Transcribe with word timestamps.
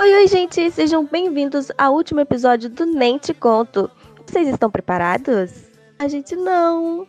Oi, 0.00 0.14
oi, 0.14 0.26
gente, 0.28 0.70
sejam 0.70 1.04
bem-vindos 1.04 1.70
ao 1.76 1.92
último 1.92 2.20
episódio 2.20 2.70
do 2.70 2.86
Nem 2.86 3.18
Te 3.18 3.34
Conto. 3.34 3.90
Vocês 4.26 4.48
estão 4.48 4.70
preparados? 4.70 5.52
A 5.98 6.08
gente 6.08 6.34
não. 6.34 7.06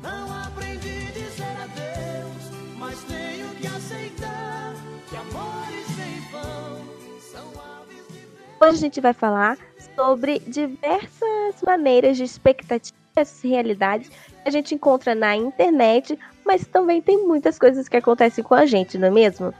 Não 0.00 0.32
aprendi 0.46 1.08
a 1.08 1.10
dizer 1.10 1.56
adeus, 1.64 2.78
mas 2.78 3.02
tenho 3.02 3.48
que 3.56 3.66
aceitar 3.66 4.74
que 5.10 5.16
amores 5.16 5.86
vão 6.30 6.86
são 7.18 7.48
aves 7.62 8.06
de. 8.12 8.20
Hoje 8.60 8.74
a 8.76 8.80
gente 8.80 9.00
vai 9.00 9.12
falar 9.12 9.58
sobre 9.96 10.38
diversas 10.46 11.60
maneiras 11.66 12.16
de 12.16 12.22
expectativas 12.22 13.42
e 13.42 13.48
realidades 13.48 14.08
que 14.08 14.48
a 14.48 14.52
gente 14.52 14.72
encontra 14.72 15.16
na 15.16 15.34
internet, 15.34 16.16
mas 16.44 16.64
também 16.68 17.02
tem 17.02 17.26
muitas 17.26 17.58
coisas 17.58 17.88
que 17.88 17.96
acontecem 17.96 18.44
com 18.44 18.54
a 18.54 18.64
gente, 18.64 18.96
não 18.96 19.08
é 19.08 19.10
mesmo? 19.10 19.52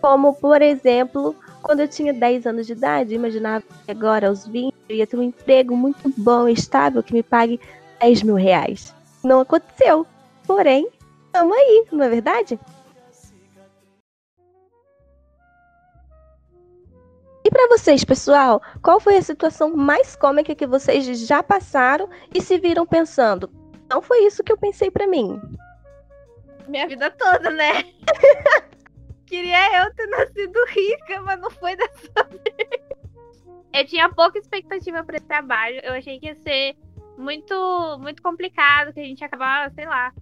Como, 0.00 0.34
por 0.34 0.62
exemplo, 0.62 1.34
quando 1.62 1.80
eu 1.80 1.88
tinha 1.88 2.12
10 2.12 2.46
anos 2.46 2.66
de 2.66 2.72
idade, 2.72 3.14
imaginava 3.14 3.64
que 3.84 3.90
agora, 3.90 4.28
aos 4.28 4.46
20, 4.46 4.74
eu 4.88 4.96
ia 4.96 5.06
ter 5.06 5.16
um 5.16 5.22
emprego 5.22 5.76
muito 5.76 6.12
bom 6.16 6.48
e 6.48 6.52
estável 6.52 7.02
que 7.02 7.12
me 7.12 7.22
pague 7.22 7.60
10 8.00 8.22
mil 8.22 8.36
reais. 8.36 8.94
Não 9.24 9.40
aconteceu. 9.40 10.06
Porém, 10.46 10.88
estamos 11.26 11.56
aí, 11.56 11.86
não 11.92 12.04
é 12.04 12.08
verdade? 12.08 12.58
E 17.44 17.50
para 17.50 17.68
vocês, 17.68 18.04
pessoal, 18.04 18.62
qual 18.82 19.00
foi 19.00 19.16
a 19.16 19.22
situação 19.22 19.74
mais 19.74 20.14
cômica 20.14 20.54
que 20.54 20.66
vocês 20.66 21.18
já 21.26 21.42
passaram 21.42 22.08
e 22.34 22.40
se 22.40 22.58
viram 22.58 22.86
pensando? 22.86 23.50
Não 23.88 24.02
foi 24.02 24.26
isso 24.26 24.44
que 24.44 24.52
eu 24.52 24.58
pensei 24.58 24.90
para 24.90 25.06
mim. 25.06 25.40
minha 26.68 26.86
vida 26.86 27.10
toda, 27.10 27.50
né? 27.50 27.84
Queria 29.28 29.84
eu 29.84 29.94
ter 29.94 30.06
nascido 30.06 30.58
rica, 30.68 31.20
mas 31.20 31.38
não 31.38 31.50
foi 31.50 31.76
dessa 31.76 32.24
vez. 32.24 32.88
Eu 33.74 33.84
tinha 33.84 34.08
pouca 34.08 34.38
expectativa 34.38 35.04
para 35.04 35.18
esse 35.18 35.26
trabalho. 35.26 35.78
Eu 35.84 35.92
achei 35.92 36.18
que 36.18 36.26
ia 36.26 36.34
ser 36.34 36.74
muito, 37.18 37.98
muito 38.00 38.22
complicado, 38.22 38.92
que 38.94 39.00
a 39.00 39.04
gente 39.04 39.20
ia 39.20 39.26
acabar, 39.26 39.70
sei 39.72 39.84
lá, 39.84 40.14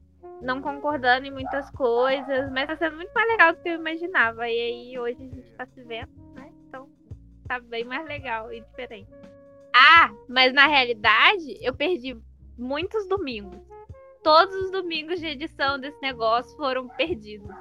não 0.43 0.61
concordando 0.61 1.25
em 1.25 1.31
muitas 1.31 1.71
coisas, 1.71 2.51
mas 2.51 2.67
tá 2.67 2.77
sendo 2.77 2.97
muito 2.97 3.13
mais 3.15 3.29
legal 3.29 3.53
do 3.53 3.63
que 3.63 3.69
eu 3.69 3.75
imaginava. 3.75 4.49
E 4.49 4.61
aí 4.61 4.99
hoje 4.99 5.23
a 5.23 5.35
gente 5.37 5.53
tá 5.53 5.67
se 5.67 5.83
vendo, 5.85 6.11
né? 6.35 6.51
Então 6.67 6.89
tá 7.47 7.61
bem 7.61 7.85
mais 7.85 8.05
legal 8.09 8.53
e 8.53 8.61
diferente. 8.61 9.09
Ah, 9.73 10.11
mas 10.29 10.53
na 10.53 10.67
realidade 10.67 11.57
eu 11.61 11.73
perdi 11.73 12.19
muitos 12.59 13.07
domingos. 13.07 13.61
Todos 14.25 14.53
os 14.57 14.71
domingos 14.73 15.21
de 15.21 15.27
edição 15.27 15.79
desse 15.79 16.03
negócio 16.03 16.57
foram 16.57 16.89
perdidos. 16.89 17.55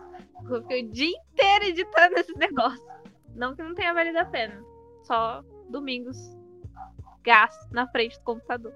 Eu 0.50 0.62
fiquei 0.62 0.86
o 0.86 0.92
dia 0.92 1.10
inteiro 1.10 1.66
editando 1.66 2.18
esse 2.18 2.38
negócio. 2.38 2.86
Não 3.36 3.56
que 3.56 3.64
não 3.64 3.74
tenha 3.74 3.94
valido 3.94 4.18
a 4.20 4.26
pena. 4.26 4.64
Só 5.04 5.44
domingos 5.70 6.18
gasto 7.24 7.68
na 7.72 7.88
frente 7.88 8.18
do 8.18 8.24
computador. 8.24 8.74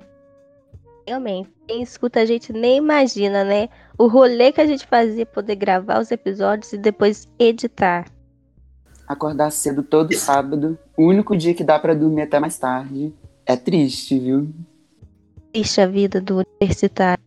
Realmente, 1.07 1.49
quem 1.67 1.81
escuta 1.81 2.19
a 2.19 2.25
gente 2.25 2.51
nem 2.51 2.77
imagina, 2.77 3.43
né? 3.43 3.69
O 3.97 4.07
rolê 4.07 4.51
que 4.51 4.61
a 4.61 4.67
gente 4.67 4.85
fazia 4.85 5.25
poder 5.25 5.55
gravar 5.55 5.99
os 5.99 6.11
episódios 6.11 6.73
e 6.73 6.77
depois 6.77 7.27
editar. 7.39 8.05
Acordar 9.07 9.51
cedo 9.51 9.81
todo 9.81 10.13
sábado, 10.13 10.77
o 10.95 11.03
único 11.07 11.35
dia 11.35 11.55
que 11.55 11.63
dá 11.63 11.79
pra 11.79 11.95
dormir 11.95 12.23
até 12.23 12.39
mais 12.39 12.57
tarde. 12.59 13.13
É 13.43 13.55
triste, 13.55 14.19
viu? 14.19 14.53
Triste 15.51 15.81
a 15.81 15.87
vida 15.87 16.21
do 16.21 16.43
universitário. 16.59 17.18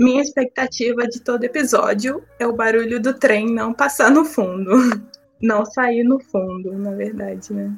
Minha 0.00 0.22
expectativa 0.22 1.06
de 1.06 1.20
todo 1.20 1.44
episódio 1.44 2.24
é 2.38 2.46
o 2.46 2.56
barulho 2.56 2.98
do 3.02 3.12
trem 3.12 3.52
não 3.52 3.74
passar 3.74 4.10
no 4.10 4.24
fundo. 4.24 4.72
Não 5.42 5.64
sair 5.64 6.04
no 6.04 6.20
fundo, 6.20 6.76
na 6.76 6.90
verdade, 6.90 7.54
né? 7.54 7.74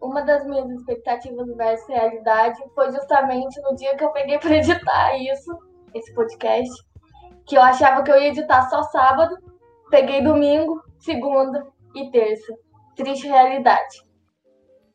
uma 0.00 0.22
das 0.22 0.46
minhas 0.46 0.70
expectativas 0.70 1.46
versus 1.56 1.88
realidade 1.88 2.58
foi 2.74 2.90
justamente 2.90 3.60
no 3.60 3.76
dia 3.76 3.94
que 3.96 4.04
eu 4.04 4.10
peguei 4.12 4.38
para 4.38 4.56
editar 4.56 5.16
isso, 5.18 5.58
esse 5.94 6.12
podcast, 6.14 6.72
que 7.46 7.56
eu 7.56 7.62
achava 7.62 8.02
que 8.02 8.10
eu 8.10 8.18
ia 8.18 8.28
editar 8.28 8.68
só 8.70 8.82
sábado, 8.84 9.36
peguei 9.90 10.22
domingo, 10.22 10.82
segunda 11.00 11.66
e 11.94 12.10
terça. 12.10 12.54
Triste 12.96 13.26
realidade. 13.26 14.11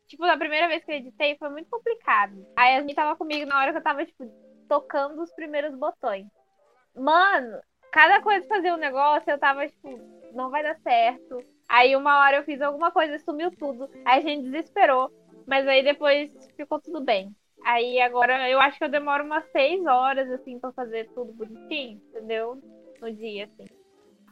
Tipo, 0.07 0.25
na 0.25 0.37
primeira 0.37 0.67
vez 0.67 0.83
que 0.83 0.91
eu 0.91 0.95
editei 0.95 1.37
foi 1.37 1.49
muito 1.49 1.69
complicado. 1.69 2.45
A 2.55 2.79
gente 2.79 2.95
tava 2.95 3.15
comigo 3.15 3.45
na 3.45 3.59
hora 3.59 3.71
que 3.71 3.77
eu 3.77 3.83
tava, 3.83 4.05
tipo, 4.05 4.25
tocando 4.67 5.21
os 5.21 5.31
primeiros 5.33 5.75
botões. 5.75 6.25
Mano, 6.95 7.59
cada 7.91 8.21
coisa 8.21 8.47
fazia 8.47 8.73
um 8.73 8.77
negócio, 8.77 9.29
eu 9.29 9.37
tava, 9.37 9.67
tipo, 9.67 9.99
não 10.33 10.49
vai 10.49 10.63
dar 10.63 10.79
certo. 10.79 11.43
Aí 11.67 11.95
uma 11.95 12.19
hora 12.19 12.37
eu 12.37 12.43
fiz 12.43 12.61
alguma 12.61 12.91
coisa 12.91 13.15
e 13.15 13.19
sumiu 13.19 13.51
tudo. 13.51 13.89
Aí 14.05 14.19
a 14.19 14.21
gente 14.21 14.49
desesperou. 14.49 15.11
Mas 15.45 15.67
aí 15.67 15.83
depois 15.83 16.29
ficou 16.55 16.79
tudo 16.79 17.01
bem. 17.01 17.33
Aí 17.63 17.99
agora 17.99 18.49
eu 18.49 18.59
acho 18.59 18.77
que 18.77 18.83
eu 18.83 18.89
demoro 18.89 19.23
umas 19.23 19.45
seis 19.51 19.85
horas, 19.85 20.29
assim, 20.31 20.59
pra 20.59 20.71
fazer 20.71 21.09
tudo 21.13 21.33
bonitinho, 21.33 22.01
entendeu? 22.09 22.61
No 23.01 23.11
dia, 23.11 23.45
assim. 23.45 23.65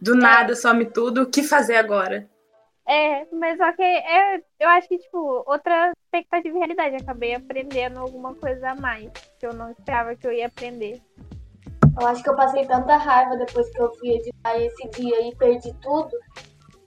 Do 0.01 0.15
nada 0.15 0.55
some 0.55 0.85
tudo, 0.85 1.23
o 1.23 1.29
que 1.29 1.41
fazer 1.41 1.75
agora? 1.75 2.29
É, 2.87 3.25
mas 3.31 3.57
só 3.57 3.71
que 3.73 3.81
é, 3.81 4.37
eu 4.59 4.69
acho 4.69 4.87
que, 4.87 4.97
tipo, 4.99 5.43
outra 5.47 5.91
expectativa 6.05 6.55
e 6.55 6.59
realidade. 6.59 6.95
Acabei 6.97 7.33
aprendendo 7.33 7.99
alguma 7.99 8.35
coisa 8.35 8.71
a 8.71 8.75
mais 8.75 9.11
que 9.39 9.45
eu 9.45 9.53
não 9.53 9.71
esperava 9.71 10.15
que 10.15 10.27
eu 10.27 10.31
ia 10.31 10.47
aprender. 10.47 11.01
Eu 11.99 12.07
acho 12.07 12.21
que 12.21 12.29
eu 12.29 12.35
passei 12.35 12.65
tanta 12.65 12.97
raiva 12.97 13.37
depois 13.37 13.69
que 13.69 13.81
eu 13.81 13.93
fui 13.95 14.09
editar 14.09 14.57
esse 14.57 14.89
dia 14.89 15.27
e 15.27 15.35
perdi 15.35 15.73
tudo, 15.81 16.11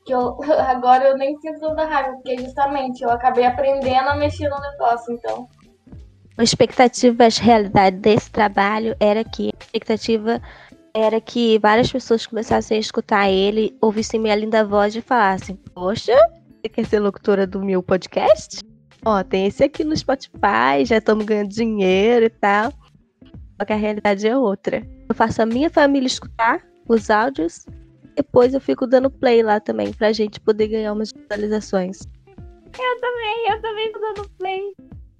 que 0.04 0.14
eu 0.14 0.38
agora 0.68 1.08
eu 1.08 1.16
nem 1.16 1.36
sinto 1.40 1.60
tanta 1.60 1.84
raiva, 1.84 2.12
porque 2.12 2.38
justamente 2.38 3.02
eu 3.02 3.10
acabei 3.10 3.44
aprendendo 3.44 4.08
a 4.08 4.16
mexer 4.16 4.48
no 4.48 4.60
negócio, 4.60 5.12
então. 5.14 5.48
A 6.36 6.44
expectativa, 6.44 7.24
a 7.24 7.28
realidade 7.28 7.96
desse 7.96 8.30
trabalho 8.30 8.94
era 9.00 9.24
que 9.24 9.48
a 9.48 9.64
expectativa 9.64 10.40
era 10.98 11.20
que 11.20 11.60
várias 11.60 11.92
pessoas 11.92 12.26
começassem 12.26 12.76
a 12.76 12.80
escutar 12.80 13.30
ele, 13.30 13.76
ouvissem 13.80 14.18
minha 14.18 14.34
linda 14.34 14.64
voz 14.64 14.96
e 14.96 15.00
falassem: 15.00 15.54
Poxa, 15.72 16.16
você 16.56 16.68
quer 16.68 16.84
ser 16.86 16.98
locutora 16.98 17.46
do 17.46 17.64
meu 17.64 17.80
podcast? 17.80 18.60
Ó, 19.04 19.22
tem 19.22 19.46
esse 19.46 19.62
aqui 19.62 19.84
no 19.84 19.96
Spotify, 19.96 20.84
já 20.84 20.98
estamos 20.98 21.24
ganhando 21.24 21.50
dinheiro 21.50 22.26
e 22.26 22.30
tal. 22.30 22.72
Só 23.56 23.64
que 23.64 23.72
a 23.72 23.76
realidade 23.76 24.26
é 24.26 24.36
outra. 24.36 24.84
Eu 25.08 25.14
faço 25.14 25.40
a 25.40 25.46
minha 25.46 25.70
família 25.70 26.06
escutar 26.08 26.66
os 26.88 27.10
áudios, 27.10 27.64
depois 28.16 28.52
eu 28.52 28.60
fico 28.60 28.84
dando 28.84 29.08
play 29.08 29.40
lá 29.40 29.60
também, 29.60 29.92
pra 29.92 30.12
gente 30.12 30.40
poder 30.40 30.66
ganhar 30.66 30.92
umas 30.92 31.12
visualizações. 31.12 32.00
Eu 32.76 33.00
também, 33.00 33.50
eu 33.50 33.62
também 33.62 33.92
tô 33.92 34.00
dando 34.00 34.28
play. 34.30 34.74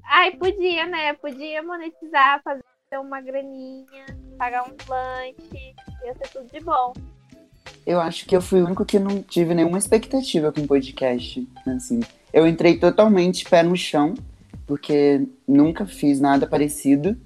Ai, 0.05 0.33
podia, 0.33 0.87
né? 0.87 1.13
Podia 1.13 1.63
monetizar, 1.63 2.43
fazer 2.43 2.65
uma 2.97 3.21
graninha, 3.21 4.07
pagar 4.39 4.65
um 4.65 4.75
lanche, 4.89 5.75
ia 6.05 6.15
ser 6.15 6.29
tudo 6.33 6.51
de 6.51 6.61
bom. 6.61 6.95
Eu 7.85 8.01
acho 8.01 8.25
que 8.25 8.37
eu 8.37 8.41
fui 8.41 8.63
o 8.63 8.67
único 8.67 8.85
que 8.85 8.99
não 8.99 9.23
tive 9.23 9.55
nenhuma 9.55 9.77
expectativa 9.77 10.53
com 10.53 10.67
podcast. 10.67 11.47
Assim, 11.67 12.01
eu 12.33 12.47
entrei 12.47 12.79
totalmente 12.79 13.45
pé 13.45 13.63
no 13.63 13.77
chão, 13.77 14.15
porque 14.67 15.27
nunca 15.47 15.85
fiz 15.85 16.21
nada 16.21 16.47
parecido. 16.47 17.17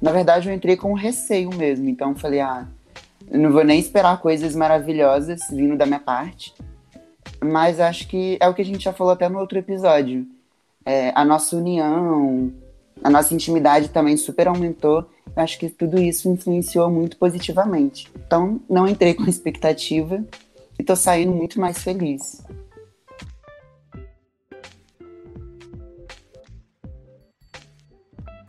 Na 0.00 0.12
verdade, 0.12 0.48
eu 0.48 0.54
entrei 0.54 0.76
com 0.76 0.92
receio 0.92 1.50
mesmo. 1.54 1.88
Então, 1.88 2.14
falei, 2.14 2.40
ah, 2.40 2.66
não 3.30 3.52
vou 3.52 3.64
nem 3.64 3.78
esperar 3.78 4.20
coisas 4.20 4.54
maravilhosas 4.54 5.40
vindo 5.50 5.76
da 5.76 5.86
minha 5.86 6.00
parte. 6.00 6.54
Mas 7.42 7.80
acho 7.80 8.08
que 8.08 8.36
é 8.40 8.48
o 8.48 8.54
que 8.54 8.62
a 8.62 8.64
gente 8.64 8.84
já 8.84 8.92
falou 8.92 9.12
até 9.12 9.28
no 9.28 9.38
outro 9.38 9.58
episódio. 9.58 10.26
É, 10.84 11.12
a 11.14 11.24
nossa 11.24 11.56
união, 11.56 12.52
a 13.06 13.10
nossa 13.10 13.32
intimidade 13.32 13.90
também 13.90 14.16
super 14.16 14.48
aumentou. 14.48 15.08
Eu 15.36 15.40
acho 15.40 15.60
que 15.60 15.70
tudo 15.70 15.96
isso 15.96 16.28
influenciou 16.28 16.90
muito 16.90 17.16
positivamente. 17.16 18.10
Então, 18.16 18.60
não 18.68 18.88
entrei 18.88 19.14
com 19.14 19.22
expectativa 19.30 20.24
e 20.76 20.82
tô 20.82 20.96
saindo 20.96 21.30
muito 21.30 21.60
mais 21.60 21.78
feliz. 21.78 22.42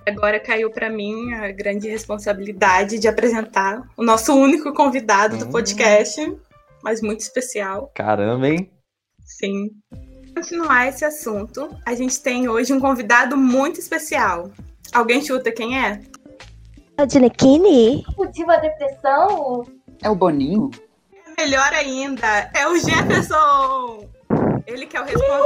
Agora 0.08 0.40
caiu 0.40 0.72
para 0.72 0.90
mim 0.90 1.34
a 1.34 1.52
grande 1.52 1.88
responsabilidade 1.88 2.98
de 2.98 3.08
apresentar 3.08 3.88
o 3.96 4.04
nosso 4.04 4.34
único 4.34 4.74
convidado 4.74 5.38
do 5.38 5.46
Hum. 5.46 5.52
podcast, 5.52 6.36
mas 6.82 7.00
muito 7.00 7.20
especial. 7.20 7.92
Caramba, 7.94 8.48
hein? 8.48 8.72
Sim. 9.24 9.70
Pra 10.38 10.44
continuar 10.44 10.88
esse 10.88 11.04
assunto, 11.04 11.76
a 11.84 11.96
gente 11.96 12.22
tem 12.22 12.48
hoje 12.48 12.72
um 12.72 12.80
convidado 12.80 13.36
muito 13.36 13.80
especial. 13.80 14.52
Alguém 14.94 15.20
chuta 15.20 15.52
quem 15.52 15.84
é? 15.84 16.00
A 16.96 17.08
Ginequini? 17.10 18.06
O 18.16 18.28
Diva 18.28 18.56
Depressão, 18.58 19.66
É 20.00 20.08
o 20.08 20.14
Boninho? 20.16 20.70
Melhor 21.40 21.74
ainda, 21.74 22.52
é 22.54 22.68
o 22.68 22.78
Jefferson! 22.78 24.08
Ele 24.68 24.86
que 24.86 24.96
é 24.96 25.02
o 25.02 25.06
responsável. 25.06 25.46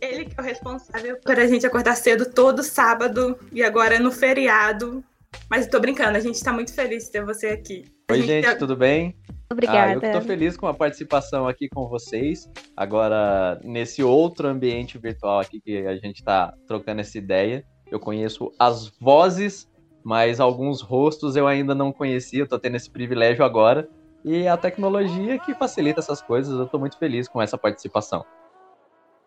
Ele 0.00 0.24
que 0.24 0.34
é 0.36 0.42
o 0.42 0.44
responsável 0.44 1.16
por 1.24 1.38
a 1.38 1.46
gente 1.46 1.64
acordar 1.64 1.94
cedo 1.96 2.26
todo 2.26 2.64
sábado 2.64 3.38
e 3.52 3.62
agora 3.62 4.00
no 4.00 4.10
feriado 4.10 5.04
Mas 5.48 5.68
tô 5.68 5.78
brincando, 5.78 6.18
a 6.18 6.20
gente 6.20 6.42
tá 6.42 6.52
muito 6.52 6.74
feliz 6.74 7.04
de 7.04 7.12
ter 7.12 7.24
você 7.24 7.46
aqui. 7.48 7.84
A 8.08 8.14
Oi, 8.14 8.22
gente 8.22 8.48
gente, 8.48 8.58
tudo 8.58 8.76
bem? 8.76 9.16
Obrigada. 9.50 10.00
Ah, 10.02 10.08
eu 10.08 10.20
tô 10.20 10.20
feliz 10.22 10.56
com 10.56 10.66
a 10.66 10.74
participação 10.74 11.46
aqui 11.46 11.68
com 11.68 11.88
vocês. 11.88 12.50
Agora, 12.76 13.60
nesse 13.62 14.02
outro 14.02 14.48
ambiente 14.48 14.98
virtual 14.98 15.40
aqui 15.40 15.60
que 15.60 15.86
a 15.86 15.96
gente 15.96 16.22
tá 16.22 16.54
trocando 16.66 17.00
essa 17.00 17.16
ideia. 17.18 17.64
Eu 17.90 18.00
conheço 18.00 18.50
as 18.58 18.88
vozes, 18.98 19.70
mas 20.02 20.40
alguns 20.40 20.80
rostos 20.80 21.36
eu 21.36 21.46
ainda 21.46 21.74
não 21.74 21.92
conhecia. 21.92 22.40
Eu 22.40 22.48
tô 22.48 22.58
tendo 22.58 22.76
esse 22.76 22.90
privilégio 22.90 23.44
agora. 23.44 23.88
E 24.24 24.48
a 24.48 24.56
tecnologia 24.56 25.38
que 25.38 25.54
facilita 25.54 26.00
essas 26.00 26.22
coisas, 26.22 26.58
eu 26.58 26.66
tô 26.66 26.78
muito 26.78 26.98
feliz 26.98 27.28
com 27.28 27.42
essa 27.42 27.58
participação. 27.58 28.24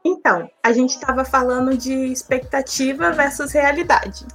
Então, 0.04 0.50
a 0.64 0.72
gente 0.74 0.92
estava 0.96 1.24
falando 1.24 1.78
de 1.78 1.94
expectativa 1.94 3.12
versus 3.12 3.52
realidade. 3.52 4.26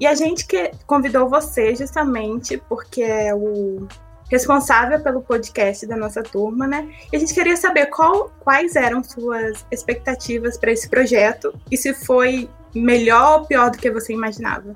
E 0.00 0.06
a 0.06 0.14
gente 0.14 0.46
que 0.46 0.72
convidou 0.86 1.28
você 1.28 1.76
justamente 1.76 2.56
porque 2.68 3.02
é 3.02 3.34
o 3.34 3.86
responsável 4.30 5.00
pelo 5.00 5.20
podcast 5.20 5.86
da 5.86 5.96
nossa 5.96 6.22
turma, 6.22 6.66
né? 6.66 6.88
E 7.12 7.16
a 7.16 7.18
gente 7.18 7.34
queria 7.34 7.56
saber 7.56 7.86
qual- 7.86 8.30
quais 8.40 8.76
eram 8.76 9.02
suas 9.02 9.66
expectativas 9.70 10.56
para 10.56 10.72
esse 10.72 10.88
projeto 10.88 11.52
e 11.70 11.76
se 11.76 11.92
foi 11.92 12.48
melhor 12.74 13.40
ou 13.40 13.46
pior 13.46 13.70
do 13.70 13.78
que 13.78 13.90
você 13.90 14.12
imaginava. 14.12 14.74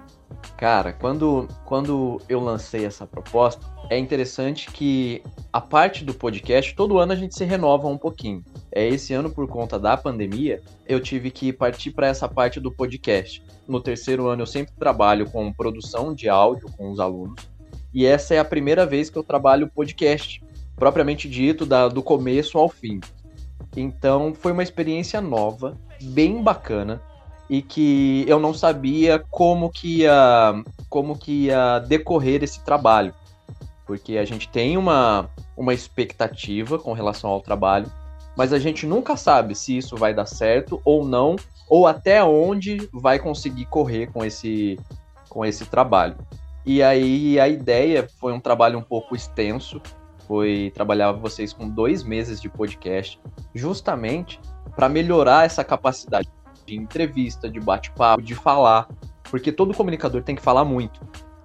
Cara, 0.57 0.93
quando, 0.93 1.49
quando 1.65 2.21
eu 2.29 2.41
lancei 2.41 2.85
essa 2.85 3.07
proposta, 3.07 3.65
é 3.91 3.99
interessante 3.99 4.71
que 4.71 5.23
a 5.53 5.61
parte 5.61 6.05
do 6.05 6.15
podcast, 6.15 6.75
todo 6.75 6.99
ano 6.99 7.13
a 7.13 7.17
gente 7.17 7.35
se 7.35 7.45
renova 7.45 7.87
um 7.89 7.99
pouquinho. 7.99 8.43
É 8.73 8.87
esse 8.87 9.13
ano, 9.13 9.31
por 9.31 9.47
conta 9.49 9.79
da 9.79 9.97
pandemia, 9.97 10.63
eu 10.87 11.01
tive 11.01 11.31
que 11.31 11.53
partir 11.53 11.91
para 11.91 12.07
essa 12.07 12.29
parte 12.29 12.61
do 12.61 12.73
podcast. 12.73 13.45
No 13.67 13.81
terceiro 13.81 14.27
ano, 14.29 14.43
eu 14.43 14.47
sempre 14.47 14.75
trabalho 14.79 15.31
com 15.31 15.53
produção 15.53 16.15
de 16.15 16.29
áudio 16.29 16.71
com 16.77 16.91
os 16.91 17.01
alunos. 17.01 17.54
E 17.95 18.05
essa 18.05 18.35
é 18.35 18.39
a 18.39 18.45
primeira 18.45 18.85
vez 18.85 19.09
que 19.09 19.17
eu 19.17 19.23
trabalho 19.23 19.71
podcast, 19.73 20.43
propriamente 20.77 21.29
dito, 21.29 21.65
da- 21.65 21.89
do 21.89 22.03
começo 22.03 22.59
ao 22.59 22.69
fim. 22.69 23.01
Então, 23.77 24.35
foi 24.35 24.53
uma 24.53 24.63
experiência 24.63 25.21
nova, 25.21 25.79
bem 26.03 26.43
bacana 26.43 27.01
e 27.49 27.63
que 27.63 28.25
eu 28.27 28.41
não 28.41 28.53
sabia 28.53 29.23
como 29.31 29.71
que 29.71 30.01
ia, 30.01 30.55
como 30.89 31.17
que 31.17 31.47
ia 31.47 31.79
decorrer 31.79 32.43
esse 32.43 32.65
trabalho. 32.65 33.15
Porque 33.87 34.17
a 34.17 34.25
gente 34.25 34.49
tem 34.49 34.77
uma, 34.77 35.29
uma 35.57 35.75
expectativa 35.75 36.79
com 36.79 36.93
relação 36.93 37.31
ao 37.31 37.41
trabalho, 37.41 37.91
mas 38.37 38.53
a 38.53 38.59
gente 38.59 38.87
nunca 38.87 39.17
sabe 39.17 39.55
se 39.55 39.77
isso 39.77 39.97
vai 39.97 40.13
dar 40.15 40.27
certo 40.27 40.81
ou 40.85 41.05
não, 41.07 41.37
ou 41.69 41.87
até 41.87 42.25
onde 42.25 42.89
vai 42.93 43.19
conseguir 43.19 43.67
correr 43.67 44.09
com 44.09 44.25
esse, 44.25 44.79
com 45.29 45.45
esse 45.45 45.65
trabalho. 45.67 46.17
E 46.67 46.83
aí 46.83 47.39
a 47.39 47.49
ideia 47.49 48.09
foi 48.19 48.33
um 48.33 48.41
trabalho 48.41 48.79
um 48.79 48.83
pouco 48.83 49.15
extenso, 49.15 49.81
foi 50.27 50.73
trabalhar 50.75 51.13
vocês 51.13 51.53
com 51.53 51.69
dois 51.69 52.03
meses 52.03 52.41
de 52.41 52.49
podcast, 52.49 53.21
justamente 53.55 54.41
para 54.75 54.89
melhorar 54.89 55.45
essa 55.45 55.63
capacidade 55.63 56.29
de 56.65 56.75
entrevista, 56.75 57.51
de 57.51 57.61
bate-papo, 57.61 58.23
de 58.23 58.35
falar, 58.35 58.89
porque 59.31 59.53
todo 59.53 59.75
comunicador 59.75 60.23
tem 60.23 60.35
que 60.35 60.43
falar 60.43 60.65
muito. 60.65 61.01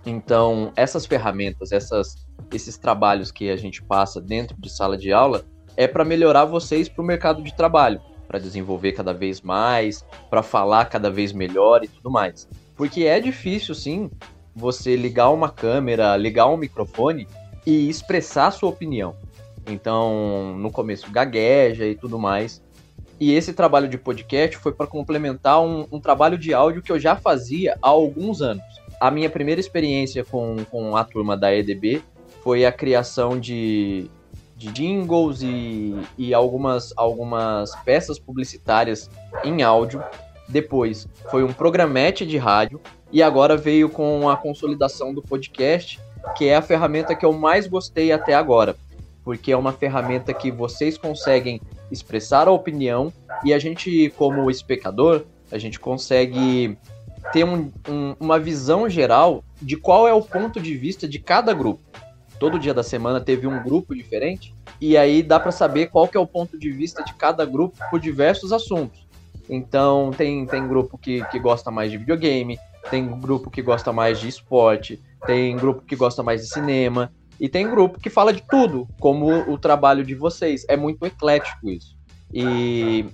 Então, 0.06 0.72
essas 0.76 1.06
ferramentas, 1.06 1.72
essas, 1.72 2.26
esses 2.54 2.78
trabalhos 2.78 3.32
que 3.32 3.50
a 3.50 3.58
gente 3.58 3.84
passa 3.84 4.22
dentro 4.22 4.56
de 4.60 4.70
sala 4.70 4.98
de 4.98 5.12
aula 5.12 5.44
é 5.76 5.88
para 5.88 6.06
melhorar 6.06 6.46
vocês 6.46 6.88
para 6.88 7.02
o 7.02 7.06
mercado 7.06 7.44
de 7.44 7.54
trabalho, 7.56 8.02
para 8.28 8.40
desenvolver 8.40 8.94
cada 8.94 9.14
vez 9.14 9.42
mais, 9.42 10.06
para 10.30 10.42
falar 10.42 10.86
cada 10.86 11.10
vez 11.12 11.34
melhor 11.34 11.84
e 11.84 11.88
tudo 11.88 12.10
mais. 12.10 12.48
Porque 12.76 13.04
é 13.04 13.20
difícil, 13.20 13.76
sim, 13.76 14.10
você 14.60 14.96
ligar 14.96 15.30
uma 15.30 15.50
câmera, 15.50 16.16
ligar 16.18 16.48
um 16.48 16.58
microfone 16.58 17.28
e 17.66 17.90
expressar 17.90 18.48
a 18.48 18.52
sua 18.52 18.70
opinião. 18.70 19.16
Então, 19.66 20.56
no 20.58 20.72
começo 20.72 21.10
gagueja 21.12 21.86
e 21.86 21.96
tudo 21.96 22.20
mais. 22.20 22.62
E 23.20 23.34
esse 23.34 23.54
trabalho 23.54 23.88
de 23.88 23.98
podcast 23.98 24.58
foi 24.58 24.72
para 24.72 24.88
complementar 24.88 25.62
um, 25.62 25.86
um 25.92 26.00
trabalho 26.00 26.38
de 26.38 26.54
áudio 26.54 26.82
que 26.82 26.92
eu 26.92 27.00
já 27.00 27.16
fazia 27.16 27.78
há 27.82 27.90
alguns 27.90 28.42
anos. 28.42 28.64
A 29.00 29.12
minha 29.12 29.30
primeira 29.30 29.60
experiência 29.60 30.24
com, 30.24 30.58
com 30.72 30.96
a 30.96 31.04
turma 31.04 31.36
da 31.36 31.54
EDB 31.54 32.02
foi 32.42 32.66
a 32.66 32.72
criação 32.72 33.38
de, 33.38 34.10
de 34.56 34.72
jingles 34.72 35.42
e, 35.42 35.96
e 36.18 36.34
algumas, 36.34 36.94
algumas 36.96 37.76
peças 37.84 38.18
publicitárias 38.18 39.10
em 39.44 39.64
áudio. 39.64 40.04
Depois 40.48 41.08
foi 41.30 41.44
um 41.44 41.54
programete 41.54 42.26
de 42.26 42.38
rádio 42.38 42.80
e 43.12 43.22
agora 43.24 43.58
veio 43.58 43.90
com 43.90 44.30
a 44.30 44.38
consolidação 44.38 45.14
do 45.14 45.22
podcast, 45.22 46.00
que 46.38 46.46
é 46.46 46.56
a 46.56 46.62
ferramenta 46.62 47.16
que 47.16 47.26
eu 47.26 47.34
mais 47.34 47.68
gostei 47.68 48.12
até 48.12 48.34
agora, 48.34 48.76
porque 49.24 49.52
é 49.52 49.58
uma 49.58 49.72
ferramenta 49.72 50.34
que 50.34 50.52
vocês 50.52 50.98
conseguem 50.98 51.62
expressar 51.92 52.48
a 52.48 52.52
opinião 52.52 53.12
e 53.44 53.54
a 53.54 53.60
gente, 53.60 54.14
como 54.18 54.50
espectador, 54.52 55.24
a 55.52 55.58
gente 55.58 55.80
consegue 55.80 56.78
ter 57.32 57.44
um- 57.44 57.72
um- 57.88 58.16
uma 58.20 58.40
visão 58.40 58.88
geral 58.90 59.44
de 59.62 59.76
qual 59.76 60.08
é 60.08 60.14
o 60.14 60.22
ponto 60.22 60.60
de 60.60 60.76
vista 60.76 61.08
de 61.08 61.20
cada 61.20 61.54
grupo. 61.54 61.82
Todo 62.40 62.60
dia 62.60 62.74
da 62.74 62.84
semana 62.84 63.20
teve 63.20 63.48
um 63.48 63.62
grupo 63.62 63.94
diferente 63.96 64.54
e 64.80 64.96
aí 64.96 65.22
dá 65.22 65.40
para 65.40 65.52
saber 65.52 65.88
qual 65.88 66.08
que 66.08 66.16
é 66.16 66.20
o 66.20 66.28
ponto 66.28 66.58
de 66.58 66.72
vista 66.72 67.04
de 67.04 67.14
cada 67.14 67.44
grupo 67.44 67.78
por 67.90 68.00
diversos 68.00 68.54
assuntos. 68.54 69.06
Então 69.50 70.12
tem, 70.16 70.46
tem 70.46 70.68
grupo 70.68 70.98
que, 70.98 71.24
que 71.26 71.40
gosta 71.40 71.70
mais 71.72 71.92
de 71.92 71.98
videogame, 71.98 72.58
tem 72.90 73.08
grupo 73.20 73.50
que 73.50 73.62
gosta 73.62 73.92
mais 73.94 74.20
de 74.20 74.28
esporte, 74.28 75.02
tem 75.26 75.56
grupo 75.56 75.82
que 75.82 75.96
gosta 75.96 76.24
mais 76.24 76.42
de 76.42 76.48
cinema, 76.48 77.12
e 77.40 77.48
tem 77.48 77.70
grupo 77.70 78.00
que 78.00 78.10
fala 78.10 78.34
de 78.34 78.42
tudo, 78.42 78.88
como 79.00 79.30
o 79.50 79.58
trabalho 79.58 80.04
de 80.04 80.14
vocês. 80.14 80.66
É 80.68 80.76
muito 80.76 81.06
eclético 81.06 81.70
isso. 81.70 81.98
E 82.34 83.06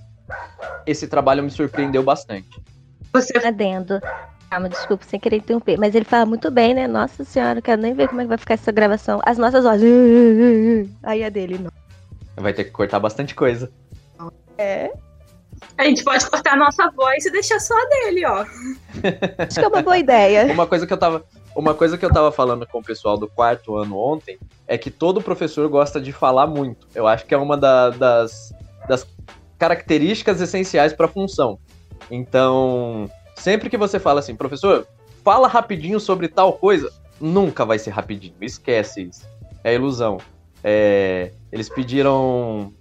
esse 0.85 1.07
trabalho 1.07 1.43
me 1.43 1.51
surpreendeu 1.51 2.01
bastante. 2.01 2.61
Você 3.13 3.37
Adendo. 3.37 4.01
Calma, 4.49 4.67
desculpa, 4.67 5.05
sem 5.05 5.19
querer 5.19 5.37
interromper. 5.37 5.77
Mas 5.77 5.93
ele 5.93 6.05
fala 6.05 6.25
muito 6.25 6.49
bem, 6.49 6.73
né? 6.73 6.87
Nossa 6.87 7.23
senhora, 7.23 7.61
quero 7.61 7.81
nem 7.81 7.93
ver 7.93 8.07
como 8.07 8.21
é 8.21 8.23
que 8.23 8.29
vai 8.29 8.37
ficar 8.37 8.55
essa 8.55 8.71
gravação. 8.71 9.21
As 9.25 9.37
nossas 9.37 9.63
vozes. 9.63 9.87
Aí 11.03 11.23
a 11.23 11.29
dele, 11.29 11.59
não. 11.59 11.71
Vai 12.35 12.53
ter 12.53 12.65
que 12.65 12.71
cortar 12.71 12.99
bastante 12.99 13.35
coisa. 13.35 13.71
É. 14.57 14.91
A 15.77 15.83
gente 15.83 16.03
pode 16.03 16.29
cortar 16.29 16.53
a 16.53 16.55
nossa 16.55 16.89
voz 16.91 17.25
e 17.25 17.31
deixar 17.31 17.59
só 17.59 17.73
a 17.73 17.85
dele, 17.89 18.25
ó. 18.25 18.45
Acho 19.39 19.59
que 19.59 19.65
é 19.65 19.67
uma 19.67 19.81
boa 19.81 19.97
ideia. 19.97 20.45
Uma 20.53 20.65
coisa 20.65 20.87
que 20.87 20.93
eu 20.93 20.97
tava, 20.97 21.25
uma 21.55 21.73
coisa 21.73 21.97
que 21.97 22.05
eu 22.05 22.11
tava 22.11 22.31
falando 22.31 22.65
com 22.65 22.79
o 22.79 22.83
pessoal 22.83 23.17
do 23.17 23.27
quarto 23.27 23.75
ano 23.75 23.97
ontem 23.97 24.37
é 24.67 24.77
que 24.77 24.89
todo 24.89 25.21
professor 25.21 25.67
gosta 25.67 25.99
de 25.99 26.11
falar 26.13 26.47
muito. 26.47 26.87
Eu 26.95 27.07
acho 27.07 27.25
que 27.25 27.33
é 27.33 27.37
uma 27.37 27.57
da- 27.57 27.89
das, 27.89 28.53
das 28.87 29.05
características 29.59 30.39
essenciais 30.41 30.93
para 30.93 31.07
a 31.07 31.09
função. 31.09 31.59
Então, 32.09 33.09
sempre 33.35 33.69
que 33.69 33.77
você 33.77 33.99
fala 33.99 34.19
assim, 34.19 34.35
professor, 34.35 34.87
fala 35.23 35.47
rapidinho 35.47 35.99
sobre 35.99 36.27
tal 36.27 36.53
coisa, 36.53 36.91
nunca 37.19 37.65
vai 37.65 37.79
ser 37.79 37.89
rapidinho. 37.91 38.35
Esquece 38.41 39.03
isso. 39.03 39.27
É 39.63 39.73
ilusão. 39.73 40.17
É, 40.63 41.31
eles 41.51 41.67
pediram 41.69 42.73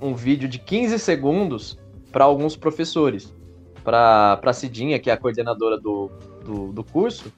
um 0.00 0.14
vídeo 0.14 0.48
de 0.48 0.58
15 0.58 0.98
segundos 0.98 1.78
para 2.10 2.24
alguns 2.24 2.56
professores. 2.56 3.34
Para 3.82 4.38
a 4.42 4.52
Cidinha, 4.52 4.98
que 4.98 5.10
é 5.10 5.12
a 5.12 5.16
coordenadora 5.16 5.78
do, 5.78 6.10
do, 6.44 6.72
do 6.72 6.84
curso, 6.84 7.32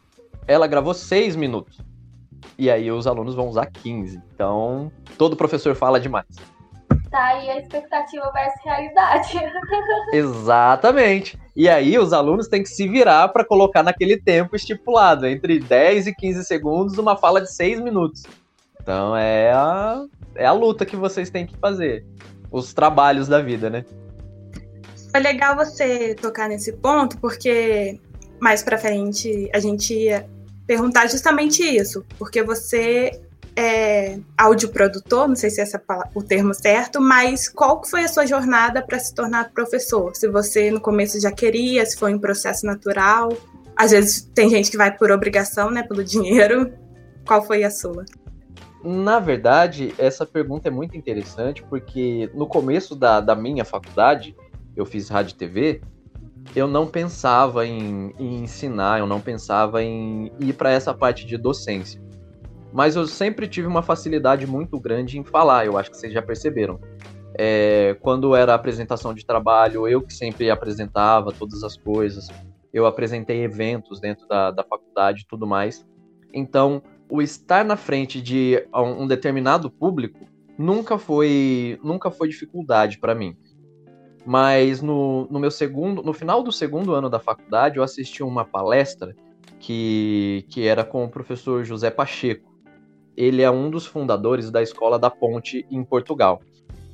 ela 0.47 0.67
gravou 0.67 0.93
6 0.93 1.37
minutos. 1.37 1.79
E 2.59 2.71
aí 2.71 2.91
os 2.91 3.07
alunos 3.07 3.35
vão 3.35 3.49
usar 3.49 3.67
15. 3.67 4.21
Então, 4.35 4.91
todo 5.17 5.37
professor 5.37 5.75
fala 5.75 6.00
demais. 6.00 6.26
Tá 7.11 7.26
aí 7.26 7.50
a 7.50 7.59
expectativa 7.59 8.31
versus 8.33 8.64
realidade. 8.64 9.38
Exatamente. 10.12 11.38
E 11.55 11.69
aí 11.69 11.99
os 11.99 12.12
alunos 12.12 12.49
têm 12.49 12.62
que 12.62 12.71
se 12.71 12.88
virar 12.88 13.29
para 13.29 13.45
colocar 13.45 13.83
naquele 13.83 14.17
tempo 14.17 14.57
estipulado, 14.57 15.26
entre 15.26 15.61
10 15.61 16.07
e 16.07 16.14
15 16.14 16.45
segundos, 16.45 16.99
uma 16.99 17.17
fala 17.17 17.41
de 17.41 17.52
6 17.52 17.81
minutos. 17.81 18.23
Então 18.81 19.14
é 19.17 19.52
a, 19.52 20.05
é 20.35 20.47
a 20.47 20.52
luta 20.52 20.87
que 20.87 20.97
vocês 20.97 21.29
têm 21.29 21.47
que 21.47 21.57
fazer. 21.59 22.07
Os 22.50 22.73
trabalhos 22.73 23.29
da 23.29 23.41
vida, 23.41 23.69
né? 23.69 23.85
Foi 25.12 25.21
legal 25.21 25.54
você 25.54 26.14
tocar 26.14 26.49
nesse 26.49 26.73
ponto, 26.73 27.19
porque 27.19 28.00
mais 28.40 28.62
pra 28.62 28.78
frente 28.78 29.49
a 29.54 29.61
gente 29.61 29.95
ia 29.95 30.26
perguntar 30.66 31.07
justamente 31.07 31.62
isso, 31.62 32.04
porque 32.19 32.42
você 32.42 33.21
é 33.54 34.19
audioprodutor, 34.38 35.28
não 35.28 35.37
sei 35.37 35.50
se 35.50 35.61
é 35.61 35.64
essa 35.64 35.78
pala- 35.78 36.09
o 36.14 36.23
termo 36.23 36.54
certo, 36.54 37.00
mas 37.00 37.49
qual 37.49 37.85
foi 37.85 38.04
a 38.04 38.09
sua 38.09 38.25
jornada 38.25 38.81
para 38.81 38.99
se 38.99 39.14
tornar 39.14 39.50
professor? 39.52 40.16
Se 40.16 40.26
você 40.28 40.71
no 40.71 40.81
começo 40.81 41.21
já 41.21 41.31
queria, 41.31 41.85
se 41.85 41.97
foi 41.99 42.14
um 42.14 42.19
processo 42.19 42.64
natural, 42.64 43.37
às 43.76 43.90
vezes 43.90 44.23
tem 44.35 44.49
gente 44.49 44.71
que 44.71 44.76
vai 44.78 44.97
por 44.97 45.11
obrigação, 45.11 45.71
né, 45.71 45.83
pelo 45.83 46.02
dinheiro. 46.02 46.73
Qual 47.26 47.45
foi 47.45 47.62
a 47.64 47.71
sua? 47.71 48.04
Na 48.83 49.21
verdade, 49.21 49.95
essa 49.99 50.26
pergunta 50.26 50.69
é 50.69 50.71
muito 50.71 50.97
interessante 50.97 51.62
porque 51.62 52.31
no 52.35 52.47
começo 52.47 52.97
da, 52.97 53.21
da 53.21 53.37
minha 53.37 53.64
faculdade, 53.64 54.35
eu 54.76 54.85
fiz 54.85 55.09
rádio 55.09 55.33
e 55.33 55.37
TV, 55.37 55.81
eu 56.55 56.67
não 56.67 56.87
pensava 56.87 57.67
em, 57.67 58.12
em 58.19 58.43
ensinar, 58.43 58.99
eu 58.99 59.07
não 59.07 59.21
pensava 59.21 59.83
em 59.83 60.33
ir 60.41 60.52
para 60.55 60.71
essa 60.71 60.93
parte 60.93 61.26
de 61.26 61.37
docência. 61.37 62.02
Mas 62.73 62.97
eu 62.97 63.07
sempre 63.07 63.47
tive 63.47 63.67
uma 63.67 63.83
facilidade 63.83 64.47
muito 64.47 64.81
grande 64.81 65.19
em 65.19 65.25
falar, 65.25 65.67
eu 65.67 65.76
acho 65.76 65.91
que 65.91 65.97
vocês 65.97 66.12
já 66.12 66.23
perceberam. 66.23 66.81
É, 67.35 67.97
quando 68.00 68.35
era 68.35 68.55
apresentação 68.55 69.14
de 69.14 69.25
trabalho, 69.25 69.88
eu 69.88 70.02
que 70.02 70.12
sempre 70.12 70.50
apresentava 70.50 71.33
todas 71.33 71.62
as 71.62 71.76
coisas. 71.76 72.29
Eu 72.73 72.87
apresentei 72.87 73.43
eventos 73.43 74.00
dentro 74.00 74.26
da, 74.26 74.50
da 74.50 74.64
faculdade 74.64 75.23
e 75.23 75.26
tudo 75.26 75.47
mais. 75.47 75.87
Então, 76.33 76.83
o 77.09 77.21
estar 77.21 77.64
na 77.64 77.76
frente 77.76 78.21
de 78.21 78.67
um 78.75 79.07
determinado 79.07 79.71
público 79.71 80.26
nunca 80.59 80.97
foi, 80.99 81.79
nunca 81.83 82.11
foi 82.11 82.29
dificuldade 82.29 82.99
para 82.99 83.14
mim. 83.14 83.37
Mas 84.25 84.81
no, 84.81 85.26
no 85.31 85.38
meu 85.38 85.50
segundo, 85.50 86.02
no 86.02 86.12
final 86.12 86.43
do 86.43 86.52
segundo 86.52 86.95
ano 86.95 87.11
da 87.11 87.19
faculdade, 87.19 87.76
eu 87.76 87.83
assisti 87.83 88.23
uma 88.23 88.45
palestra 88.45 89.14
que, 89.59 90.45
que 90.49 90.67
era 90.67 90.85
com 90.85 91.05
o 91.05 91.09
professor 91.09 91.64
José 91.64 91.91
Pacheco. 91.91 92.52
Ele 93.17 93.43
é 93.43 93.50
um 93.50 93.69
dos 93.69 93.87
fundadores 93.87 94.50
da 94.50 94.62
Escola 94.62 94.99
da 94.99 95.11
Ponte 95.11 95.67
em 95.71 95.85
Portugal. 95.85 96.41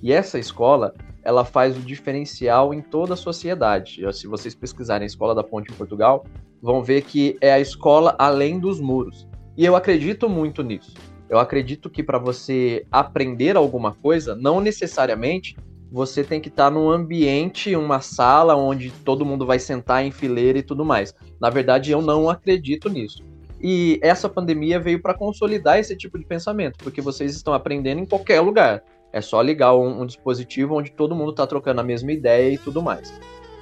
E 0.03 0.13
essa 0.13 0.39
escola, 0.39 0.95
ela 1.23 1.45
faz 1.45 1.77
o 1.77 1.81
diferencial 1.81 2.73
em 2.73 2.81
toda 2.81 3.15
a 3.15 3.17
sociedade. 3.17 4.01
Se 4.13 4.27
vocês 4.27 4.55
pesquisarem 4.55 5.05
a 5.05 5.07
Escola 5.07 5.35
da 5.35 5.45
Ponte 5.45 5.71
em 5.71 5.75
Portugal, 5.75 6.25
vão 6.63 6.83
ver 6.83 7.03
que 7.03 7.37
é 7.41 7.53
a 7.53 7.61
escola 7.61 8.15
além 8.19 8.59
dos 8.59 8.81
muros. 8.81 9.27
E 9.57 9.65
eu 9.65 9.77
acredito 9.77 10.29
muito 10.29 10.63
nisso. 10.63 10.95
Eu 11.29 11.39
acredito 11.39 11.91
que 11.91 12.03
para 12.03 12.19
você 12.19 12.87
aprender 12.91 13.57
alguma 13.57 13.93
coisa, 13.93 14.35
não 14.35 14.61
necessariamente 14.61 15.57
você 15.91 16.23
tem 16.23 16.41
que 16.41 16.49
estar 16.49 16.65
tá 16.65 16.71
num 16.71 16.91
ambiente, 16.91 17.75
uma 17.75 18.01
sala 18.01 18.55
onde 18.55 18.91
todo 18.91 19.25
mundo 19.25 19.47
vai 19.47 19.59
sentar 19.59 20.05
em 20.05 20.11
fileira 20.11 20.59
e 20.59 20.63
tudo 20.63 20.85
mais. 20.85 21.15
Na 21.41 21.51
verdade, 21.51 21.91
eu 21.91 22.03
não 22.03 22.29
acredito 22.29 22.89
nisso. 22.89 23.25
E 23.61 23.99
essa 24.03 24.29
pandemia 24.29 24.79
veio 24.79 25.03
para 25.03 25.15
consolidar 25.15 25.79
esse 25.79 25.97
tipo 25.97 26.19
de 26.19 26.25
pensamento, 26.25 26.79
porque 26.79 27.01
vocês 27.01 27.35
estão 27.35 27.53
aprendendo 27.53 28.01
em 28.01 28.07
qualquer 28.07 28.41
lugar. 28.41 28.83
É 29.13 29.21
só 29.21 29.41
ligar 29.41 29.75
um, 29.75 30.03
um 30.03 30.07
dispositivo 30.07 30.77
onde 30.77 30.93
todo 30.93 31.15
mundo 31.15 31.31
está 31.31 31.47
trocando 31.47 31.81
a 31.81 31.85
mesma 31.85 32.13
ideia 32.13 32.53
e 32.53 32.59
tudo 32.59 32.83
mais. 32.83 33.13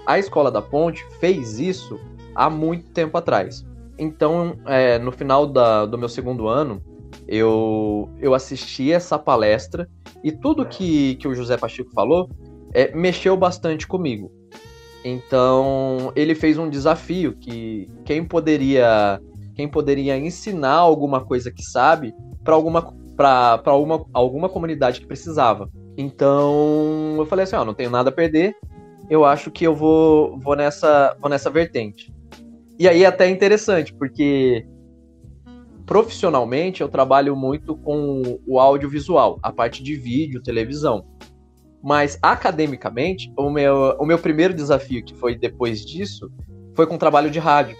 A 0.05 0.19
Escola 0.19 0.51
da 0.51 0.61
Ponte 0.61 1.05
fez 1.19 1.59
isso 1.59 1.99
há 2.35 2.51
muito 2.51 2.91
tempo 2.91 3.17
atrás. 3.17 3.65
Então, 3.99 4.59
é, 4.67 4.99
no 4.99 5.11
final 5.11 5.47
da, 5.47 5.87
do 5.87 5.97
meu 5.97 6.09
segundo 6.09 6.49
ano, 6.49 6.83
eu, 7.29 8.09
eu 8.21 8.35
assisti 8.35 8.93
essa 8.93 9.19
palestra 9.19 9.89
e 10.23 10.31
tudo 10.31 10.67
que, 10.67 11.17
que 11.17 11.27
o 11.27 11.35
José 11.35 11.57
Pacheco 11.57 11.91
falou 11.93 12.29
é, 12.73 12.95
mexeu 12.95 13.37
bastante 13.37 13.87
comigo. 13.87 14.31
Então, 15.05 16.13
ele 16.17 16.35
fez 16.35 16.59
um 16.59 16.69
desafio 16.69 17.37
que 17.37 17.89
quem 18.05 18.25
poderia 18.25 19.21
quem 19.55 19.67
poderia 19.67 20.19
ensinar 20.19 20.75
alguma 20.75 21.25
coisa 21.25 21.51
que 21.51 21.63
sabe 21.63 22.13
para 22.45 22.55
alguma 22.55 22.95
para 23.17 23.63
alguma, 23.67 24.05
alguma 24.13 24.49
comunidade 24.49 25.01
que 25.01 25.07
precisava. 25.07 25.71
Então, 25.97 27.15
eu 27.17 27.25
falei 27.25 27.45
assim, 27.45 27.57
ó, 27.57 27.65
não 27.65 27.73
tenho 27.73 27.89
nada 27.89 28.11
a 28.11 28.13
perder. 28.13 28.55
Eu 29.09 29.25
acho 29.25 29.51
que 29.51 29.65
eu 29.65 29.75
vou 29.75 30.39
vou 30.39 30.55
nessa 30.55 31.17
vou 31.21 31.31
nessa 31.31 31.49
vertente. 31.49 32.13
E 32.79 32.87
aí 32.87 33.05
é 33.05 33.07
até 33.07 33.29
interessante, 33.31 33.95
porque 33.95 34.67
profissionalmente 35.87 36.83
eu 36.83 36.89
trabalho 36.89 37.37
muito 37.37 37.77
com 37.77 38.41
o 38.45 38.59
audiovisual, 38.59 39.39
a 39.43 39.53
parte 39.53 39.83
de 39.83 39.95
vídeo, 39.95 40.43
televisão. 40.43 41.07
Mas 41.83 42.19
academicamente, 42.21 43.33
o 43.39 43.49
meu, 43.49 43.97
o 44.01 44.05
meu 44.05 44.19
primeiro 44.19 44.53
desafio, 44.53 45.05
que 45.05 45.15
foi 45.15 45.37
depois 45.37 45.87
disso, 45.87 46.29
foi 46.75 46.87
com 46.87 46.99
trabalho 46.99 47.31
de 47.31 47.39
rádio. 47.39 47.77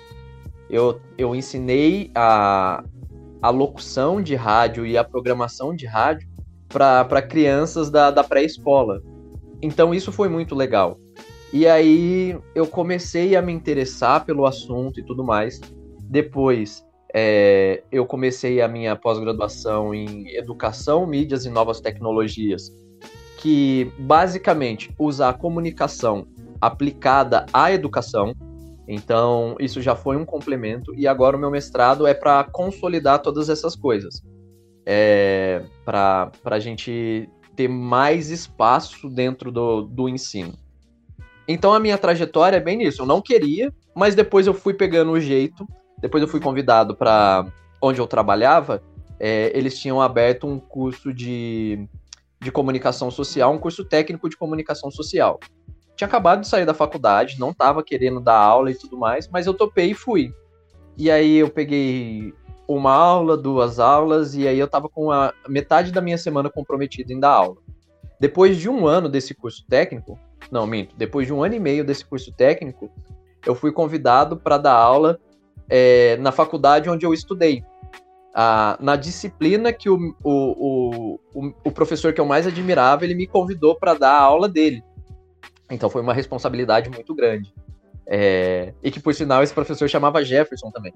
Eu, 0.71 1.01
eu 1.19 1.35
ensinei 1.35 2.11
a, 2.15 2.85
a 3.43 3.51
locução 3.51 4.23
de 4.23 4.37
rádio 4.37 4.87
e 4.87 4.97
a 4.97 5.03
programação 5.03 5.75
de 5.75 5.87
rádio 5.87 6.29
para 6.69 7.23
crianças 7.23 7.91
da, 7.91 8.13
da 8.13 8.23
pré-escola. 8.23 9.03
Então 9.61 9.93
isso 9.93 10.13
foi 10.13 10.29
muito 10.29 10.55
legal. 10.55 11.01
E 11.53 11.67
aí 11.67 12.39
eu 12.55 12.67
comecei 12.67 13.35
a 13.35 13.43
me 13.43 13.53
interessar 13.53 14.25
pelo 14.25 14.47
assunto 14.47 15.01
e 15.01 15.05
tudo 15.05 15.25
mais. 15.25 15.61
Depois 16.03 16.86
é, 17.19 17.83
eu 17.91 18.05
comecei 18.05 18.61
a 18.61 18.69
minha 18.69 18.95
pós-graduação 18.95 19.95
em 19.95 20.37
Educação, 20.37 21.07
Mídias 21.07 21.47
e 21.47 21.51
Novas 21.51 21.81
Tecnologias, 21.81 22.71
que 23.39 23.91
basicamente 23.99 24.95
usa 24.99 25.31
a 25.31 25.33
comunicação 25.33 26.27
aplicada 26.61 27.47
à 27.55 27.73
educação. 27.73 28.35
Então, 28.87 29.57
isso 29.59 29.81
já 29.81 29.97
foi 29.97 30.19
um 30.19 30.27
complemento, 30.27 30.95
e 30.95 31.09
agora 31.09 31.39
o 31.39 31.41
meu 31.41 31.51
mestrado 31.51 32.07
é 32.07 32.13
para 32.13 32.45
consolidar 32.45 33.23
todas 33.23 33.49
essas 33.49 33.75
coisas. 33.75 34.23
É, 34.85 35.65
para 35.87 36.31
a 36.45 36.61
gente 36.61 37.31
ter 37.57 37.67
mais 37.67 38.31
espaço 38.31 39.09
dentro 39.09 39.51
do, 39.51 39.85
do 39.85 40.07
ensino. 40.07 40.53
Então 41.49 41.73
a 41.73 41.81
minha 41.81 41.97
trajetória 41.97 42.59
é 42.59 42.61
bem 42.61 42.77
nisso. 42.77 43.01
Eu 43.01 43.07
não 43.07 43.23
queria, 43.23 43.73
mas 43.95 44.15
depois 44.15 44.47
eu 44.47 44.53
fui 44.53 44.75
pegando 44.75 45.13
o 45.13 45.21
jeito 45.21 45.67
depois 46.07 46.23
eu 46.23 46.29
fui 46.29 46.39
convidado 46.39 46.95
para 46.95 47.45
onde 47.83 48.01
eu 48.01 48.07
trabalhava, 48.07 48.81
é, 49.19 49.51
eles 49.59 49.77
tinham 49.77 50.01
aberto 50.01 50.47
um 50.47 50.57
curso 50.57 51.13
de, 51.13 51.89
de 52.41 52.53
comunicação 52.53 53.11
social, 53.11 53.53
um 53.53 53.59
curso 53.59 53.85
técnico 53.85 54.29
de 54.29 54.37
comunicação 54.37 54.89
social. 54.89 55.41
Tinha 55.97 56.07
acabado 56.07 56.43
de 56.43 56.47
sair 56.47 56.65
da 56.65 56.73
faculdade, 56.73 57.41
não 57.41 57.51
estava 57.51 57.83
querendo 57.83 58.21
dar 58.21 58.39
aula 58.39 58.71
e 58.71 58.75
tudo 58.79 58.97
mais, 58.97 59.29
mas 59.29 59.47
eu 59.47 59.55
topei 59.55 59.91
e 59.91 59.95
fui. 59.95 60.33
E 60.97 61.11
aí 61.11 61.39
eu 61.39 61.51
peguei 61.51 62.33
uma 62.69 62.93
aula, 62.93 63.37
duas 63.37 63.81
aulas, 63.81 64.37
e 64.37 64.47
aí 64.47 64.61
eu 64.61 64.67
estava 64.67 64.89
com 64.89 65.11
a 65.11 65.35
metade 65.49 65.91
da 65.91 66.01
minha 66.01 66.19
semana 66.19 66.49
comprometida 66.49 67.13
em 67.13 67.19
dar 67.19 67.31
aula. 67.31 67.57
Depois 68.21 68.57
de 68.59 68.69
um 68.69 68.87
ano 68.87 69.09
desse 69.09 69.35
curso 69.35 69.65
técnico, 69.69 70.17
não, 70.53 70.69
minto, 70.69 70.95
depois 70.97 71.27
de 71.27 71.33
um 71.33 71.43
ano 71.43 71.57
e 71.57 71.61
meio 71.61 71.85
desse 71.85 72.05
curso 72.05 72.33
técnico, 72.33 72.89
eu 73.45 73.57
fui 73.57 73.73
convidado 73.73 74.37
para 74.37 74.57
dar 74.57 74.75
aula 74.75 75.19
é, 75.69 76.17
na 76.19 76.33
faculdade 76.33 76.89
onde 76.89 77.05
eu 77.05 77.13
estudei. 77.13 77.65
Ah, 78.35 78.77
na 78.81 78.97
disciplina 78.97 79.73
que 79.73 79.89
o, 79.89 80.15
o, 80.23 81.19
o, 81.35 81.53
o, 81.65 81.73
professor 81.73 82.13
que 82.13 82.21
eu 82.21 82.27
mais 82.27 82.47
admirava, 82.47 83.05
ele 83.05 83.15
me 83.15 83.27
convidou 83.27 83.75
para 83.75 83.95
dar 83.95 84.11
a 84.11 84.21
aula 84.21 84.47
dele. 84.47 84.85
Então 85.71 85.89
foi 85.89 86.03
uma 86.03 86.13
responsabilidade 86.13 86.91
muito 86.91 87.15
grande. 87.15 87.53
É, 88.07 88.75
e 88.83 88.91
que, 88.91 89.01
por 89.01 89.15
sinal, 89.15 89.43
esse 89.43 89.55
professor 89.55 89.89
chamava 89.89 90.23
Jefferson 90.23 90.71
também. 90.71 90.93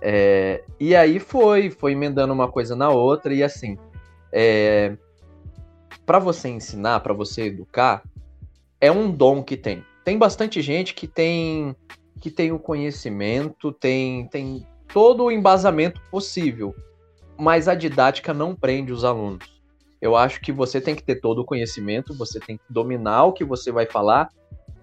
É, 0.00 0.62
e 0.78 0.94
aí 0.94 1.18
foi, 1.18 1.70
foi 1.70 1.92
emendando 1.92 2.32
uma 2.32 2.48
coisa 2.48 2.76
na 2.76 2.90
outra, 2.90 3.32
e 3.32 3.42
assim, 3.42 3.78
é, 4.30 4.96
para 6.04 6.18
você 6.18 6.48
ensinar, 6.48 7.00
para 7.00 7.14
você 7.14 7.44
educar, 7.44 8.02
é 8.80 8.92
um 8.92 9.10
dom 9.10 9.42
que 9.42 9.56
tem. 9.56 9.82
Tem 10.04 10.18
bastante 10.18 10.60
gente 10.60 10.92
que 10.92 11.08
tem 11.08 11.74
que 12.24 12.30
tem 12.30 12.52
o 12.52 12.58
conhecimento, 12.58 13.70
tem, 13.70 14.26
tem 14.28 14.66
todo 14.90 15.24
o 15.24 15.30
embasamento 15.30 16.00
possível, 16.10 16.74
mas 17.38 17.68
a 17.68 17.74
didática 17.74 18.32
não 18.32 18.56
prende 18.56 18.94
os 18.94 19.04
alunos. 19.04 19.60
Eu 20.00 20.16
acho 20.16 20.40
que 20.40 20.50
você 20.50 20.80
tem 20.80 20.94
que 20.94 21.02
ter 21.02 21.16
todo 21.16 21.42
o 21.42 21.44
conhecimento, 21.44 22.14
você 22.14 22.40
tem 22.40 22.56
que 22.56 22.64
dominar 22.70 23.24
o 23.24 23.34
que 23.34 23.44
você 23.44 23.70
vai 23.70 23.84
falar, 23.84 24.30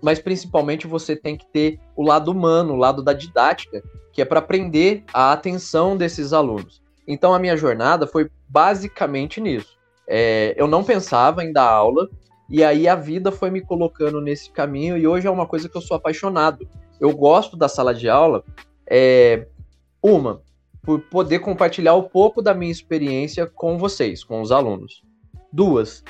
mas 0.04 0.20
principalmente 0.20 0.86
você 0.86 1.16
tem 1.16 1.36
que 1.36 1.48
ter 1.48 1.80
o 1.96 2.04
lado 2.04 2.30
humano, 2.30 2.74
o 2.74 2.78
lado 2.78 3.02
da 3.02 3.12
didática, 3.12 3.82
que 4.14 4.22
é 4.22 4.26
para 4.26 4.44
prender 4.44 5.04
a 5.12 5.32
atenção 5.32 5.98
desses 5.98 6.34
alunos. 6.34 6.80
Então 7.08 7.34
a 7.34 7.40
minha 7.40 7.58
jornada 7.58 8.06
foi 8.06 8.30
basicamente 8.48 9.42
nisso. 9.42 9.80
É, 10.08 10.54
eu 10.56 10.68
não 10.68 10.84
pensava 10.84 11.44
em 11.44 11.52
dar 11.52 11.68
aula, 11.68 12.08
e 12.48 12.64
aí 12.64 12.88
a 12.88 12.94
vida 12.94 13.32
foi 13.32 13.50
me 13.50 13.62
colocando 13.62 14.22
nesse 14.22 14.52
caminho, 14.52 14.96
e 14.96 15.08
hoje 15.08 15.26
é 15.26 15.32
uma 15.32 15.48
coisa 15.48 15.68
que 15.68 15.76
eu 15.76 15.82
sou 15.82 15.98
apaixonado 15.98 16.70
eu 17.02 17.12
gosto 17.18 17.58
da 17.58 17.68
sala 17.68 17.96
de 17.96 18.08
aula, 18.08 18.44
é, 18.88 19.48
uma, 20.02 20.44
por 20.84 21.02
poder 21.02 21.40
compartilhar 21.40 21.96
um 21.96 22.04
pouco 22.04 22.44
da 22.44 22.54
minha 22.54 22.72
experiência 22.72 23.48
com 23.48 23.76
vocês, 23.76 24.24
com 24.24 24.40
os 24.40 24.52
alunos. 24.52 25.02
Duas, 25.52 26.04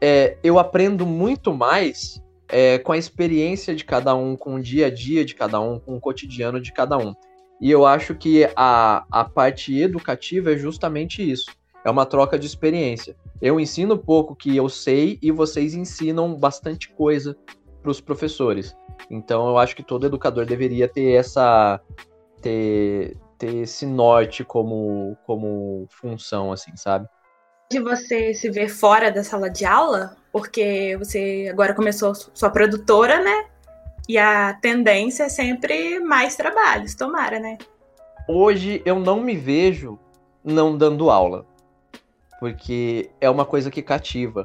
é, 0.00 0.36
eu 0.42 0.58
aprendo 0.58 1.06
muito 1.06 1.54
mais 1.54 2.20
é, 2.48 2.76
com 2.78 2.90
a 2.90 2.98
experiência 2.98 3.72
de 3.72 3.84
cada 3.84 4.16
um, 4.16 4.36
com 4.36 4.56
o 4.56 4.60
dia 4.60 4.88
a 4.88 4.90
dia 4.90 5.24
de 5.24 5.32
cada 5.32 5.60
um, 5.60 5.78
com 5.78 5.96
o 5.96 6.00
cotidiano 6.00 6.60
de 6.60 6.72
cada 6.72 6.98
um. 6.98 7.14
E 7.60 7.70
eu 7.70 7.86
acho 7.86 8.12
que 8.16 8.44
a, 8.56 9.06
a 9.08 9.24
parte 9.24 9.78
educativa 9.78 10.52
é 10.52 10.56
justamente 10.56 11.22
isso. 11.22 11.52
É 11.84 11.90
uma 11.90 12.04
troca 12.04 12.36
de 12.36 12.46
experiência. 12.46 13.16
Eu 13.40 13.60
ensino 13.60 13.96
pouco 13.96 14.34
que 14.34 14.56
eu 14.56 14.68
sei 14.68 15.18
e 15.22 15.30
vocês 15.30 15.74
ensinam 15.74 16.34
bastante 16.34 16.88
coisa 16.90 17.36
para 17.82 17.90
os 17.90 18.00
professores. 18.00 18.76
Então 19.10 19.48
eu 19.48 19.58
acho 19.58 19.74
que 19.74 19.82
todo 19.82 20.06
educador 20.06 20.46
deveria 20.46 20.88
ter 20.88 21.12
essa 21.12 21.80
ter, 22.40 23.16
ter 23.36 23.56
esse 23.56 23.84
norte 23.84 24.44
como 24.44 25.16
como 25.26 25.86
função 25.90 26.52
assim, 26.52 26.76
sabe? 26.76 27.06
De 27.70 27.80
você 27.80 28.32
se 28.32 28.50
ver 28.50 28.68
fora 28.68 29.10
da 29.10 29.24
sala 29.24 29.50
de 29.50 29.64
aula, 29.64 30.16
porque 30.30 30.96
você 30.98 31.48
agora 31.50 31.74
começou 31.74 32.14
sua 32.14 32.50
produtora, 32.50 33.22
né? 33.22 33.46
E 34.08 34.18
a 34.18 34.54
tendência 34.54 35.24
é 35.24 35.28
sempre 35.28 36.00
mais 36.00 36.36
trabalhos, 36.36 36.94
tomara, 36.94 37.38
né? 37.38 37.58
Hoje 38.28 38.82
eu 38.84 38.98
não 38.98 39.20
me 39.20 39.36
vejo 39.36 39.98
não 40.44 40.76
dando 40.76 41.10
aula, 41.10 41.46
porque 42.40 43.10
é 43.20 43.30
uma 43.30 43.44
coisa 43.44 43.70
que 43.70 43.82
cativa. 43.82 44.44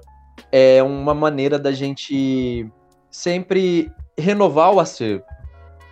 É 0.51 0.81
uma 0.83 1.13
maneira 1.13 1.57
da 1.57 1.71
gente 1.71 2.69
sempre 3.17 3.91
renovar 4.15 4.71
o 4.71 4.79
acervo, 4.79 5.23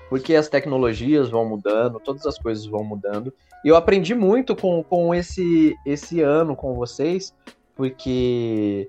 porque 0.10 0.36
as 0.36 0.48
tecnologias 0.48 1.28
vão 1.28 1.44
mudando, 1.44 2.00
todas 2.00 2.24
as 2.28 2.38
coisas 2.38 2.68
vão 2.68 2.84
mudando. 2.84 3.34
E 3.64 3.68
eu 3.68 3.76
aprendi 3.76 4.14
muito 4.14 4.56
com, 4.56 4.84
com 4.84 5.14
esse, 5.14 5.76
esse 5.88 6.22
ano 6.22 6.56
com 6.56 6.76
vocês, 6.76 7.34
porque 7.76 8.88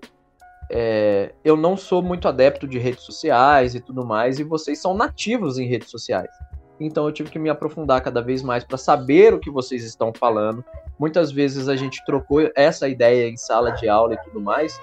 é, 0.70 1.32
eu 1.42 1.56
não 1.56 1.78
sou 1.78 2.02
muito 2.02 2.28
adepto 2.28 2.68
de 2.68 2.78
redes 2.78 3.04
sociais 3.04 3.74
e 3.74 3.80
tudo 3.80 4.04
mais, 4.04 4.38
e 4.38 4.44
vocês 4.44 4.82
são 4.82 4.92
nativos 4.92 5.58
em 5.58 5.66
redes 5.66 5.90
sociais. 5.90 6.30
Então 6.78 7.06
eu 7.06 7.12
tive 7.12 7.30
que 7.30 7.38
me 7.38 7.48
aprofundar 7.48 8.02
cada 8.02 8.20
vez 8.20 8.42
mais 8.42 8.64
para 8.64 8.76
saber 8.76 9.32
o 9.32 9.40
que 9.40 9.50
vocês 9.50 9.82
estão 9.82 10.12
falando. 10.12 10.62
Muitas 10.98 11.32
vezes 11.32 11.70
a 11.70 11.74
gente 11.76 12.04
trocou 12.04 12.50
essa 12.54 12.86
ideia 12.86 13.30
em 13.30 13.36
sala 13.38 13.70
de 13.70 13.88
aula 13.88 14.12
e 14.12 14.22
tudo 14.24 14.42
mais. 14.42 14.78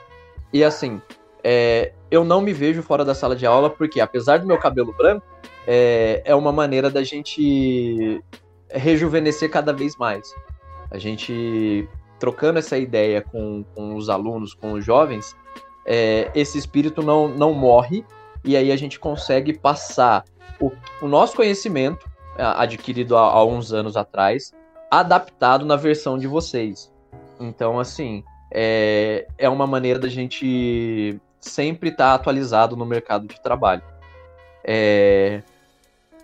E 0.52 0.64
assim, 0.64 1.00
é, 1.44 1.92
eu 2.10 2.24
não 2.24 2.42
me 2.42 2.54
vejo 2.54 2.82
fora 2.82 3.04
da 3.04 3.14
sala 3.14 3.36
de 3.36 3.46
aula 3.46 3.70
porque, 3.70 4.00
apesar 4.00 4.40
do 4.40 4.48
meu 4.48 4.58
cabelo 4.58 4.94
branco, 4.94 5.26
é, 5.68 6.22
é 6.24 6.34
uma 6.34 6.52
maneira 6.52 6.90
da 6.90 7.04
gente 7.04 8.24
rejuvenescer 8.70 9.50
cada 9.50 9.74
vez 9.74 9.96
mais. 9.98 10.34
A 10.90 10.98
gente 10.98 11.88
trocando 12.20 12.60
essa 12.60 12.78
ideia 12.78 13.22
com, 13.22 13.66
com 13.76 13.96
os 13.96 14.10
alunos, 14.10 14.54
com 14.54 14.74
os 14.74 14.86
jovens, 14.86 15.36
é, 15.86 16.32
esse 16.34 16.58
espírito 16.58 17.02
não, 17.02 17.28
não 17.28 17.54
morre 17.54 18.06
e 18.46 18.56
aí 18.56 18.72
a 18.72 18.78
gente 18.78 19.00
consegue 19.00 19.58
passar 19.58 20.24
o, 20.60 20.72
o 21.02 21.08
nosso 21.08 21.36
conhecimento 21.36 22.10
adquirido 22.38 23.18
há, 23.18 23.22
há 23.22 23.46
uns 23.46 23.74
anos 23.74 23.96
atrás, 23.96 24.54
adaptado 24.90 25.66
na 25.66 25.76
versão 25.76 26.18
de 26.18 26.28
vocês. 26.28 26.92
Então, 27.40 27.80
assim, 27.80 28.24
é, 28.52 29.28
é 29.38 29.50
uma 29.50 29.68
maneira 29.68 30.00
da 30.00 30.08
gente 30.08 31.20
sempre 31.44 31.90
estar 31.90 32.10
tá 32.10 32.14
atualizado 32.16 32.76
no 32.76 32.86
mercado 32.86 33.28
de 33.28 33.42
trabalho. 33.42 33.84
É, 34.64 35.42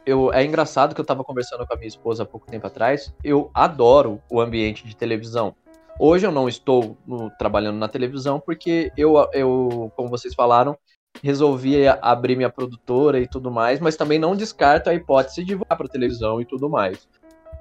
eu, 0.05 0.33
é 0.33 0.43
engraçado 0.43 0.95
que 0.95 1.01
eu 1.01 1.03
estava 1.03 1.23
conversando 1.23 1.65
com 1.67 1.73
a 1.73 1.77
minha 1.77 1.87
esposa 1.87 2.23
há 2.23 2.25
pouco 2.25 2.47
tempo 2.47 2.65
atrás. 2.65 3.13
Eu 3.23 3.51
adoro 3.53 4.21
o 4.29 4.39
ambiente 4.39 4.87
de 4.87 4.95
televisão. 4.95 5.55
Hoje 5.99 6.25
eu 6.25 6.31
não 6.31 6.47
estou 6.47 6.97
no, 7.05 7.29
trabalhando 7.31 7.77
na 7.77 7.87
televisão 7.87 8.39
porque 8.39 8.91
eu, 8.95 9.15
eu, 9.33 9.91
como 9.95 10.09
vocês 10.09 10.33
falaram, 10.33 10.77
resolvi 11.21 11.87
abrir 12.01 12.37
minha 12.37 12.49
produtora 12.49 13.19
e 13.19 13.27
tudo 13.27 13.51
mais, 13.51 13.79
mas 13.79 13.97
também 13.97 14.17
não 14.17 14.35
descarto 14.35 14.89
a 14.89 14.93
hipótese 14.93 15.43
de 15.43 15.55
voar 15.55 15.75
para 15.75 15.87
televisão 15.87 16.39
e 16.39 16.45
tudo 16.45 16.69
mais. 16.69 17.07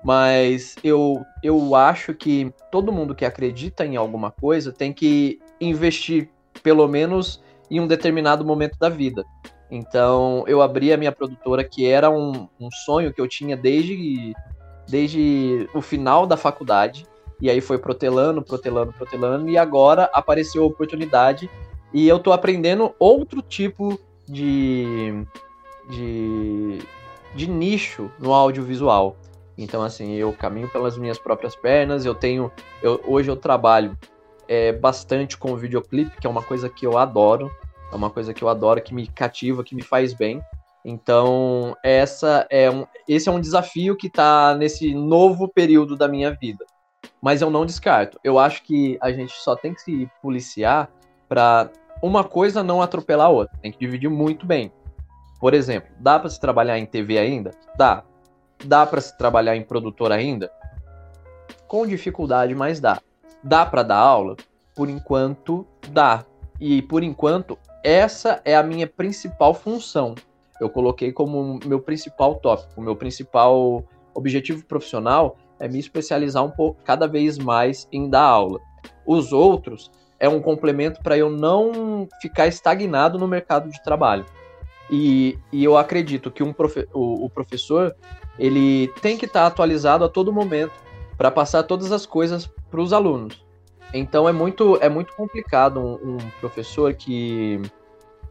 Mas 0.04 0.76
eu, 0.84 1.24
eu 1.42 1.74
acho 1.74 2.14
que 2.14 2.52
todo 2.70 2.92
mundo 2.92 3.14
que 3.14 3.24
acredita 3.24 3.84
em 3.84 3.96
alguma 3.96 4.30
coisa 4.30 4.72
tem 4.72 4.92
que 4.92 5.40
investir, 5.60 6.30
pelo 6.62 6.86
menos, 6.86 7.42
em 7.70 7.80
um 7.80 7.86
determinado 7.86 8.44
momento 8.44 8.78
da 8.78 8.88
vida. 8.88 9.24
Então, 9.70 10.44
eu 10.46 10.62
abri 10.62 10.92
a 10.92 10.96
minha 10.96 11.12
produtora, 11.12 11.62
que 11.62 11.86
era 11.86 12.08
um, 12.10 12.48
um 12.58 12.70
sonho 12.84 13.12
que 13.12 13.20
eu 13.20 13.28
tinha 13.28 13.56
desde, 13.56 14.34
desde 14.88 15.68
o 15.74 15.80
final 15.80 16.26
da 16.26 16.36
faculdade. 16.36 17.06
E 17.40 17.48
aí 17.50 17.60
foi 17.60 17.78
protelando, 17.78 18.42
protelando, 18.42 18.92
protelando, 18.92 19.48
e 19.48 19.56
agora 19.56 20.10
apareceu 20.12 20.62
a 20.62 20.66
oportunidade. 20.66 21.48
E 21.92 22.08
eu 22.08 22.18
tô 22.18 22.32
aprendendo 22.32 22.94
outro 22.98 23.42
tipo 23.42 23.98
de, 24.26 25.24
de, 25.88 26.78
de 27.34 27.46
nicho 27.48 28.10
no 28.18 28.32
audiovisual. 28.32 29.16
Então, 29.56 29.82
assim, 29.82 30.14
eu 30.14 30.32
caminho 30.32 30.68
pelas 30.68 30.96
minhas 30.96 31.18
próprias 31.18 31.54
pernas, 31.54 32.04
eu 32.04 32.14
tenho. 32.14 32.50
Eu, 32.82 33.00
hoje 33.06 33.30
eu 33.30 33.36
trabalho 33.36 33.96
é, 34.48 34.72
bastante 34.72 35.36
com 35.36 35.56
videoclipe, 35.56 36.20
que 36.20 36.26
é 36.26 36.30
uma 36.30 36.42
coisa 36.42 36.68
que 36.68 36.86
eu 36.86 36.98
adoro. 36.98 37.50
É 37.92 37.96
uma 37.96 38.10
coisa 38.10 38.34
que 38.34 38.42
eu 38.42 38.48
adoro, 38.48 38.82
que 38.82 38.94
me 38.94 39.06
cativa, 39.06 39.64
que 39.64 39.74
me 39.74 39.82
faz 39.82 40.12
bem. 40.12 40.42
Então, 40.84 41.76
essa 41.82 42.46
é 42.50 42.70
um, 42.70 42.86
esse 43.06 43.28
é 43.28 43.32
um 43.32 43.40
desafio 43.40 43.96
que 43.96 44.06
está 44.06 44.54
nesse 44.54 44.94
novo 44.94 45.48
período 45.48 45.96
da 45.96 46.08
minha 46.08 46.32
vida 46.32 46.64
mas 47.20 47.42
eu 47.42 47.50
não 47.50 47.66
descarto. 47.66 48.18
Eu 48.22 48.38
acho 48.38 48.62
que 48.62 48.98
a 49.00 49.10
gente 49.12 49.32
só 49.32 49.56
tem 49.56 49.74
que 49.74 49.80
se 49.80 50.10
policiar 50.22 50.90
para 51.28 51.70
uma 52.02 52.24
coisa 52.24 52.62
não 52.62 52.80
atropelar 52.80 53.26
a 53.26 53.30
outra. 53.30 53.58
Tem 53.60 53.72
que 53.72 53.78
dividir 53.78 54.08
muito 54.08 54.46
bem. 54.46 54.72
Por 55.40 55.54
exemplo, 55.54 55.90
dá 55.98 56.18
para 56.18 56.30
se 56.30 56.40
trabalhar 56.40 56.78
em 56.78 56.86
TV 56.86 57.18
ainda? 57.18 57.50
Dá. 57.76 58.04
Dá 58.64 58.86
para 58.86 59.00
se 59.00 59.16
trabalhar 59.16 59.56
em 59.56 59.62
produtor 59.62 60.10
ainda? 60.10 60.50
Com 61.66 61.86
dificuldade, 61.86 62.54
mas 62.54 62.80
dá. 62.80 63.00
Dá 63.42 63.64
para 63.64 63.82
dar 63.82 63.98
aula? 63.98 64.36
Por 64.74 64.88
enquanto, 64.88 65.66
dá. 65.90 66.24
E 66.60 66.82
por 66.82 67.02
enquanto, 67.02 67.58
essa 67.84 68.40
é 68.44 68.56
a 68.56 68.62
minha 68.62 68.86
principal 68.86 69.54
função. 69.54 70.14
Eu 70.60 70.68
coloquei 70.68 71.12
como 71.12 71.60
meu 71.64 71.80
principal 71.80 72.34
tópico, 72.36 72.80
meu 72.80 72.96
principal 72.96 73.84
objetivo 74.12 74.64
profissional 74.64 75.36
é 75.60 75.68
me 75.68 75.78
especializar 75.78 76.44
um 76.44 76.50
pouco 76.50 76.82
cada 76.84 77.06
vez 77.06 77.38
mais 77.38 77.88
em 77.92 78.08
dar 78.08 78.24
aula. 78.24 78.60
Os 79.06 79.32
outros 79.32 79.90
é 80.18 80.28
um 80.28 80.40
complemento 80.40 81.00
para 81.02 81.16
eu 81.16 81.30
não 81.30 82.08
ficar 82.20 82.48
estagnado 82.48 83.18
no 83.18 83.28
mercado 83.28 83.70
de 83.70 83.82
trabalho. 83.82 84.26
E, 84.90 85.38
e 85.52 85.62
eu 85.62 85.76
acredito 85.76 86.30
que 86.30 86.42
um 86.42 86.52
profe 86.52 86.88
o, 86.94 87.26
o, 87.26 87.30
professor 87.30 87.94
ele 88.38 88.88
tem 89.02 89.18
que 89.18 89.26
estar 89.26 89.42
tá 89.42 89.46
atualizado 89.46 90.02
a 90.02 90.08
todo 90.08 90.32
momento 90.32 90.72
para 91.18 91.30
passar 91.30 91.64
todas 91.64 91.92
as 91.92 92.06
coisas 92.06 92.46
para 92.70 92.80
os 92.80 92.94
alunos. 92.94 93.44
Então 93.92 94.26
é 94.26 94.32
muito, 94.32 94.78
é 94.80 94.88
muito 94.88 95.14
complicado 95.14 95.80
um, 95.80 96.14
um 96.14 96.16
professor 96.40 96.94
que, 96.94 97.60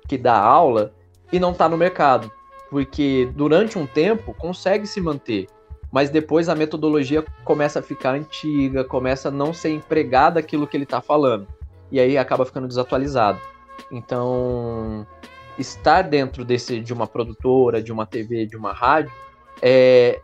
que 0.08 0.18
dá 0.18 0.36
aula 0.36 0.94
e 1.32 1.40
não 1.40 1.52
está 1.52 1.70
no 1.70 1.78
mercado, 1.78 2.32
porque 2.72 3.30
durante 3.36 3.78
um 3.78 3.86
tempo 3.86 4.34
consegue 4.34 4.88
se 4.88 5.00
manter 5.00 5.48
mas 5.92 6.10
depois 6.10 6.50
a 6.50 6.56
metodologia 6.56 7.24
começa 7.44 7.80
a 7.80 7.82
ficar 7.82 8.12
antiga, 8.12 8.84
começa 8.84 9.30
a 9.30 9.32
não 9.32 9.54
ser 9.54 9.70
empregada 9.70 10.40
aquilo 10.40 10.68
que 10.68 10.76
ele 10.76 10.84
está 10.84 11.02
falando. 11.02 11.48
E 11.92 12.00
aí 12.00 12.18
acaba 12.18 12.46
ficando 12.46 12.68
desatualizado. 12.68 13.40
Então, 13.92 15.08
estar 15.58 16.02
dentro 16.02 16.44
desse 16.44 16.80
de 16.82 16.92
uma 16.92 17.08
produtora, 17.08 17.82
de 17.82 17.92
uma 17.92 18.06
TV, 18.06 18.46
de 18.46 18.58
uma 18.58 18.74
rádio, 18.74 19.12
é, 19.62 20.20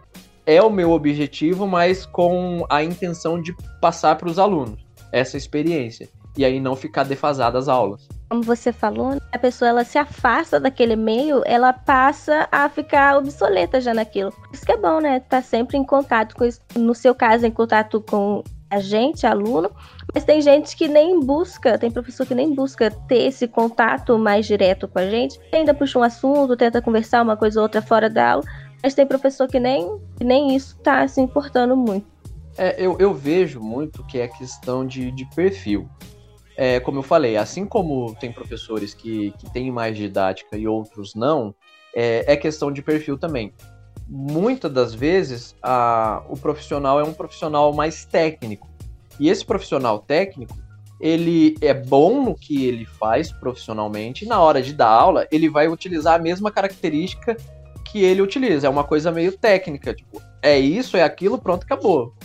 é 0.46 0.62
o 0.62 0.70
meu 0.70 0.92
objetivo, 0.92 1.68
mas 1.68 2.06
com 2.06 2.66
a 2.70 2.84
intenção 2.84 3.42
de 3.42 3.56
passar 3.80 4.18
para 4.18 4.30
os 4.30 4.40
alunos 4.40 4.86
essa 5.12 5.38
experiência. 5.38 6.10
E 6.36 6.44
aí 6.44 6.60
não 6.60 6.76
ficar 6.76 7.04
defasada 7.04 7.60
as 7.60 7.68
aulas 7.68 8.08
como 8.34 8.42
você 8.42 8.74
falou, 8.74 9.12
né, 9.12 9.20
a 9.32 9.38
pessoa 9.38 9.70
ela 9.70 9.84
se 9.84 9.96
afasta 9.96 10.60
daquele 10.60 10.96
meio, 10.96 11.44
ela 11.46 11.72
passa 11.72 12.48
a 12.52 12.68
ficar 12.68 13.16
obsoleta 13.16 13.80
já 13.80 13.94
naquilo. 13.94 14.34
Isso 14.52 14.66
que 14.66 14.72
é 14.72 14.78
bom, 14.78 15.00
né? 15.00 15.20
Tá 15.20 15.40
sempre 15.40 15.78
em 15.78 15.84
contato 15.84 16.36
com 16.36 16.44
isso. 16.44 16.60
No 16.76 16.96
seu 16.96 17.14
caso, 17.14 17.46
em 17.46 17.52
contato 17.52 18.02
com 18.02 18.44
a 18.72 18.80
gente, 18.80 19.28
aluno, 19.28 19.70
mas 20.16 20.24
tem 20.24 20.42
gente 20.42 20.76
que 20.76 20.88
nem 20.88 21.20
busca, 21.20 21.78
tem 21.78 21.92
professor 21.92 22.26
que 22.26 22.34
nem 22.34 22.56
busca 22.56 22.90
ter 23.08 23.28
esse 23.28 23.48
contato 23.48 24.18
mais 24.18 24.48
direto 24.48 24.88
com 24.88 24.98
a 24.98 25.08
gente, 25.08 25.40
ainda 25.54 25.76
puxa 25.76 26.00
um 26.00 26.04
assunto, 26.04 26.58
tenta 26.58 26.82
conversar 26.82 27.22
uma 27.22 27.38
coisa 27.38 27.60
ou 27.60 27.64
outra 27.64 27.84
fora 27.84 28.10
da 28.10 28.32
aula, 28.32 28.44
mas 28.84 28.94
tem 28.94 29.08
professor 29.08 29.48
que 29.48 29.60
nem, 29.60 29.98
que 30.18 30.24
nem 30.24 30.56
isso 30.56 30.78
tá 30.80 31.08
se 31.08 31.22
importando 31.22 31.76
muito. 31.76 32.06
É, 32.58 32.76
eu, 32.78 32.98
eu 33.00 33.14
vejo 33.14 33.60
muito 33.60 34.06
que 34.06 34.20
é 34.20 34.28
questão 34.28 34.86
de, 34.86 35.10
de 35.12 35.26
perfil 35.34 35.90
é, 36.56 36.80
como 36.80 37.00
eu 37.00 37.04
falei, 37.04 37.38
assim 37.38 37.66
como 37.66 38.16
tem 38.16 38.32
professores 38.32 38.94
que, 38.94 39.32
que 39.38 39.52
têm 39.52 39.72
mais 39.72 39.98
didática 39.98 40.58
e 40.58 40.68
outros 40.68 41.16
não, 41.16 41.54
é, 41.96 42.34
é 42.34 42.38
questão 42.38 42.72
de 42.72 42.82
perfil 42.82 43.18
também. 43.18 43.54
Muitas 44.08 44.72
das 44.72 44.94
vezes, 44.94 45.56
a, 45.62 46.24
o 46.30 46.38
profissional 46.38 47.00
é 47.00 47.04
um 47.04 47.14
profissional 47.14 47.74
mais 47.74 48.06
técnico. 48.06 48.70
E 49.20 49.30
esse 49.30 49.46
profissional 49.46 50.00
técnico, 50.00 50.56
ele 51.00 51.56
é 51.62 51.74
bom 51.74 52.24
no 52.24 52.36
que 52.36 52.66
ele 52.66 52.86
faz 52.86 53.32
profissionalmente, 53.32 54.26
e 54.26 54.28
na 54.28 54.40
hora 54.40 54.62
de 54.62 54.74
dar 54.74 54.90
aula, 54.90 55.28
ele 55.32 55.50
vai 55.50 55.68
utilizar 55.68 56.20
a 56.20 56.24
mesma 56.24 56.52
característica 56.52 57.36
que 57.94 58.04
ele 58.04 58.24
utiliza. 58.24 58.66
É 58.66 58.70
uma 58.70 58.84
coisa 58.84 59.12
meio 59.12 59.38
técnica, 59.38 59.94
tipo, 59.94 60.20
é 60.42 60.58
isso, 60.58 60.98
é 60.98 61.04
aquilo, 61.04 61.38
pronto, 61.38 61.64
acabou. 61.64 62.16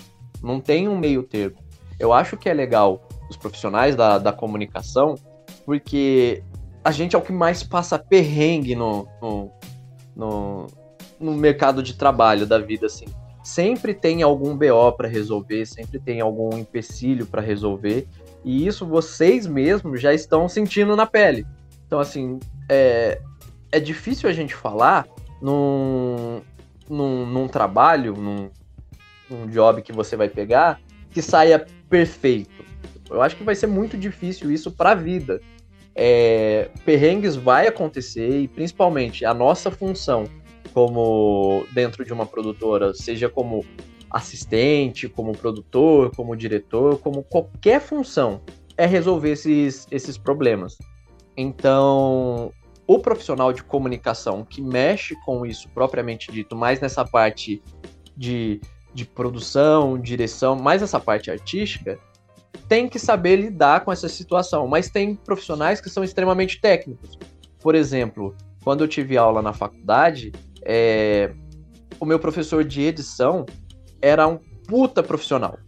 Não 0.43 0.61
tem 0.61 0.89
um 0.89 0.97
meio 0.97 1.23
termo. 1.23 1.59
Eu 2.01 2.11
acho 2.11 2.39
que 2.39 2.49
é 2.49 2.55
legal 2.55 3.07
os 3.29 3.37
profissionais 3.37 3.95
da, 3.95 4.17
da 4.17 4.33
comunicação, 4.33 5.15
porque 5.67 6.43
a 6.83 6.91
gente 6.91 7.15
é 7.15 7.19
o 7.19 7.23
que 7.23 7.33
mais 7.33 7.63
passa 7.63 7.99
perrengue 7.99 8.75
no, 8.75 9.07
no, 9.21 9.53
no, 10.17 10.67
no 11.21 11.35
mercado 11.35 11.83
de 11.83 11.93
trabalho 11.93 12.47
da 12.47 12.59
vida, 12.59 12.87
assim. 12.87 13.05
Sempre 13.45 13.93
tem 13.93 14.23
algum 14.23 14.57
BO 14.57 14.93
para 14.97 15.07
resolver, 15.07 15.67
sempre 15.67 16.01
tem 16.01 16.23
algum 16.23 16.57
empecilho 16.57 17.27
para 17.27 17.43
resolver, 17.43 18.09
e 18.43 18.67
isso 18.67 18.87
vocês 18.87 19.47
mesmos 19.47 20.01
já 20.01 20.15
estão 20.15 20.49
sentindo 20.49 20.97
na 20.97 21.05
pele. 21.05 21.47
Então, 21.87 22.01
assim, 22.01 22.39
é, 22.71 23.21
é 23.71 23.79
difícil 23.79 24.31
a 24.31 24.33
gente 24.33 24.55
falar, 24.55 25.07
num, 25.41 26.41
num, 26.89 27.27
num 27.27 27.49
trabalho, 27.49 28.15
num, 28.17 28.51
num 29.31 29.47
job 29.47 29.83
que 29.83 29.93
você 29.93 30.17
vai 30.17 30.29
pegar, 30.29 30.81
que 31.11 31.23
saia 31.23 31.67
perfeito. 31.89 32.65
Eu 33.11 33.23
acho 33.23 33.37
que 33.37 33.45
vai 33.45 33.55
ser 33.55 33.67
muito 33.67 33.97
difícil 33.97 34.51
isso 34.51 34.71
para 34.71 34.93
a 34.93 34.95
vida. 34.95 35.41
É, 35.95 36.71
perrengues 36.85 37.35
vai 37.35 37.67
acontecer 37.67 38.41
e 38.41 38.47
principalmente 38.47 39.25
a 39.25 39.35
nossa 39.35 39.71
função 39.71 40.29
como 40.73 41.67
dentro 41.73 42.05
de 42.05 42.13
uma 42.13 42.25
produtora, 42.25 42.95
seja 42.95 43.29
como 43.29 43.65
assistente, 44.11 45.09
como 45.09 45.33
produtor, 45.33 46.15
como 46.15 46.37
diretor, 46.37 46.99
como 46.99 47.23
qualquer 47.23 47.81
função, 47.81 48.41
é 48.77 48.87
resolver 48.87 49.33
esses, 49.33 49.87
esses 49.91 50.17
problemas. 50.17 50.79
Então, 51.37 52.53
o 52.89 52.99
profissional 52.99 53.53
de 53.53 53.63
comunicação 53.63 54.43
que 54.43 54.63
mexe 54.63 55.15
com 55.27 55.45
isso 55.45 55.69
propriamente 55.69 56.33
dito, 56.33 56.57
mais 56.57 56.81
nessa 56.81 57.05
parte 57.05 57.63
de, 58.17 58.63
de 58.95 59.05
produção, 59.05 59.99
direção, 59.99 60.57
mais 60.57 60.81
essa 60.81 60.99
parte 60.99 61.31
artística, 61.31 62.01
tem 62.67 62.89
que 62.89 62.99
saber 62.99 63.37
lidar 63.37 63.85
com 63.85 63.93
essa 63.93 64.09
situação. 64.09 64.67
Mas 64.67 64.89
tem 64.89 65.15
profissionais 65.15 65.83
que 65.83 65.91
são 65.91 66.03
extremamente 66.03 66.63
técnicos. 66.63 67.19
Por 67.61 67.75
exemplo, 67.75 68.35
quando 68.65 68.85
eu 68.85 68.89
tive 68.89 69.19
aula 69.19 69.43
na 69.43 69.53
faculdade, 69.53 70.33
é, 70.63 71.35
o 72.01 72.07
meu 72.07 72.19
professor 72.19 72.65
de 72.65 72.81
edição 72.81 73.45
era 74.01 74.27
um 74.27 74.39
puta 74.67 75.03
profissional. 75.03 75.59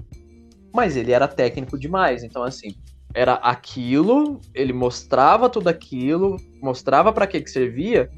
Mas 0.72 0.96
ele 0.96 1.12
era 1.12 1.28
técnico 1.28 1.78
demais. 1.78 2.24
Então, 2.24 2.42
assim, 2.42 2.74
era 3.14 3.34
aquilo, 3.34 4.40
ele 4.54 4.72
mostrava 4.72 5.48
tudo 5.48 5.68
aquilo, 5.68 6.36
mostrava 6.62 7.12
para 7.12 7.26
que 7.26 7.40
que 7.40 7.50
servia, 7.50 8.10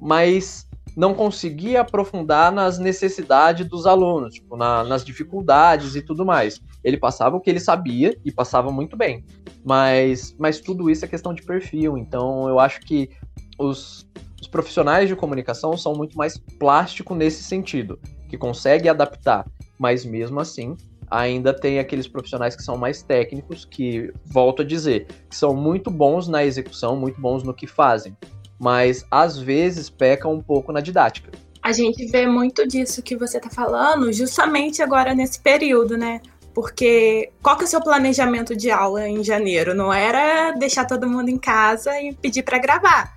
mas 0.00 0.66
não 0.96 1.12
conseguia 1.12 1.82
aprofundar 1.82 2.50
nas 2.50 2.78
necessidades 2.78 3.68
dos 3.68 3.86
alunos, 3.86 4.34
tipo, 4.34 4.56
na, 4.56 4.82
nas 4.82 5.04
dificuldades 5.04 5.94
e 5.94 6.00
tudo 6.00 6.24
mais. 6.24 6.60
Ele 6.82 6.96
passava 6.96 7.36
o 7.36 7.40
que 7.40 7.50
ele 7.50 7.60
sabia 7.60 8.16
e 8.24 8.32
passava 8.32 8.72
muito 8.72 8.96
bem. 8.96 9.22
Mas, 9.62 10.34
mas 10.38 10.58
tudo 10.58 10.88
isso 10.88 11.04
é 11.04 11.08
questão 11.08 11.34
de 11.34 11.42
perfil. 11.42 11.98
Então 11.98 12.48
eu 12.48 12.58
acho 12.58 12.80
que 12.80 13.10
os, 13.58 14.08
os 14.40 14.48
profissionais 14.48 15.08
de 15.08 15.16
comunicação 15.16 15.76
são 15.76 15.94
muito 15.94 16.16
mais 16.16 16.38
plástico 16.38 17.14
nesse 17.14 17.42
sentido, 17.42 17.98
que 18.28 18.38
consegue 18.38 18.88
adaptar, 18.88 19.46
mas 19.78 20.04
mesmo 20.04 20.40
assim 20.40 20.76
ainda 21.10 21.52
tem 21.54 21.78
aqueles 21.78 22.08
profissionais 22.08 22.56
que 22.56 22.62
são 22.62 22.76
mais 22.76 23.02
técnicos, 23.02 23.64
que, 23.64 24.12
volto 24.24 24.62
a 24.62 24.64
dizer, 24.64 25.06
que 25.28 25.36
são 25.36 25.54
muito 25.54 25.90
bons 25.90 26.28
na 26.28 26.44
execução, 26.44 26.96
muito 26.96 27.20
bons 27.20 27.42
no 27.42 27.54
que 27.54 27.66
fazem, 27.66 28.16
mas 28.58 29.04
às 29.10 29.38
vezes 29.38 29.88
pecam 29.88 30.32
um 30.32 30.42
pouco 30.42 30.72
na 30.72 30.80
didática. 30.80 31.30
A 31.62 31.72
gente 31.72 32.06
vê 32.06 32.26
muito 32.26 32.66
disso 32.66 33.02
que 33.02 33.16
você 33.16 33.38
está 33.38 33.50
falando 33.50 34.12
justamente 34.12 34.82
agora 34.82 35.14
nesse 35.14 35.40
período, 35.40 35.96
né? 35.96 36.20
Porque 36.54 37.30
qual 37.42 37.56
que 37.56 37.64
é 37.64 37.66
o 37.66 37.68
seu 37.68 37.82
planejamento 37.82 38.56
de 38.56 38.70
aula 38.70 39.06
em 39.06 39.22
janeiro? 39.22 39.74
Não 39.74 39.92
era 39.92 40.52
deixar 40.52 40.86
todo 40.86 41.08
mundo 41.08 41.28
em 41.28 41.36
casa 41.36 42.00
e 42.00 42.14
pedir 42.14 42.42
para 42.44 42.58
gravar. 42.58 43.14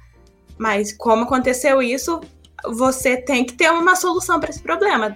Mas 0.58 0.92
como 0.92 1.24
aconteceu 1.24 1.82
isso, 1.82 2.20
você 2.66 3.16
tem 3.16 3.46
que 3.46 3.54
ter 3.54 3.72
uma 3.72 3.96
solução 3.96 4.40
para 4.40 4.50
esse 4.50 4.62
problema. 4.62 5.16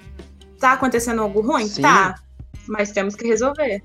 Tá 0.60 0.74
acontecendo 0.74 1.22
algo 1.22 1.42
ruim? 1.42 1.68
Sim. 1.68 1.82
Tá 1.82 2.16
mas 2.67 2.91
temos 2.91 3.15
que 3.15 3.28
resolver. 3.28 3.82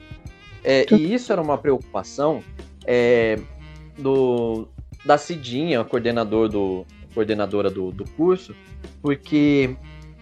É, 0.65 0.87
e 0.93 1.15
isso 1.15 1.33
era 1.33 1.41
uma 1.41 1.57
preocupação 1.57 2.43
é, 2.85 3.39
do, 3.97 4.69
da 5.05 5.17
Cidinha, 5.17 5.85
coordenador 5.85 6.49
do, 6.49 6.85
coordenadora 7.15 7.71
do, 7.71 7.91
do 7.91 8.05
curso, 8.11 8.55
porque 9.03 9.77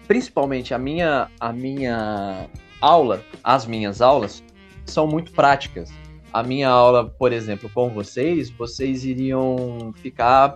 principalmente 0.07 0.73
a 0.73 0.77
minha, 0.77 1.29
a 1.39 1.51
minha 1.51 2.47
aula, 2.81 3.23
as 3.43 3.65
minhas 3.65 4.01
aulas, 4.01 4.43
são 4.85 5.05
muito 5.05 5.31
práticas. 5.31 5.91
A 6.31 6.43
minha 6.43 6.69
aula, 6.69 7.09
por 7.09 7.33
exemplo, 7.33 7.69
com 7.69 7.89
vocês, 7.89 8.49
vocês 8.49 9.03
iriam 9.05 9.93
ficar 10.01 10.55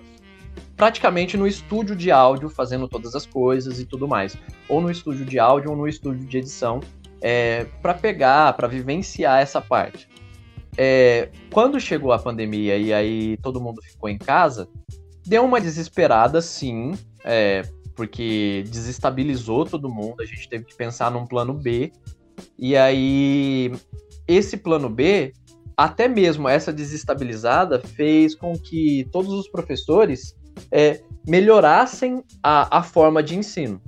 praticamente 0.76 1.38
no 1.38 1.48
estúdio 1.48 1.96
de 1.96 2.12
áudio 2.12 2.50
fazendo 2.50 2.88
todas 2.88 3.16
as 3.16 3.26
coisas 3.26 3.80
e 3.80 3.86
tudo 3.86 4.08
mais. 4.08 4.38
Ou 4.68 4.82
no 4.82 4.92
estúdio 4.92 5.26
de 5.26 5.40
áudio 5.40 5.72
ou 5.72 5.78
no 5.78 5.88
estúdio 5.88 6.26
de 6.26 6.38
edição 6.38 6.80
é, 7.22 7.66
para 7.82 7.94
pegar, 7.94 8.54
para 8.54 8.68
vivenciar 8.68 9.42
essa 9.42 9.62
parte. 9.62 10.08
É, 10.78 11.30
quando 11.52 11.80
chegou 11.80 12.12
a 12.12 12.20
pandemia 12.20 12.78
e 12.78 12.94
aí 12.94 13.38
todo 13.38 13.62
mundo 13.62 13.82
ficou 13.82 14.10
em 14.10 14.18
casa, 14.18 14.68
deu 15.26 15.44
uma 15.44 15.60
desesperada, 15.60 16.42
sim, 16.42 16.94
é, 17.24 17.64
porque 17.96 18.64
desestabilizou 18.68 19.66
todo 19.66 19.90
mundo. 19.90 20.22
A 20.22 20.26
gente 20.26 20.48
teve 20.50 20.66
que 20.66 20.76
pensar 20.76 21.12
num 21.12 21.26
plano 21.26 21.54
B. 21.54 21.92
E 22.58 22.76
aí, 22.76 23.72
esse 24.28 24.58
plano 24.58 24.90
B, 24.90 25.34
até 25.78 26.08
mesmo 26.08 26.48
essa 26.48 26.74
desestabilizada, 26.74 27.80
fez 27.80 28.34
com 28.34 28.54
que 28.54 29.08
todos 29.12 29.32
os 29.34 29.48
professores 29.48 30.36
é, 30.72 31.02
melhorassem 31.28 32.24
a, 32.42 32.80
a 32.80 32.84
forma 32.84 33.22
de 33.22 33.38
ensino. 33.38 33.82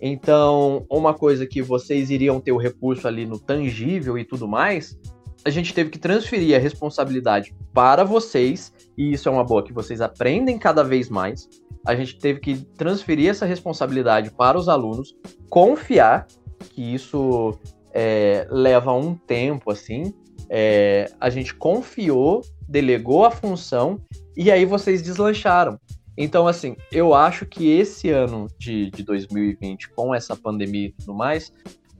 Então, 0.00 0.86
uma 0.90 1.12
coisa 1.12 1.46
que 1.46 1.60
vocês 1.60 2.10
iriam 2.10 2.40
ter 2.40 2.52
o 2.52 2.56
recurso 2.56 3.06
ali 3.06 3.26
no 3.26 3.38
tangível 3.38 4.16
e 4.16 4.24
tudo 4.24 4.48
mais, 4.48 4.98
a 5.44 5.50
gente 5.50 5.74
teve 5.74 5.90
que 5.90 5.98
transferir 5.98 6.56
a 6.56 6.58
responsabilidade 6.58 7.54
para 7.72 8.04
vocês, 8.04 8.72
e 8.96 9.12
isso 9.12 9.28
é 9.28 9.32
uma 9.32 9.44
boa 9.44 9.62
que 9.62 9.72
vocês 9.72 10.00
aprendem 10.00 10.58
cada 10.58 10.82
vez 10.82 11.08
mais. 11.08 11.48
A 11.86 11.94
gente 11.94 12.18
teve 12.18 12.40
que 12.40 12.56
transferir 12.76 13.30
essa 13.30 13.46
responsabilidade 13.46 14.30
para 14.30 14.58
os 14.58 14.68
alunos, 14.68 15.14
confiar 15.48 16.26
que 16.74 16.94
isso 16.94 17.58
é, 17.92 18.46
leva 18.50 18.92
um 18.92 19.14
tempo 19.14 19.70
assim. 19.70 20.14
É, 20.48 21.10
a 21.18 21.30
gente 21.30 21.54
confiou, 21.54 22.42
delegou 22.68 23.24
a 23.24 23.30
função 23.30 24.00
e 24.36 24.50
aí 24.50 24.64
vocês 24.64 25.00
deslancharam. 25.02 25.78
Então, 26.22 26.46
assim, 26.46 26.76
eu 26.92 27.14
acho 27.14 27.46
que 27.46 27.70
esse 27.70 28.10
ano 28.10 28.46
de, 28.58 28.90
de 28.90 29.02
2020, 29.02 29.88
com 29.88 30.14
essa 30.14 30.36
pandemia 30.36 30.88
e 30.88 30.92
tudo 30.92 31.14
mais, 31.14 31.50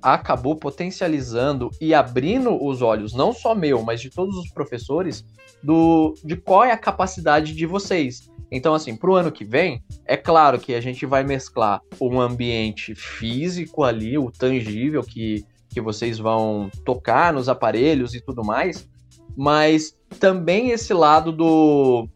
acabou 0.02 0.54
potencializando 0.54 1.70
e 1.80 1.94
abrindo 1.94 2.62
os 2.62 2.82
olhos, 2.82 3.14
não 3.14 3.32
só 3.32 3.54
meu, 3.54 3.82
mas 3.82 3.98
de 3.98 4.10
todos 4.10 4.36
os 4.36 4.50
professores, 4.50 5.24
do 5.62 6.12
de 6.22 6.36
qual 6.36 6.62
é 6.62 6.70
a 6.70 6.76
capacidade 6.76 7.54
de 7.54 7.64
vocês. 7.64 8.30
Então, 8.52 8.74
assim, 8.74 8.94
para 8.94 9.10
o 9.10 9.14
ano 9.14 9.32
que 9.32 9.42
vem, 9.42 9.82
é 10.04 10.18
claro 10.18 10.60
que 10.60 10.74
a 10.74 10.82
gente 10.82 11.06
vai 11.06 11.24
mesclar 11.24 11.80
um 11.98 12.20
ambiente 12.20 12.94
físico 12.94 13.84
ali, 13.84 14.18
o 14.18 14.30
tangível 14.30 15.02
que, 15.02 15.46
que 15.70 15.80
vocês 15.80 16.18
vão 16.18 16.70
tocar 16.84 17.32
nos 17.32 17.48
aparelhos 17.48 18.14
e 18.14 18.20
tudo 18.20 18.44
mais, 18.44 18.86
mas 19.34 19.96
também 20.18 20.72
esse 20.72 20.92
lado 20.92 21.32
do 21.32 22.06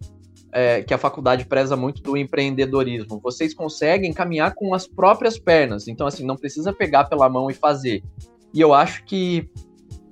é, 0.55 0.85
que 0.85 0.95
a 0.95 0.99
faculdade 0.99 1.45
preza 1.45 1.77
muito 1.77 2.01
do 2.01 2.17
empreendedorismo. 2.17 3.19
Vocês 3.21 3.53
conseguem 3.53 4.12
caminhar 4.12 4.55
com 4.55 4.73
as 4.73 4.87
próprias 4.87 5.37
pernas. 5.37 5.88
Então, 5.88 6.07
assim, 6.07 6.25
não 6.25 6.37
precisa 6.37 6.73
pegar 6.73 7.05
pela 7.05 7.29
mão 7.29 7.51
e 7.51 7.55
fazer. 7.55 8.05
E 8.53 8.61
eu 8.61 8.73
acho 8.73 9.05
que 9.05 9.51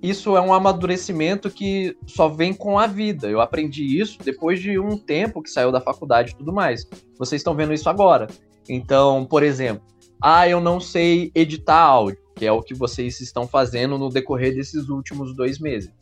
isso 0.03 0.37
é 0.37 0.41
um 0.41 0.53
amadurecimento 0.53 1.49
que 1.49 1.97
só 2.09 2.29
vem 2.29 2.53
com 2.53 2.77
a 2.77 2.89
vida. 2.89 3.29
Eu 3.29 3.41
aprendi 3.41 4.01
isso 4.01 4.19
depois 4.25 4.61
de 4.61 4.81
um 4.81 4.99
tempo 4.99 5.41
que 5.41 5.49
saiu 5.49 5.71
da 5.71 5.81
faculdade 5.81 6.33
e 6.33 6.37
tudo 6.37 6.53
mais. 6.53 6.85
Vocês 7.17 7.39
estão 7.39 7.55
vendo 7.55 7.73
isso 7.73 7.89
agora. 7.89 8.27
Então, 8.69 9.25
por 9.25 9.45
exemplo, 9.45 9.85
ah, 10.21 10.49
eu 10.49 10.61
não 10.61 10.81
sei 10.81 11.31
editar 11.37 11.79
áudio, 11.79 12.19
que 12.35 12.45
é 12.45 12.51
o 12.51 12.63
que 12.63 12.75
vocês 12.75 13.21
estão 13.21 13.47
fazendo 13.47 13.97
no 13.97 14.09
decorrer 14.09 14.53
desses 14.53 14.89
últimos 14.89 15.37
dois 15.37 15.61
meses. 15.61 15.93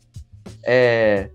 É. 0.65 1.29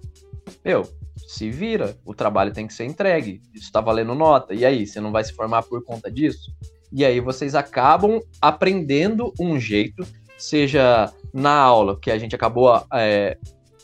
Meu, 0.64 0.82
se 1.26 1.50
vira, 1.50 1.96
o 2.04 2.14
trabalho 2.14 2.52
tem 2.52 2.66
que 2.66 2.74
ser 2.74 2.84
entregue, 2.84 3.40
isso 3.54 3.64
está 3.64 3.80
valendo 3.80 4.14
nota. 4.14 4.54
E 4.54 4.64
aí, 4.64 4.86
você 4.86 5.00
não 5.00 5.12
vai 5.12 5.24
se 5.24 5.32
formar 5.32 5.62
por 5.62 5.82
conta 5.84 6.10
disso? 6.10 6.52
E 6.92 7.04
aí 7.04 7.20
vocês 7.20 7.54
acabam 7.54 8.20
aprendendo 8.40 9.32
um 9.40 9.58
jeito, 9.58 10.06
seja 10.38 11.12
na 11.34 11.52
aula, 11.52 11.98
que 11.98 12.10
a 12.10 12.18
gente 12.18 12.34
acabou 12.34 12.82
é, 12.92 13.36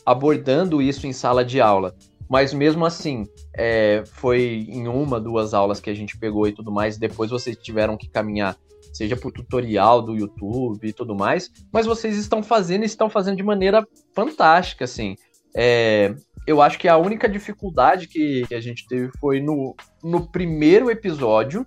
abordando 0.05 0.81
isso 0.81 1.05
em 1.05 1.13
sala 1.13 1.43
de 1.43 1.59
aula, 1.59 1.93
mas 2.29 2.53
mesmo 2.53 2.85
assim, 2.85 3.27
é, 3.55 4.03
foi 4.05 4.65
em 4.69 4.87
uma, 4.87 5.19
duas 5.19 5.53
aulas 5.53 5.79
que 5.79 5.89
a 5.89 5.93
gente 5.93 6.17
pegou 6.17 6.47
e 6.47 6.51
tudo 6.51 6.71
mais, 6.71 6.97
depois 6.97 7.29
vocês 7.29 7.55
tiveram 7.57 7.97
que 7.97 8.09
caminhar, 8.09 8.57
seja 8.91 9.15
por 9.15 9.31
tutorial 9.31 10.01
do 10.01 10.15
YouTube 10.15 10.87
e 10.87 10.93
tudo 10.93 11.13
mais, 11.13 11.51
mas 11.71 11.85
vocês 11.85 12.17
estão 12.17 12.41
fazendo 12.41 12.83
e 12.83 12.85
estão 12.85 13.09
fazendo 13.09 13.37
de 13.37 13.43
maneira 13.43 13.87
fantástica, 14.15 14.85
assim. 14.85 15.15
É, 15.55 16.15
eu 16.45 16.61
acho 16.61 16.77
que 16.77 16.87
a 16.87 16.97
única 16.97 17.27
dificuldade 17.29 18.07
que, 18.07 18.45
que 18.47 18.55
a 18.55 18.61
gente 18.61 18.87
teve 18.87 19.09
foi 19.19 19.39
no, 19.39 19.75
no 20.03 20.27
primeiro 20.27 20.89
episódio. 20.89 21.65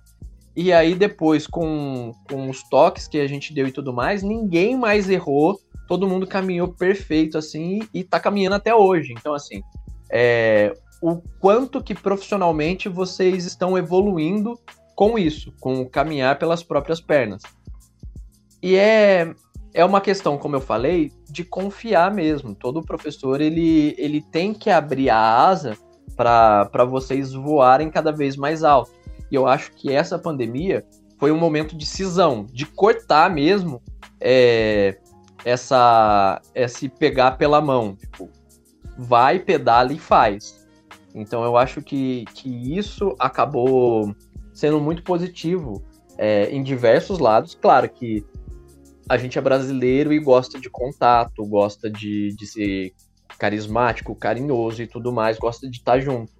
E 0.55 0.73
aí, 0.73 0.95
depois, 0.95 1.45
com, 1.45 2.11
com 2.29 2.49
os 2.49 2.63
toques 2.69 3.07
que 3.07 3.19
a 3.19 3.27
gente 3.27 3.53
deu 3.53 3.67
e 3.67 3.71
tudo 3.71 3.93
mais, 3.93 4.23
ninguém 4.23 4.77
mais 4.77 5.09
errou. 5.09 5.59
Todo 5.87 6.07
mundo 6.07 6.27
caminhou 6.27 6.67
perfeito, 6.67 7.37
assim, 7.37 7.79
e 7.93 8.03
tá 8.03 8.19
caminhando 8.19 8.55
até 8.55 8.73
hoje. 8.73 9.13
Então, 9.17 9.33
assim, 9.33 9.61
é, 10.11 10.73
o 11.01 11.21
quanto 11.39 11.81
que 11.81 11.93
profissionalmente 11.93 12.89
vocês 12.89 13.45
estão 13.45 13.77
evoluindo 13.77 14.59
com 14.95 15.17
isso, 15.17 15.53
com 15.59 15.85
caminhar 15.85 16.37
pelas 16.39 16.63
próprias 16.63 16.99
pernas. 16.99 17.41
E 18.61 18.75
é, 18.75 19.33
é 19.77 19.85
uma 19.85 20.01
questão, 20.01 20.39
como 20.39 20.55
eu 20.55 20.59
falei, 20.59 21.11
de 21.29 21.43
confiar 21.43 22.11
mesmo. 22.11 22.55
Todo 22.55 22.81
professor 22.81 23.39
ele, 23.39 23.93
ele 23.95 24.21
tem 24.21 24.51
que 24.51 24.71
abrir 24.71 25.11
a 25.11 25.19
asa 25.19 25.77
para 26.15 26.83
vocês 26.83 27.31
voarem 27.31 27.91
cada 27.91 28.11
vez 28.11 28.35
mais 28.35 28.63
alto. 28.63 28.91
E 29.31 29.35
eu 29.35 29.45
acho 29.45 29.71
que 29.73 29.93
essa 29.93 30.17
pandemia 30.17 30.83
foi 31.19 31.31
um 31.31 31.37
momento 31.37 31.77
de 31.77 31.85
cisão, 31.85 32.47
de 32.51 32.65
cortar 32.65 33.29
mesmo 33.29 33.79
é, 34.19 34.97
essa 35.45 36.41
esse 36.55 36.89
pegar 36.89 37.37
pela 37.37 37.61
mão, 37.61 37.95
tipo, 37.95 38.31
vai, 38.97 39.37
pedala 39.37 39.93
e 39.93 39.99
faz. 39.99 40.67
Então 41.13 41.43
eu 41.43 41.55
acho 41.55 41.83
que, 41.83 42.25
que 42.33 42.75
isso 42.75 43.15
acabou 43.19 44.11
sendo 44.55 44.81
muito 44.81 45.03
positivo 45.03 45.83
é, 46.17 46.49
em 46.49 46.63
diversos 46.63 47.19
lados. 47.19 47.53
Claro 47.53 47.87
que 47.87 48.25
a 49.09 49.17
gente 49.17 49.37
é 49.37 49.41
brasileiro 49.41 50.11
e 50.11 50.19
gosta 50.19 50.59
de 50.59 50.69
contato, 50.69 51.45
gosta 51.45 51.89
de, 51.89 52.35
de 52.35 52.45
ser 52.45 52.93
carismático, 53.37 54.15
carinhoso 54.15 54.81
e 54.81 54.87
tudo 54.87 55.11
mais, 55.11 55.37
gosta 55.37 55.69
de 55.69 55.77
estar 55.77 55.99
junto. 55.99 56.31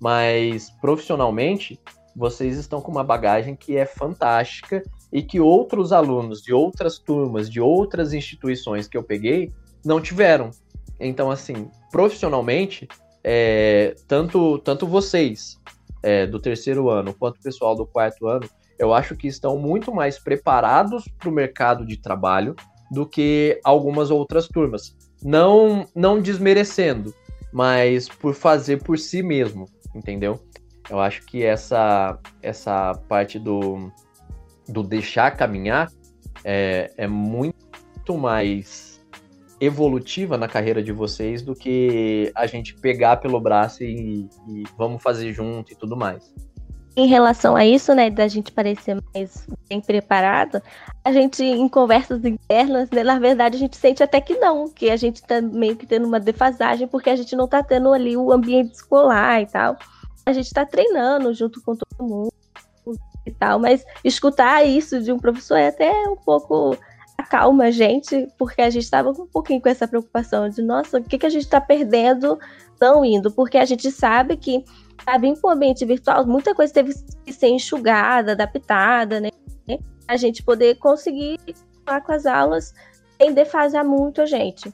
Mas 0.00 0.70
profissionalmente, 0.80 1.78
vocês 2.14 2.58
estão 2.58 2.80
com 2.80 2.90
uma 2.90 3.04
bagagem 3.04 3.56
que 3.56 3.76
é 3.76 3.86
fantástica 3.86 4.82
e 5.12 5.22
que 5.22 5.40
outros 5.40 5.92
alunos 5.92 6.42
de 6.42 6.52
outras 6.52 6.98
turmas, 6.98 7.48
de 7.48 7.60
outras 7.60 8.12
instituições 8.12 8.86
que 8.86 8.96
eu 8.96 9.02
peguei, 9.02 9.52
não 9.84 10.00
tiveram. 10.00 10.50
Então, 10.98 11.30
assim, 11.30 11.70
profissionalmente, 11.90 12.88
é, 13.24 13.94
tanto, 14.06 14.58
tanto 14.58 14.86
vocês 14.86 15.58
é, 16.02 16.26
do 16.26 16.38
terceiro 16.38 16.90
ano 16.90 17.14
quanto 17.14 17.36
o 17.36 17.42
pessoal 17.42 17.74
do 17.74 17.86
quarto 17.86 18.26
ano, 18.26 18.48
eu 18.82 18.92
acho 18.92 19.14
que 19.14 19.28
estão 19.28 19.56
muito 19.56 19.94
mais 19.94 20.18
preparados 20.18 21.04
para 21.16 21.28
o 21.28 21.32
mercado 21.32 21.86
de 21.86 21.96
trabalho 21.96 22.56
do 22.90 23.06
que 23.06 23.60
algumas 23.62 24.10
outras 24.10 24.48
turmas. 24.48 24.96
Não, 25.22 25.86
não 25.94 26.20
desmerecendo, 26.20 27.14
mas 27.52 28.08
por 28.08 28.34
fazer 28.34 28.82
por 28.82 28.98
si 28.98 29.22
mesmo, 29.22 29.66
entendeu? 29.94 30.42
Eu 30.90 30.98
acho 30.98 31.24
que 31.24 31.44
essa, 31.44 32.18
essa 32.42 32.92
parte 33.08 33.38
do, 33.38 33.88
do 34.68 34.82
deixar 34.82 35.30
caminhar 35.30 35.88
é, 36.44 36.92
é 36.96 37.06
muito 37.06 38.18
mais 38.18 39.00
evolutiva 39.60 40.36
na 40.36 40.48
carreira 40.48 40.82
de 40.82 40.90
vocês 40.90 41.40
do 41.40 41.54
que 41.54 42.32
a 42.34 42.48
gente 42.48 42.74
pegar 42.74 43.18
pelo 43.18 43.40
braço 43.40 43.84
e, 43.84 44.28
e 44.48 44.64
vamos 44.76 45.00
fazer 45.00 45.32
junto 45.32 45.72
e 45.72 45.76
tudo 45.76 45.96
mais 45.96 46.34
em 46.94 47.06
relação 47.06 47.56
a 47.56 47.64
isso, 47.64 47.94
né, 47.94 48.10
da 48.10 48.28
gente 48.28 48.52
parecer 48.52 49.02
mais 49.14 49.46
bem 49.68 49.80
preparado, 49.80 50.62
a 51.04 51.10
gente, 51.12 51.42
em 51.42 51.68
conversas 51.68 52.24
internas, 52.24 52.90
né, 52.90 53.02
na 53.02 53.18
verdade, 53.18 53.56
a 53.56 53.58
gente 53.58 53.76
sente 53.76 54.02
até 54.02 54.20
que 54.20 54.36
não, 54.36 54.68
que 54.68 54.90
a 54.90 54.96
gente 54.96 55.22
tá 55.22 55.40
meio 55.40 55.76
que 55.76 55.86
tendo 55.86 56.06
uma 56.06 56.20
defasagem, 56.20 56.86
porque 56.86 57.08
a 57.08 57.16
gente 57.16 57.34
não 57.34 57.48
tá 57.48 57.62
tendo 57.62 57.92
ali 57.92 58.16
o 58.16 58.30
ambiente 58.30 58.74
escolar 58.74 59.40
e 59.40 59.46
tal. 59.46 59.76
A 60.26 60.32
gente 60.32 60.52
tá 60.52 60.66
treinando 60.66 61.32
junto 61.34 61.60
com 61.62 61.74
todo 61.74 62.06
mundo 62.06 62.32
e 63.24 63.30
tal, 63.32 63.58
mas 63.58 63.84
escutar 64.04 64.64
isso 64.64 65.00
de 65.00 65.12
um 65.12 65.18
professor 65.18 65.56
é 65.56 65.68
até 65.68 65.90
um 66.08 66.16
pouco 66.16 66.76
acalma 67.16 67.64
a 67.64 67.70
gente, 67.70 68.28
porque 68.38 68.60
a 68.60 68.70
gente 68.70 68.82
estava 68.82 69.10
um 69.10 69.26
pouquinho 69.26 69.60
com 69.60 69.68
essa 69.68 69.86
preocupação 69.86 70.48
de, 70.48 70.60
nossa, 70.60 70.98
o 70.98 71.02
que, 71.02 71.18
que 71.18 71.26
a 71.26 71.30
gente 71.30 71.44
está 71.44 71.60
perdendo 71.60 72.38
não 72.80 73.04
indo? 73.04 73.30
Porque 73.30 73.56
a 73.56 73.64
gente 73.64 73.90
sabe 73.90 74.36
que 74.36 74.64
para 75.04 75.18
vir 75.18 75.36
para 75.40 75.50
o 75.50 75.52
ambiente 75.52 75.84
virtual, 75.84 76.26
muita 76.26 76.54
coisa 76.54 76.72
teve 76.72 76.94
que 77.24 77.32
ser 77.32 77.48
enxugada, 77.48 78.32
adaptada, 78.32 79.20
né? 79.20 79.30
A 80.06 80.16
gente 80.16 80.42
poder 80.42 80.76
conseguir 80.76 81.38
falar 81.84 82.00
com 82.00 82.12
as 82.12 82.26
aulas 82.26 82.74
sem 83.20 83.32
defasar 83.32 83.84
muito 83.84 84.20
a 84.20 84.26
gente. 84.26 84.72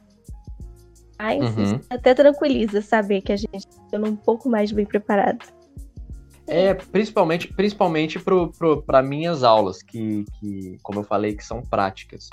Mas 1.19 1.57
uhum. 1.57 1.81
até 1.91 2.15
tranquiliza 2.15 2.81
saber 2.81 3.21
que 3.21 3.33
a 3.33 3.37
gente 3.37 3.57
está 3.57 3.99
um 3.99 4.17
pouco 4.17 4.49
mais 4.49 4.71
bem 4.71 4.87
preparado. 4.87 5.45
É, 6.47 6.73
principalmente, 6.73 7.53
principalmente 7.53 8.19
para 8.87 9.03
minhas 9.03 9.43
aulas, 9.43 9.83
que, 9.83 10.25
que, 10.41 10.79
como 10.83 11.01
eu 11.01 11.05
falei, 11.05 11.35
que 11.35 11.45
são 11.45 11.61
práticas. 11.61 12.31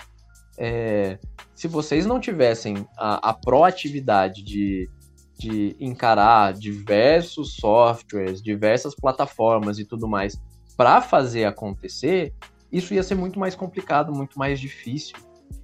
É, 0.58 1.19
se 1.54 1.67
vocês 1.67 2.06
não 2.06 2.17
tivessem 2.17 2.88
a, 2.98 3.30
a 3.30 3.34
proatividade 3.34 4.41
de 4.41 4.89
de 5.38 5.76
encarar 5.80 6.54
diversos 6.54 7.56
softwares, 7.56 8.41
diversas 8.41 8.95
plataformas 8.95 9.80
e 9.80 9.86
tudo 9.86 10.08
mais 10.08 10.39
para 10.78 11.02
fazer 11.02 11.45
acontecer, 11.45 12.34
isso 12.71 12.93
ia 12.93 13.04
ser 13.04 13.15
muito 13.15 13.39
mais 13.39 13.56
complicado, 13.56 14.13
muito 14.13 14.38
mais 14.38 14.60
difícil. 14.60 15.15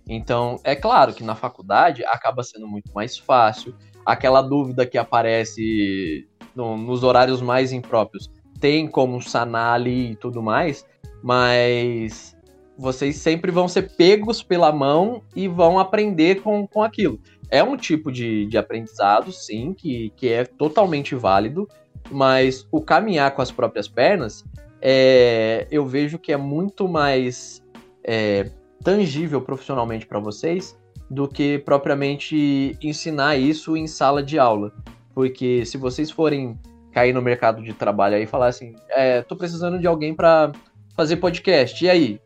Então, 0.07 0.59
é 0.63 0.75
claro 0.75 1.13
que 1.13 1.23
na 1.23 1.35
faculdade 1.35 2.03
acaba 2.05 2.43
sendo 2.43 2.67
muito 2.67 2.91
mais 2.93 3.17
fácil. 3.17 3.75
Aquela 4.05 4.41
dúvida 4.41 4.85
que 4.85 4.97
aparece 4.97 6.27
no, 6.55 6.77
nos 6.77 7.03
horários 7.03 7.41
mais 7.41 7.71
impróprios 7.71 8.31
tem 8.59 8.87
como 8.87 9.21
sanar 9.21 9.73
ali 9.73 10.11
e 10.11 10.15
tudo 10.15 10.41
mais, 10.41 10.85
mas 11.21 12.37
vocês 12.77 13.17
sempre 13.17 13.51
vão 13.51 13.67
ser 13.67 13.95
pegos 13.95 14.41
pela 14.41 14.71
mão 14.71 15.23
e 15.35 15.47
vão 15.47 15.77
aprender 15.77 16.41
com, 16.41 16.67
com 16.67 16.81
aquilo 16.81 17.19
é 17.51 17.61
um 17.61 17.75
tipo 17.75 18.11
de, 18.11 18.45
de 18.45 18.57
aprendizado, 18.57 19.31
sim, 19.31 19.73
que, 19.73 20.11
que 20.15 20.29
é 20.29 20.45
totalmente 20.45 21.13
válido, 21.13 21.67
mas 22.09 22.65
o 22.71 22.81
caminhar 22.81 23.31
com 23.35 23.41
as 23.41 23.51
próprias 23.51 23.89
pernas, 23.89 24.45
é, 24.81 25.67
eu 25.69 25.85
vejo 25.85 26.17
que 26.17 26.31
é 26.31 26.37
muito 26.37 26.87
mais 26.87 27.61
é, 28.03 28.49
tangível 28.81 29.41
profissionalmente 29.41 30.07
para 30.07 30.19
vocês 30.19 30.79
do 31.09 31.27
que 31.27 31.59
propriamente 31.59 32.77
ensinar 32.81 33.35
isso 33.35 33.75
em 33.75 33.85
sala 33.85 34.23
de 34.23 34.39
aula. 34.39 34.71
Porque 35.13 35.65
se 35.65 35.77
vocês 35.77 36.09
forem 36.09 36.57
cair 36.93 37.13
no 37.13 37.21
mercado 37.21 37.61
de 37.61 37.73
trabalho 37.73 38.15
aí 38.15 38.23
e 38.23 38.27
falar 38.27 38.47
assim, 38.47 38.73
é, 38.89 39.21
tô 39.21 39.35
precisando 39.35 39.77
de 39.77 39.85
alguém 39.85 40.15
para 40.15 40.53
fazer 40.95 41.17
podcast, 41.17 41.83
e 41.83 41.89
aí? 41.89 42.21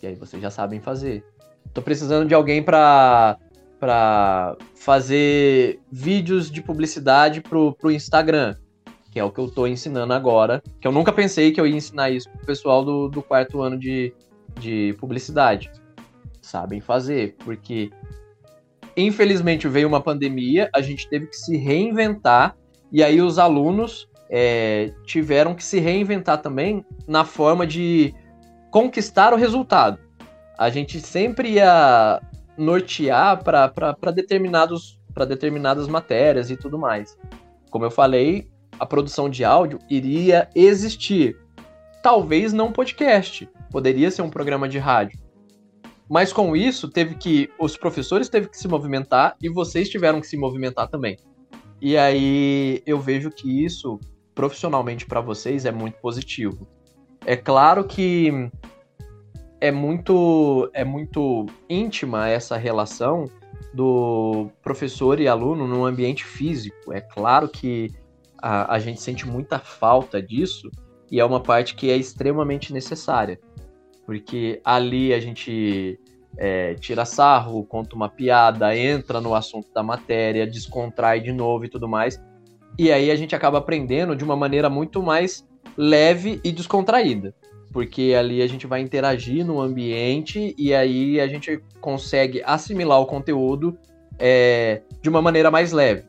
E 0.00 0.06
aí 0.06 0.14
vocês 0.14 0.40
já 0.40 0.50
sabem 0.50 0.80
fazer. 0.80 1.24
Tô 1.74 1.82
precisando 1.82 2.28
de 2.28 2.34
alguém 2.34 2.62
para 2.62 3.36
para 3.86 4.56
fazer 4.74 5.78
vídeos 5.92 6.50
de 6.50 6.60
publicidade 6.60 7.40
pro, 7.40 7.72
pro 7.72 7.88
Instagram, 7.88 8.56
que 9.12 9.20
é 9.20 9.22
o 9.22 9.30
que 9.30 9.38
eu 9.38 9.48
tô 9.48 9.64
ensinando 9.64 10.12
agora, 10.12 10.60
que 10.80 10.88
eu 10.88 10.90
nunca 10.90 11.12
pensei 11.12 11.52
que 11.52 11.60
eu 11.60 11.66
ia 11.68 11.76
ensinar 11.76 12.10
isso 12.10 12.28
pro 12.28 12.44
pessoal 12.44 12.84
do, 12.84 13.08
do 13.08 13.22
quarto 13.22 13.62
ano 13.62 13.78
de, 13.78 14.12
de 14.58 14.96
publicidade. 14.98 15.70
Sabem 16.42 16.80
fazer, 16.80 17.36
porque 17.44 17.88
infelizmente 18.96 19.68
veio 19.68 19.86
uma 19.86 20.00
pandemia, 20.00 20.68
a 20.74 20.80
gente 20.80 21.08
teve 21.08 21.28
que 21.28 21.36
se 21.36 21.56
reinventar, 21.56 22.56
e 22.90 23.04
aí 23.04 23.22
os 23.22 23.38
alunos 23.38 24.08
é, 24.28 24.92
tiveram 25.04 25.54
que 25.54 25.62
se 25.62 25.78
reinventar 25.78 26.42
também 26.42 26.84
na 27.06 27.24
forma 27.24 27.64
de 27.64 28.12
conquistar 28.72 29.32
o 29.32 29.36
resultado. 29.36 30.00
A 30.58 30.70
gente 30.70 31.00
sempre 31.00 31.50
ia 31.50 32.20
nortear 32.56 33.42
para 33.42 34.10
determinados 34.12 34.98
para 35.16 35.24
determinadas 35.24 35.88
matérias 35.88 36.50
e 36.50 36.56
tudo 36.58 36.78
mais. 36.78 37.16
Como 37.70 37.86
eu 37.86 37.90
falei, 37.90 38.50
a 38.78 38.84
produção 38.84 39.30
de 39.30 39.44
áudio 39.44 39.78
iria 39.88 40.46
existir. 40.54 41.38
Talvez 42.02 42.52
não 42.52 42.70
podcast, 42.70 43.48
poderia 43.70 44.10
ser 44.10 44.20
um 44.20 44.28
programa 44.28 44.68
de 44.68 44.78
rádio. 44.78 45.18
Mas 46.08 46.34
com 46.34 46.54
isso, 46.54 46.88
teve 46.88 47.14
que 47.14 47.50
os 47.58 47.78
professores 47.78 48.28
teve 48.28 48.48
que 48.48 48.58
se 48.58 48.68
movimentar 48.68 49.36
e 49.42 49.48
vocês 49.48 49.88
tiveram 49.88 50.20
que 50.20 50.26
se 50.26 50.36
movimentar 50.36 50.88
também. 50.88 51.16
E 51.80 51.96
aí 51.96 52.82
eu 52.86 53.00
vejo 53.00 53.30
que 53.30 53.64
isso 53.64 53.98
profissionalmente 54.34 55.06
para 55.06 55.22
vocês 55.22 55.64
é 55.64 55.72
muito 55.72 55.98
positivo. 55.98 56.68
É 57.24 57.36
claro 57.36 57.84
que 57.84 58.50
é 59.60 59.70
muito 59.70 60.70
é 60.72 60.84
muito 60.84 61.46
íntima 61.68 62.28
essa 62.28 62.56
relação 62.56 63.26
do 63.72 64.50
professor 64.62 65.20
e 65.20 65.28
aluno 65.28 65.66
no 65.66 65.84
ambiente 65.84 66.24
físico. 66.24 66.92
É 66.92 67.00
claro 67.00 67.48
que 67.48 67.90
a, 68.38 68.74
a 68.74 68.78
gente 68.78 69.00
sente 69.00 69.26
muita 69.26 69.58
falta 69.58 70.20
disso 70.20 70.70
e 71.10 71.20
é 71.20 71.24
uma 71.24 71.40
parte 71.40 71.74
que 71.74 71.90
é 71.90 71.96
extremamente 71.96 72.72
necessária, 72.72 73.38
porque 74.04 74.60
ali 74.64 75.14
a 75.14 75.20
gente 75.20 75.98
é, 76.36 76.74
tira 76.74 77.04
sarro, 77.04 77.64
conta 77.64 77.94
uma 77.94 78.08
piada, 78.08 78.76
entra 78.76 79.20
no 79.20 79.34
assunto 79.34 79.72
da 79.72 79.82
matéria, 79.82 80.46
descontrai 80.46 81.20
de 81.20 81.32
novo 81.32 81.64
e 81.64 81.68
tudo 81.68 81.88
mais. 81.88 82.20
E 82.78 82.92
aí 82.92 83.10
a 83.10 83.16
gente 83.16 83.34
acaba 83.34 83.58
aprendendo 83.58 84.14
de 84.14 84.24
uma 84.24 84.36
maneira 84.36 84.68
muito 84.68 85.02
mais 85.02 85.46
leve 85.76 86.40
e 86.44 86.52
descontraída 86.52 87.34
porque 87.76 88.14
ali 88.18 88.40
a 88.40 88.46
gente 88.46 88.66
vai 88.66 88.80
interagir 88.80 89.44
no 89.44 89.60
ambiente 89.60 90.54
e 90.56 90.72
aí 90.72 91.20
a 91.20 91.26
gente 91.26 91.60
consegue 91.78 92.42
assimilar 92.42 92.98
o 92.98 93.04
conteúdo 93.04 93.76
é, 94.18 94.80
de 95.02 95.10
uma 95.10 95.20
maneira 95.20 95.50
mais 95.50 95.72
leve. 95.72 96.04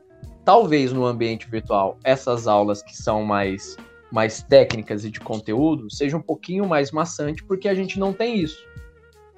Talvez 0.46 0.94
no 0.94 1.06
ambiente 1.06 1.46
virtual 1.52 2.00
essas 2.06 2.48
aulas 2.48 2.82
que 2.82 2.96
são 2.96 3.22
mais 3.22 3.76
mais 4.10 4.42
técnicas 4.42 5.04
e 5.04 5.12
de 5.12 5.20
conteúdo 5.20 5.94
seja 5.94 6.16
um 6.16 6.22
pouquinho 6.22 6.66
mais 6.66 6.94
maçante, 6.94 7.44
porque 7.44 7.68
a 7.68 7.76
gente 7.76 8.00
não 8.00 8.14
tem 8.14 8.40
isso. 8.40 8.64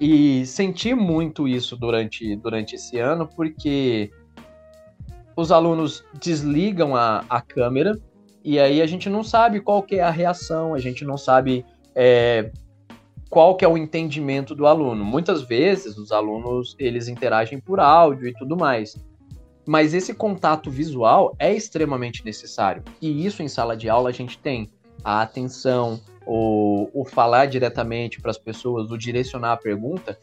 E 0.00 0.46
senti 0.46 0.94
muito 0.94 1.48
isso 1.48 1.76
durante, 1.76 2.36
durante 2.36 2.76
esse 2.76 2.96
ano, 2.96 3.26
porque 3.26 4.08
os 5.36 5.50
alunos 5.50 6.04
desligam 6.20 6.94
a, 6.94 7.24
a 7.28 7.40
câmera 7.40 7.98
e 8.44 8.56
aí 8.60 8.80
a 8.80 8.86
gente 8.86 9.10
não 9.10 9.24
sabe 9.24 9.58
qual 9.58 9.82
que 9.82 9.96
é 9.96 10.02
a 10.04 10.10
reação, 10.10 10.74
a 10.74 10.78
gente 10.78 11.04
não 11.04 11.18
sabe 11.18 11.66
é, 12.02 12.50
qual 13.28 13.54
que 13.54 13.62
é 13.62 13.68
o 13.68 13.76
entendimento 13.76 14.54
do 14.54 14.66
aluno. 14.66 15.04
Muitas 15.04 15.42
vezes 15.42 15.98
os 15.98 16.10
alunos 16.10 16.74
eles 16.78 17.08
interagem 17.08 17.60
por 17.60 17.78
áudio 17.78 18.26
e 18.26 18.32
tudo 18.32 18.56
mais. 18.56 18.96
Mas 19.66 19.92
esse 19.92 20.14
contato 20.14 20.70
visual 20.70 21.36
é 21.38 21.54
extremamente 21.54 22.24
necessário. 22.24 22.82
E 23.02 23.26
isso 23.26 23.42
em 23.42 23.48
sala 23.48 23.76
de 23.76 23.90
aula 23.90 24.08
a 24.08 24.12
gente 24.12 24.38
tem 24.38 24.70
a 25.04 25.20
atenção, 25.20 26.00
o, 26.26 26.88
o 26.94 27.04
falar 27.04 27.44
diretamente 27.44 28.18
para 28.18 28.30
as 28.30 28.38
pessoas, 28.38 28.90
o 28.90 28.96
direcionar 28.96 29.52
a 29.52 29.56
pergunta. 29.58 30.18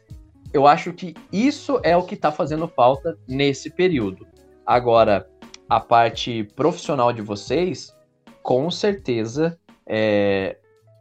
Eu 0.52 0.66
acho 0.66 0.92
que 0.94 1.14
isso 1.32 1.80
é 1.84 1.96
o 1.96 2.02
que 2.02 2.16
está 2.16 2.32
fazendo 2.32 2.68
falta 2.68 3.16
nesse 3.28 3.70
período. 3.70 4.26
Agora, 4.66 5.30
a 5.70 5.80
parte 5.80 6.44
profissional 6.56 7.14
de 7.14 7.22
vocês, 7.22 7.96
com 8.42 8.72
certeza, 8.72 9.60
é, 9.86 10.58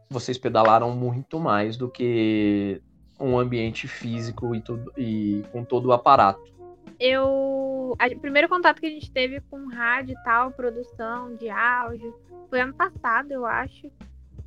vocês 0.09 0.37
pedalaram 0.37 0.91
muito 0.91 1.39
mais 1.39 1.77
do 1.77 1.89
que 1.89 2.81
um 3.19 3.37
ambiente 3.37 3.87
físico 3.87 4.55
e, 4.55 4.61
tudo, 4.61 4.91
e 4.97 5.43
com 5.51 5.63
todo 5.63 5.87
o 5.87 5.93
aparato. 5.93 6.55
Eu. 6.99 7.95
O 7.99 8.19
primeiro 8.19 8.49
contato 8.49 8.79
que 8.79 8.87
a 8.87 8.91
gente 8.91 9.11
teve 9.11 9.39
com 9.41 9.67
rádio 9.67 10.13
e 10.13 10.23
tal, 10.23 10.51
produção 10.51 11.35
de 11.35 11.49
áudio, 11.49 12.13
foi 12.49 12.61
ano 12.61 12.73
passado, 12.73 13.31
eu 13.31 13.45
acho. 13.45 13.89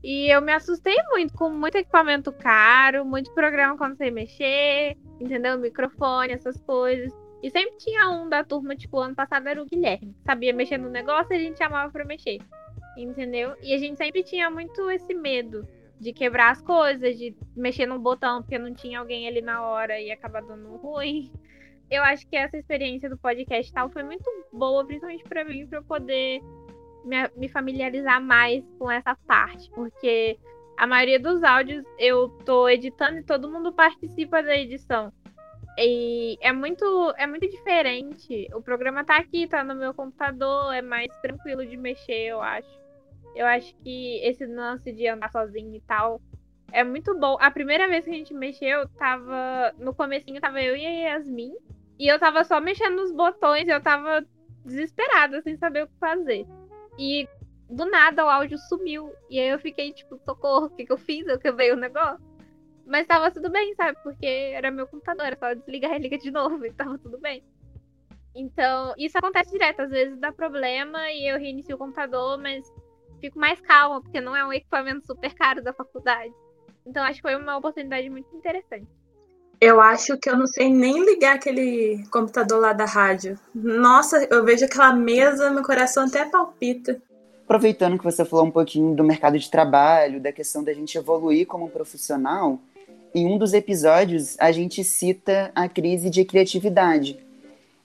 E 0.03 0.33
eu 0.35 0.41
me 0.41 0.53
assustei 0.53 0.97
muito 1.11 1.35
com 1.35 1.51
muito 1.51 1.77
equipamento 1.77 2.33
caro, 2.33 3.05
muito 3.05 3.33
programa 3.33 3.77
quando 3.77 3.97
sei 3.97 4.11
mexer, 4.11 4.97
entendeu? 5.21 5.59
Microfone, 5.59 6.33
essas 6.33 6.61
coisas. 6.63 7.13
E 7.43 7.51
sempre 7.51 7.77
tinha 7.79 8.09
um 8.11 8.29
da 8.29 8.45
turma, 8.45 8.77
tipo, 8.77 8.99
ano 8.99 9.15
passado 9.15 9.47
era 9.47 9.63
o 9.63 9.67
Guilherme. 9.67 10.15
Sabia 10.25 10.53
mexer 10.53 10.79
no 10.79 10.91
negócio 10.91 11.33
e 11.33 11.37
a 11.37 11.39
gente 11.39 11.59
chamava 11.59 11.91
pra 11.91 12.05
mexer. 12.05 12.39
Entendeu? 12.97 13.55
E 13.63 13.73
a 13.73 13.79
gente 13.79 13.97
sempre 13.97 14.23
tinha 14.23 14.51
muito 14.51 14.91
esse 14.91 15.15
medo 15.15 15.67
de 15.99 16.13
quebrar 16.13 16.51
as 16.51 16.63
coisas, 16.63 17.19
de 17.19 17.37
mexer 17.55 17.87
no 17.87 17.99
botão 17.99 18.43
porque 18.43 18.59
não 18.59 18.75
tinha 18.75 18.99
alguém 18.99 19.29
ali 19.29 19.43
na 19.43 19.63
hora 19.63 20.01
e 20.01 20.11
acabar 20.11 20.43
dando 20.43 20.77
ruim. 20.77 21.31
Eu 21.91 22.03
acho 22.03 22.27
que 22.29 22.37
essa 22.37 22.57
experiência 22.57 23.11
do 23.11 23.19
podcast 23.19 23.73
tal 23.73 23.91
foi 23.91 24.03
muito 24.03 24.25
boa, 24.53 24.85
principalmente 24.85 25.25
para 25.25 25.45
mim, 25.45 25.67
para 25.67 25.79
eu 25.79 25.85
poder 25.85 26.41
me, 27.05 27.17
me 27.37 27.49
familiarizar 27.49 28.23
mais 28.23 28.65
com 28.79 28.91
essa 28.91 29.15
parte, 29.27 29.71
porque 29.73 30.39
a 30.77 30.87
maioria 30.87 31.21
dos 31.21 31.43
áudios 31.43 31.85
eu 31.99 32.31
tô 32.47 32.69
editando 32.69 33.19
e 33.19 33.23
todo 33.23 33.51
mundo 33.51 33.73
participa 33.73 34.43
da 34.43 34.57
edição. 34.57 35.13
E 35.77 36.39
é 36.41 36.53
muito, 36.53 37.15
é 37.17 37.27
muito 37.27 37.49
diferente. 37.49 38.49
O 38.55 38.63
programa 38.63 39.05
tá 39.05 39.17
aqui, 39.17 39.47
tá 39.47 39.63
no 39.63 39.75
meu 39.75 39.93
computador, 39.93 40.73
é 40.75 40.83
mais 40.83 41.15
tranquilo 41.21 41.67
de 41.67 41.77
mexer, 41.77 42.29
eu 42.29 42.41
acho. 42.41 42.80
Eu 43.35 43.47
acho 43.47 43.75
que 43.77 44.21
esse 44.25 44.45
lance 44.47 44.93
de 44.93 45.07
andar 45.07 45.31
sozinho 45.31 45.75
e 45.75 45.81
tal 45.81 46.21
é 46.73 46.85
muito 46.85 47.17
bom. 47.19 47.37
A 47.41 47.51
primeira 47.51 47.89
vez 47.89 48.05
que 48.05 48.11
a 48.11 48.15
gente 48.15 48.35
mexeu, 48.35 48.89
tava. 48.91 49.73
No 49.79 49.95
comecinho 49.95 50.41
tava 50.41 50.63
eu 50.63 50.77
e 50.77 50.87
a 50.87 51.15
Yasmin. 51.15 51.55
E 51.99 52.09
eu 52.09 52.19
tava 52.19 52.45
só 52.45 52.61
mexendo 52.61 52.97
nos 52.97 53.13
botões, 53.13 53.69
eu 53.69 53.81
tava 53.81 54.25
desesperada, 54.65 55.43
sem 55.43 55.57
saber 55.57 55.85
o 55.85 55.87
que 55.87 55.99
fazer. 55.99 56.47
E 56.99 57.29
do 57.69 57.85
nada 57.85 58.25
o 58.25 58.29
áudio 58.29 58.59
sumiu. 58.59 59.13
E 59.29 59.39
aí 59.39 59.49
eu 59.49 59.59
fiquei, 59.59 59.93
tipo, 59.93 60.19
socorro, 60.25 60.67
o 60.67 60.71
que, 60.71 60.87
que 60.87 60.93
eu 60.93 60.99
fiz? 60.99 61.27
Eu 61.27 61.39
quebrei 61.39 61.73
o 61.73 61.77
negócio. 61.77 62.25
Mas 62.87 63.07
tava 63.07 63.31
tudo 63.31 63.51
bem, 63.51 63.75
sabe? 63.75 63.99
Porque 64.03 64.27
era 64.27 64.71
meu 64.71 64.87
computador, 64.87 65.27
era 65.27 65.37
só 65.37 65.55
desligar 65.55 65.95
e 65.95 65.99
liga 66.01 66.19
de 66.19 66.31
novo, 66.31 66.65
e 66.65 66.73
tava 66.73 66.99
tudo 66.99 67.19
bem. 67.19 67.45
Então, 68.35 68.95
isso 68.97 69.19
acontece 69.19 69.51
direto. 69.51 69.83
Às 69.83 69.91
vezes 69.91 70.19
dá 70.19 70.33
problema 70.33 71.11
e 71.13 71.29
eu 71.29 71.39
reinicio 71.39 71.77
o 71.77 71.79
computador, 71.79 72.39
mas 72.39 72.65
fico 73.21 73.39
mais 73.39 73.61
calma, 73.61 74.01
porque 74.01 74.21
não 74.21 74.35
é 74.35 74.45
um 74.45 74.53
equipamento 74.53 75.07
super 75.07 75.33
caro 75.35 75.63
da 75.63 75.73
faculdade. 75.73 76.33
Então 76.87 77.03
acho 77.03 77.17
que 77.17 77.23
foi 77.23 77.37
uma 77.37 77.57
oportunidade 77.57 78.09
muito 78.09 78.35
interessante. 78.35 78.87
Eu 79.61 79.79
acho 79.79 80.17
que 80.17 80.31
eu 80.31 80.37
não 80.39 80.47
sei 80.47 80.71
nem 80.71 81.05
ligar 81.05 81.35
aquele 81.35 82.03
computador 82.11 82.61
lá 82.61 82.73
da 82.73 82.87
rádio. 82.87 83.39
Nossa, 83.55 84.27
eu 84.31 84.43
vejo 84.43 84.65
aquela 84.65 84.95
mesa, 84.95 85.51
meu 85.51 85.63
coração 85.63 86.07
até 86.07 86.25
palpita. 86.25 87.01
Aproveitando 87.45 87.99
que 87.99 88.05
você 88.05 88.25
falou 88.25 88.47
um 88.47 88.51
pouquinho 88.51 88.95
do 88.95 89.05
mercado 89.05 89.39
de 89.39 89.51
trabalho, 89.51 90.21
da 90.21 90.33
questão 90.33 90.65
da 90.65 90.73
gente 90.73 90.97
evoluir 90.97 91.47
como 91.47 91.69
profissional, 91.69 92.59
em 93.15 93.27
um 93.27 93.37
dos 93.37 93.53
episódios 93.53 94.37
a 94.39 94.51
gente 94.51 94.83
cita 94.83 95.51
a 95.55 95.69
crise 95.69 96.09
de 96.09 96.25
criatividade. 96.25 97.19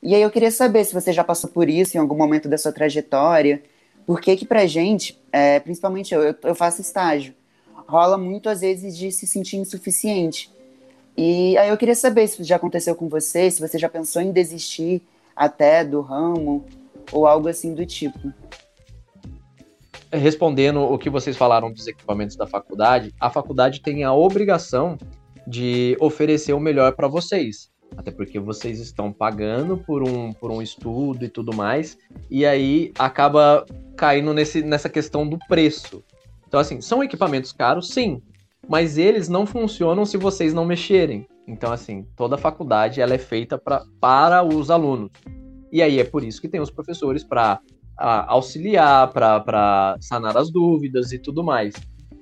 E 0.02 0.14
aí 0.14 0.22
eu 0.22 0.30
queria 0.30 0.52
saber 0.52 0.86
se 0.86 0.94
você 0.94 1.12
já 1.12 1.24
passou 1.24 1.50
por 1.50 1.68
isso 1.68 1.98
em 1.98 2.00
algum 2.00 2.16
momento 2.16 2.48
da 2.48 2.58
sua 2.58 2.72
trajetória, 2.72 3.62
porque 4.06 4.36
que 4.36 4.46
pra 4.46 4.66
gente, 4.66 5.20
é, 5.32 5.60
principalmente 5.60 6.14
eu, 6.14 6.22
eu, 6.22 6.36
eu 6.44 6.56
faço 6.56 6.82
estágio, 6.82 7.34
rola 7.88 8.18
muito 8.18 8.50
às 8.50 8.62
vezes 8.62 8.98
de 8.98 9.12
se 9.12 9.28
sentir 9.28 9.58
insuficiente. 9.58 10.52
E 11.18 11.58
aí 11.58 11.70
eu 11.70 11.78
queria 11.78 11.96
saber 11.96 12.28
se 12.28 12.44
já 12.44 12.58
aconteceu 12.58 12.94
com 12.96 13.08
você, 13.08 13.50
se 13.50 13.62
você 13.62 13.78
já 13.78 13.88
pensou 13.88 14.22
em 14.22 14.32
desistir 14.32 15.02
até 15.36 15.84
do 15.84 16.02
ramo 16.02 16.66
ou 17.12 17.26
algo 17.26 17.48
assim 17.48 17.74
do 17.74 17.86
tipo. 17.86 18.34
Respondendo 20.12 20.82
o 20.82 20.98
que 20.98 21.10
vocês 21.10 21.36
falaram 21.36 21.72
dos 21.72 21.88
equipamentos 21.88 22.36
da 22.36 22.46
faculdade, 22.46 23.14
a 23.20 23.30
faculdade 23.30 23.82
tem 23.82 24.04
a 24.04 24.14
obrigação 24.14 24.98
de 25.48 25.98
oferecer 26.00 26.54
o 26.54 26.60
melhor 26.60 26.94
para 26.96 27.08
vocês. 27.08 27.70
Até 27.98 28.12
porque 28.12 28.40
vocês 28.40 28.80
estão 28.80 29.12
pagando 29.12 29.78
por 29.78 30.04
um, 30.08 30.34
por 30.34 30.52
um 30.52 30.62
estudo 30.62 31.24
e 31.26 31.30
tudo 31.30 31.56
mais, 31.56 31.98
e 32.30 32.46
aí 32.46 32.92
acaba 32.98 33.66
caindo 33.96 34.34
nesse, 34.34 34.62
nessa 34.62 34.90
questão 34.90 35.28
do 35.28 35.38
preço. 35.48 36.04
Então, 36.48 36.60
assim, 36.60 36.82
são 36.82 37.04
equipamentos 37.04 37.52
caros, 37.52 37.90
sim, 37.90 38.22
mas 38.68 38.98
eles 38.98 39.30
não 39.30 39.46
funcionam 39.46 40.06
se 40.06 40.18
vocês 40.18 40.54
não 40.54 40.66
mexerem. 40.66 41.28
Então, 41.48 41.72
assim, 41.72 42.06
toda 42.16 42.36
a 42.36 42.40
faculdade 42.40 43.02
ela 43.02 43.14
é 43.14 43.18
feita 43.18 43.58
pra, 43.58 43.84
para 44.00 44.44
os 44.44 44.72
alunos. 44.72 45.12
E 45.72 45.82
aí 45.82 46.00
é 46.00 46.04
por 46.04 46.24
isso 46.24 46.42
que 46.42 46.48
tem 46.48 46.62
os 46.62 46.72
professores 46.72 47.24
para 47.24 47.60
auxiliar, 47.98 49.12
para 49.12 49.96
sanar 50.02 50.38
as 50.38 50.52
dúvidas 50.52 51.12
e 51.12 51.20
tudo 51.20 51.44
mais. 51.44 51.76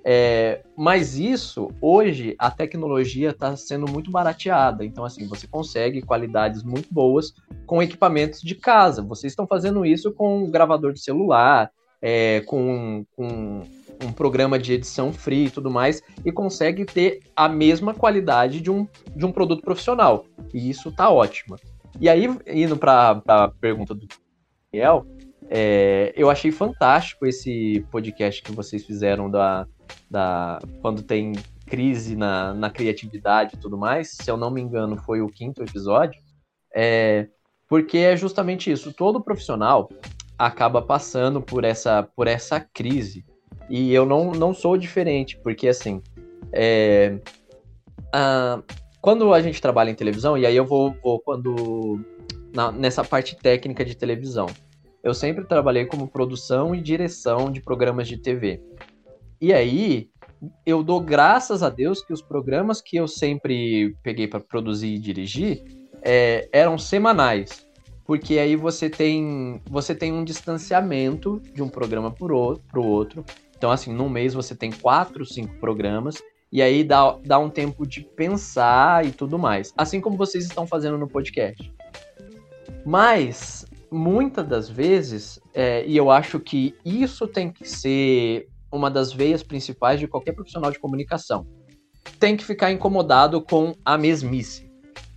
É, 0.06 0.62
mas 0.76 1.18
isso, 1.18 1.70
hoje, 1.80 2.36
a 2.38 2.52
tecnologia 2.52 3.30
está 3.30 3.56
sendo 3.56 3.90
muito 3.90 4.12
barateada. 4.12 4.84
Então, 4.84 5.06
assim, 5.06 5.26
você 5.28 5.48
consegue 5.48 6.02
qualidades 6.02 6.62
muito 6.64 6.94
boas 6.94 7.34
com 7.66 7.82
equipamentos 7.82 8.42
de 8.42 8.56
casa. 8.56 9.02
Vocês 9.02 9.32
estão 9.32 9.48
fazendo 9.48 9.86
isso 9.86 10.12
com 10.12 10.44
um 10.44 10.52
gravador 10.52 10.92
de 10.92 11.00
celular, 11.00 11.72
é, 12.02 12.42
com, 12.42 13.06
com 13.16 13.62
um 14.04 14.12
programa 14.12 14.60
de 14.60 14.74
edição 14.74 15.14
free 15.14 15.46
e 15.46 15.50
tudo 15.50 15.72
mais, 15.72 16.02
e 16.26 16.32
consegue 16.32 16.84
ter 16.84 17.22
a 17.34 17.48
mesma 17.48 17.94
qualidade 17.94 18.60
de 18.60 18.70
um, 18.70 18.86
de 19.16 19.26
um 19.26 19.32
produto 19.32 19.62
profissional. 19.62 20.26
E 20.54 20.70
isso 20.70 20.92
tá 20.92 21.10
ótimo. 21.10 21.56
E 22.02 22.10
aí, 22.10 22.28
indo 22.48 22.76
para 22.76 23.22
a 23.26 23.48
pergunta 23.48 23.94
do 23.94 24.06
Daniel, 24.72 25.06
é, 25.50 26.12
eu 26.18 26.30
achei 26.30 26.52
fantástico 26.52 27.26
esse 27.26 27.86
podcast 27.92 28.42
que 28.42 28.52
vocês 28.52 28.84
fizeram 28.84 29.30
da, 29.30 29.68
da 30.10 30.60
quando 30.82 31.02
tem 31.02 31.34
crise 31.66 32.16
na, 32.16 32.54
na 32.54 32.70
criatividade 32.70 33.56
e 33.56 33.60
tudo 33.60 33.78
mais, 33.78 34.12
se 34.12 34.30
eu 34.30 34.38
não 34.38 34.52
me 34.52 34.62
engano, 34.62 34.98
foi 34.98 35.22
o 35.22 35.28
quinto 35.28 35.64
episódio, 35.64 36.22
é, 36.74 37.28
porque 37.68 37.98
é 37.98 38.16
justamente 38.16 38.72
isso. 38.72 38.94
Todo 38.94 39.24
profissional 39.24 39.90
acaba 40.38 40.82
passando 40.82 41.42
por 41.42 41.64
essa, 41.64 42.04
por 42.16 42.28
essa 42.28 42.60
crise. 42.60 43.26
E 43.70 43.94
eu 43.94 44.06
não, 44.06 44.32
não 44.32 44.54
sou 44.54 44.78
diferente, 44.78 45.38
porque 45.38 45.68
assim, 45.68 46.02
é, 46.52 47.18
a, 48.14 48.62
quando 49.02 49.34
a 49.34 49.42
gente 49.42 49.62
trabalha 49.62 49.90
em 49.90 49.96
televisão, 49.96 50.38
e 50.38 50.46
aí 50.46 50.56
eu 50.56 50.66
vou, 50.66 50.96
vou 51.02 51.20
quando 51.20 52.00
na, 52.54 52.72
nessa 52.72 53.04
parte 53.04 53.36
técnica 53.36 53.84
de 53.84 53.96
televisão, 53.96 54.48
eu 55.04 55.14
sempre 55.14 55.44
trabalhei 55.44 55.86
como 55.86 56.08
produção 56.08 56.74
e 56.74 56.82
direção 56.82 57.52
de 57.52 57.62
programas 57.62 58.08
de 58.08 58.18
TV. 58.18 58.62
E 59.44 59.52
aí, 59.52 60.10
eu 60.66 60.82
dou 60.82 61.02
graças 61.02 61.64
a 61.64 61.70
Deus 61.70 62.02
que 62.02 62.14
os 62.14 62.22
programas 62.22 62.80
que 62.82 62.96
eu 62.96 63.10
sempre 63.10 63.94
peguei 64.02 64.26
para 64.26 64.40
produzir 64.40 64.94
e 64.94 64.98
dirigir 64.98 65.66
é, 66.02 66.48
eram 66.54 66.78
semanais. 66.78 67.68
Porque 68.06 68.40
aí 68.40 68.56
você 68.56 68.90
tem, 68.90 69.62
você 69.70 69.94
tem 69.94 70.14
um 70.14 70.24
distanciamento 70.24 71.42
de 71.54 71.62
um 71.62 71.68
programa 71.68 72.10
para 72.10 72.34
o 72.34 72.88
outro. 72.88 73.26
Então, 73.58 73.70
assim, 73.70 73.94
num 73.94 74.08
mês 74.08 74.34
você 74.34 74.56
tem 74.56 74.72
quatro, 74.72 75.26
cinco 75.26 75.54
programas. 75.60 76.24
E 76.50 76.62
aí 76.62 76.82
dá, 76.82 77.18
dá 77.26 77.38
um 77.38 77.50
tempo 77.50 77.86
de 77.86 78.00
pensar 78.00 79.06
e 79.06 79.12
tudo 79.12 79.38
mais. 79.38 79.74
Assim 79.76 80.00
como 80.00 80.16
vocês 80.16 80.46
estão 80.46 80.66
fazendo 80.66 80.98
no 80.98 81.10
podcast. 81.10 81.70
Mas, 82.86 83.66
muitas 83.92 84.48
das 84.48 84.70
vezes, 84.70 85.38
é, 85.54 85.86
e 85.86 85.98
eu 85.98 86.10
acho 86.10 86.40
que 86.40 86.74
isso 86.86 87.28
tem 87.28 87.52
que 87.52 87.68
ser 87.68 88.48
uma 88.74 88.90
das 88.90 89.14
veias 89.14 89.44
principais 89.44 90.00
de 90.00 90.08
qualquer 90.08 90.34
profissional 90.34 90.72
de 90.72 90.80
comunicação. 90.80 91.46
Tem 92.20 92.36
que 92.36 92.44
ficar 92.44 92.72
incomodado 92.72 93.42
com 93.42 93.74
a 93.86 93.98
mesmice. 93.98 94.70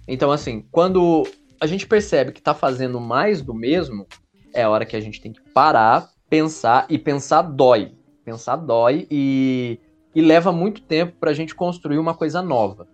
Então, 0.07 0.31
assim, 0.31 0.67
quando 0.71 1.27
a 1.61 1.67
gente 1.67 1.87
percebe 1.87 2.33
que 2.33 2.39
está 2.39 2.55
fazendo 2.55 3.01
mais 3.01 3.41
do 3.41 3.55
mesmo, 3.55 4.07
é 4.53 4.63
a 4.63 4.71
hora 4.71 4.85
que 4.85 4.95
a 4.95 5.01
gente 5.01 5.21
tem 5.21 5.33
que 5.33 5.41
parar, 5.53 6.11
pensar 6.29 6.87
e 6.89 6.99
pensar 6.99 7.43
dói. 7.43 7.93
Pensar 8.25 8.57
dói 8.57 9.07
e, 9.11 9.81
e 10.15 10.21
leva 10.21 10.53
muito 10.53 10.83
tempo 10.83 11.17
para 11.19 11.31
a 11.31 11.35
gente 11.35 11.55
construir 11.55 11.99
uma 11.99 12.15
coisa 12.15 12.43
nova. 12.43 12.87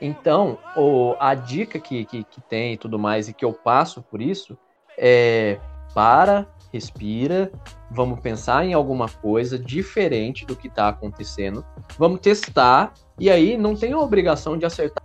Então, 0.00 0.58
o, 0.76 1.16
a 1.18 1.34
dica 1.34 1.78
que, 1.78 2.04
que, 2.04 2.24
que 2.24 2.40
tem 2.42 2.74
e 2.74 2.76
tudo 2.76 2.98
mais, 2.98 3.28
e 3.28 3.34
que 3.34 3.44
eu 3.44 3.52
passo 3.52 4.02
por 4.02 4.20
isso, 4.20 4.56
é 4.96 5.58
para, 5.94 6.46
respira, 6.74 7.52
vamos 7.88 8.18
pensar 8.18 8.66
em 8.66 8.72
alguma 8.72 9.08
coisa 9.08 9.56
diferente 9.56 10.44
do 10.44 10.56
que 10.56 10.66
está 10.66 10.88
acontecendo, 10.88 11.64
vamos 11.96 12.18
testar, 12.18 12.92
e 13.18 13.30
aí 13.30 13.56
não 13.56 13.76
tem 13.76 13.92
a 13.92 13.98
obrigação 13.98 14.58
de 14.58 14.66
acertar 14.66 15.04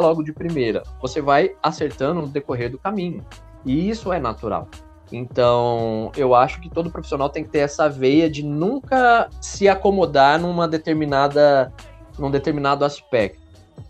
logo 0.00 0.22
de 0.22 0.32
primeira. 0.32 0.84
Você 1.02 1.20
vai 1.20 1.50
acertando 1.60 2.20
no 2.20 2.28
decorrer 2.28 2.70
do 2.70 2.78
caminho. 2.78 3.26
E 3.66 3.90
isso 3.90 4.12
é 4.12 4.20
natural. 4.20 4.68
Então, 5.10 6.12
eu 6.16 6.32
acho 6.32 6.60
que 6.60 6.70
todo 6.70 6.92
profissional 6.92 7.28
tem 7.28 7.42
que 7.42 7.50
ter 7.50 7.58
essa 7.58 7.88
veia 7.88 8.30
de 8.30 8.44
nunca 8.44 9.28
se 9.40 9.68
acomodar 9.68 10.40
numa 10.40 10.68
determinada, 10.68 11.72
num 12.16 12.30
determinado 12.30 12.84
aspecto. 12.84 13.40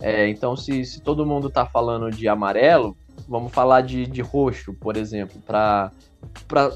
É, 0.00 0.26
então, 0.28 0.56
se, 0.56 0.86
se 0.86 1.02
todo 1.02 1.26
mundo 1.26 1.48
está 1.48 1.66
falando 1.66 2.10
de 2.10 2.26
amarelo, 2.26 2.96
vamos 3.30 3.52
falar 3.52 3.82
de, 3.82 4.06
de 4.06 4.20
roxo, 4.20 4.74
por 4.74 4.96
exemplo, 4.96 5.40
para 5.46 5.92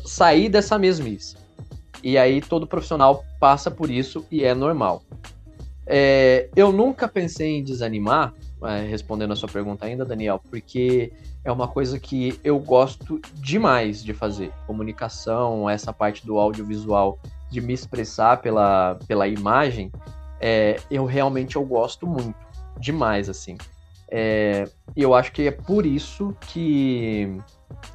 sair 0.05 0.48
dessa 0.48 0.78
mesmice. 0.78 1.36
E 2.00 2.16
aí 2.16 2.40
todo 2.40 2.64
profissional 2.64 3.24
passa 3.40 3.72
por 3.72 3.90
isso 3.90 4.24
e 4.30 4.44
é 4.44 4.55
normal. 4.55 5.02
É, 5.84 6.48
eu 6.55 6.70
nunca 6.70 7.09
pensei 7.09 7.57
em 7.57 7.64
desanimar, 7.64 8.32
é, 8.62 8.86
respondendo 8.86 9.32
a 9.32 9.36
sua 9.36 9.48
pergunta 9.48 9.84
ainda, 9.84 10.05
Daniel, 10.05 10.40
porque 10.48 11.12
é 11.44 11.50
uma 11.50 11.66
coisa 11.66 11.98
que 11.98 12.38
eu 12.44 12.59
gosto 12.61 13.20
demais 13.34 14.02
de 14.02 14.14
fazer. 14.14 14.52
Comunicação, 14.64 15.68
essa 15.68 15.92
parte 15.92 16.24
do 16.24 16.38
audiovisual, 16.38 17.18
de 17.50 17.61
me 17.61 17.72
expressar 17.72 18.40
pela, 18.40 18.96
pela 19.09 19.26
imagem, 19.26 19.90
é, 20.40 20.76
eu 20.88 21.05
realmente 21.05 21.57
eu 21.57 21.64
gosto 21.64 22.07
muito, 22.07 22.36
demais, 22.78 23.28
assim. 23.28 23.57
É, 24.11 24.64
eu 24.96 25.14
acho 25.14 25.32
que 25.32 25.46
é 25.46 25.50
por 25.50 25.86
isso 25.86 26.36
que, 26.48 27.36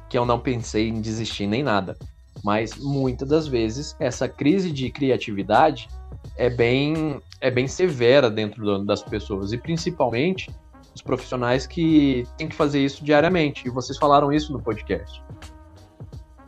que 0.08 0.18
eu 0.18 0.24
não 0.24 0.38
pensei 0.38 0.88
em 0.88 1.00
desistir 1.00 1.46
nem 1.46 1.62
nada. 1.62 1.96
Mas 2.42 2.76
muitas 2.76 3.28
das 3.28 3.46
vezes 3.46 3.96
essa 3.98 4.28
crise 4.28 4.70
de 4.72 4.90
criatividade 4.90 5.88
é 6.36 6.48
bem, 6.48 7.20
é 7.40 7.50
bem 7.50 7.66
severa 7.66 8.30
dentro 8.30 8.84
das 8.84 9.02
pessoas, 9.02 9.52
e 9.52 9.58
principalmente 9.58 10.50
os 10.94 11.02
profissionais 11.02 11.66
que 11.66 12.26
têm 12.36 12.48
que 12.48 12.56
fazer 12.56 12.84
isso 12.84 13.04
diariamente. 13.04 13.66
E 13.66 13.70
vocês 13.70 13.98
falaram 13.98 14.32
isso 14.32 14.52
no 14.52 14.60
podcast. 14.60 15.22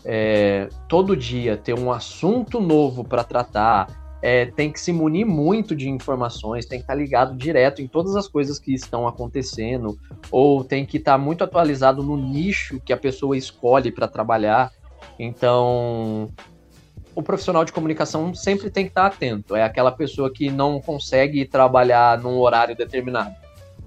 É, 0.04 0.68
todo 0.88 1.16
dia 1.16 1.56
ter 1.56 1.78
um 1.78 1.92
assunto 1.92 2.60
novo 2.60 3.04
para 3.04 3.22
tratar, 3.22 3.86
é, 4.22 4.46
tem 4.46 4.70
que 4.70 4.80
se 4.80 4.92
munir 4.92 5.26
muito 5.26 5.74
de 5.74 5.90
informações, 5.90 6.64
tem 6.64 6.78
que 6.78 6.84
estar 6.84 6.94
tá 6.94 6.98
ligado 6.98 7.36
direto 7.36 7.82
em 7.82 7.88
todas 7.88 8.14
as 8.14 8.28
coisas 8.28 8.58
que 8.58 8.72
estão 8.72 9.08
acontecendo, 9.08 9.98
ou 10.30 10.62
tem 10.62 10.86
que 10.86 10.98
estar 10.98 11.12
tá 11.12 11.18
muito 11.18 11.42
atualizado 11.42 12.04
no 12.04 12.16
nicho 12.16 12.80
que 12.80 12.92
a 12.92 12.96
pessoa 12.96 13.36
escolhe 13.36 13.90
para 13.90 14.06
trabalhar. 14.06 14.70
Então, 15.18 16.30
o 17.16 17.22
profissional 17.22 17.64
de 17.64 17.72
comunicação 17.72 18.32
sempre 18.32 18.70
tem 18.70 18.84
que 18.84 18.92
estar 18.92 19.10
tá 19.10 19.16
atento. 19.16 19.56
É 19.56 19.64
aquela 19.64 19.90
pessoa 19.90 20.32
que 20.32 20.50
não 20.50 20.80
consegue 20.80 21.44
trabalhar 21.44 22.18
num 22.18 22.38
horário 22.38 22.76
determinado. 22.76 23.34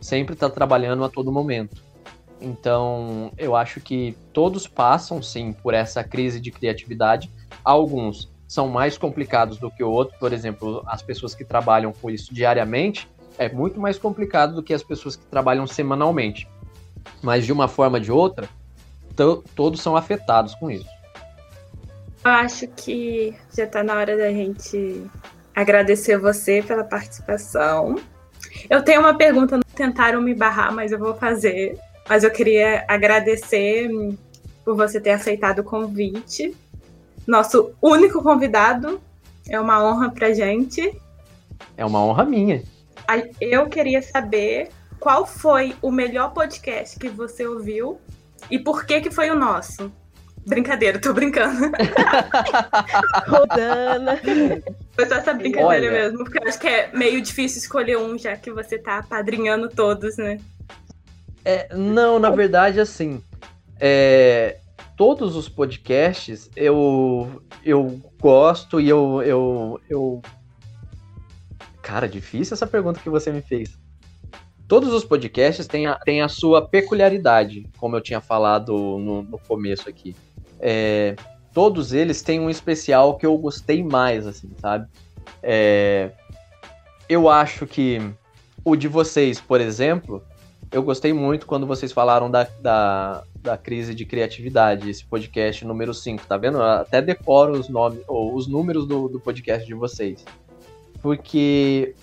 Sempre 0.02 0.34
está 0.34 0.50
trabalhando 0.50 1.06
a 1.06 1.10
todo 1.10 1.32
momento. 1.32 1.82
Então, 2.42 3.32
eu 3.38 3.56
acho 3.56 3.80
que 3.80 4.16
todos 4.34 4.68
passam, 4.68 5.22
sim, 5.22 5.54
por 5.54 5.74
essa 5.74 6.04
crise 6.04 6.42
de 6.42 6.52
criatividade. 6.52 7.32
Alguns 7.64 8.35
são 8.48 8.68
mais 8.68 8.98
complicados 8.98 9.58
do 9.58 9.72
que 9.72 9.84
o 9.84 9.89
outro. 9.89 10.18
Por 10.20 10.34
exemplo, 10.34 10.84
as 10.88 11.02
pessoas 11.02 11.34
que 11.34 11.43
trabalham 11.43 11.91
com 11.91 12.10
isso 12.10 12.34
diariamente 12.34 13.10
é 13.38 13.50
muito 13.50 13.80
mais 13.80 13.98
complicado 13.98 14.56
do 14.56 14.64
que 14.64 14.74
as 14.74 14.84
pessoas 14.84 15.16
que 15.16 15.26
trabalham 15.26 15.68
semanalmente. 15.68 16.48
Mas 17.22 17.46
de 17.46 17.52
uma 17.52 17.68
forma 17.68 17.98
ou 17.98 18.04
de 18.04 18.12
outra, 18.12 18.48
to 19.16 19.43
todos 19.56 19.82
são 19.82 19.96
afetados 19.96 20.56
com 20.56 20.70
isso. 20.70 20.89
Eu 22.24 22.32
acho 22.32 22.68
que 22.70 23.36
já 23.56 23.66
está 23.66 23.84
na 23.84 23.96
hora 23.96 24.18
da 24.18 24.30
gente 24.30 25.06
agradecer 25.56 26.18
você 26.18 26.62
pela 26.62 26.84
participação. 26.84 27.96
Eu 28.70 28.84
tenho 28.84 29.02
uma 29.02 29.16
pergunta, 29.16 29.60
tentaram 29.76 30.22
me 30.22 30.34
barrar, 30.34 30.74
mas 30.74 30.91
eu 30.91 31.00
vou 31.00 31.14
fazer. 31.16 31.78
Mas 32.10 32.24
eu 32.24 32.32
queria 32.32 32.84
agradecer 32.88 33.89
por 34.64 34.76
você 34.76 35.00
ter 35.00 35.12
aceitado 35.12 35.60
o 35.60 35.64
convite. 35.64 36.56
Nosso 37.28 37.73
único 37.82 38.21
convidado. 38.21 39.01
É 39.49 39.59
uma 39.59 39.84
honra 39.84 40.09
pra 40.09 40.34
gente. 40.34 40.99
É 41.78 41.86
uma 41.86 42.03
honra 42.03 42.26
minha. 42.26 42.63
Eu 43.39 43.67
queria 43.67 44.01
saber 44.01 44.69
qual 44.99 45.26
foi 45.26 45.76
o 45.82 45.91
melhor 45.91 46.34
podcast 46.34 46.97
que 46.97 47.09
você 47.09 47.45
ouviu 47.45 47.99
e 48.49 48.57
por 48.57 48.86
que 48.86 49.01
que 49.01 49.11
foi 49.11 49.30
o 49.30 49.36
nosso. 49.36 49.91
Brincadeira, 50.45 50.99
tô 50.99 51.11
brincando. 51.11 51.71
Rodana. 53.28 54.19
Foi 54.93 55.05
só 55.07 55.15
essa 55.15 55.34
brincadeira 55.34 55.88
Olha. 55.88 55.91
mesmo, 55.91 56.19
porque 56.19 56.38
eu 56.38 56.47
acho 56.47 56.59
que 56.59 56.67
é 56.67 56.91
meio 56.93 57.19
difícil 57.19 57.59
escolher 57.59 57.97
um, 57.97 58.17
já 58.17 58.36
que 58.36 58.51
você 58.51 58.78
tá 58.78 59.01
padrinhando 59.01 59.69
todos, 59.69 60.17
né? 60.17 60.39
É, 61.43 61.76
não, 61.76 62.19
na 62.19 62.30
verdade, 62.30 62.80
assim, 62.80 63.23
é, 63.80 64.57
todos 64.96 65.36
os 65.36 65.50
podcasts 65.50 66.50
eu, 66.56 67.41
eu 67.64 68.00
gosto 68.20 68.80
e 68.80 68.89
eu, 68.89 69.22
eu, 69.22 69.80
eu. 69.89 70.22
Cara, 71.82 72.08
difícil 72.08 72.54
essa 72.54 72.66
pergunta 72.66 73.00
que 73.00 73.10
você 73.10 73.32
me 73.32 73.41
fez. 73.41 73.78
Todos 74.68 74.91
os 74.91 75.06
podcasts 75.06 75.68
têm 75.68 75.86
a, 75.86 75.96
têm 75.96 76.22
a 76.22 76.28
sua 76.28 76.68
peculiaridade, 76.68 77.70
como 77.78 77.96
eu 77.96 78.02
tinha 78.02 78.20
falado 78.20 78.74
no, 78.74 79.22
no 79.22 79.38
começo 79.38 79.88
aqui. 79.88 80.16
É, 80.60 81.16
todos 81.54 81.93
eles 81.93 82.24
têm 82.24 82.39
um 82.39 82.50
especial 82.50 83.18
que 83.18 83.26
eu 83.26 83.38
gostei 83.38 83.84
mais, 83.84 84.26
assim, 84.26 84.50
sabe? 84.58 84.88
É, 85.43 86.12
eu 87.08 87.30
acho 87.30 87.68
que 87.68 88.02
o 88.64 88.76
de 88.76 88.88
vocês, 88.88 89.39
por 89.39 89.62
exemplo, 89.62 90.24
eu 90.76 90.84
gostei 90.84 91.13
muito 91.13 91.45
quando 91.47 91.65
vocês 91.65 91.93
falaram 91.93 92.30
da, 92.30 92.45
da, 92.59 93.23
da 93.41 93.57
crise 93.57 93.95
de 93.95 94.05
criatividade, 94.05 94.89
esse 94.89 95.05
podcast 95.05 95.63
número 95.63 95.93
5, 95.93 96.28
tá 96.28 96.36
vendo? 96.36 96.57
Eu 96.57 96.63
até 96.63 97.01
decoro 97.01 97.53
os 97.53 97.69
nomes, 97.69 98.01
ou 98.09 98.36
os 98.36 98.45
números 98.45 98.86
do, 98.86 99.07
do 99.07 99.17
podcast 99.17 99.65
de 99.65 99.73
vocês. 99.73 100.26
Porque 101.01 101.95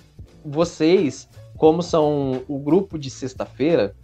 vocês, 0.43 1.29
como 1.59 1.83
são 1.83 2.45
o 2.49 2.59
grupo 2.59 2.99
de 2.99 3.11
sexta-feira, 3.11 3.95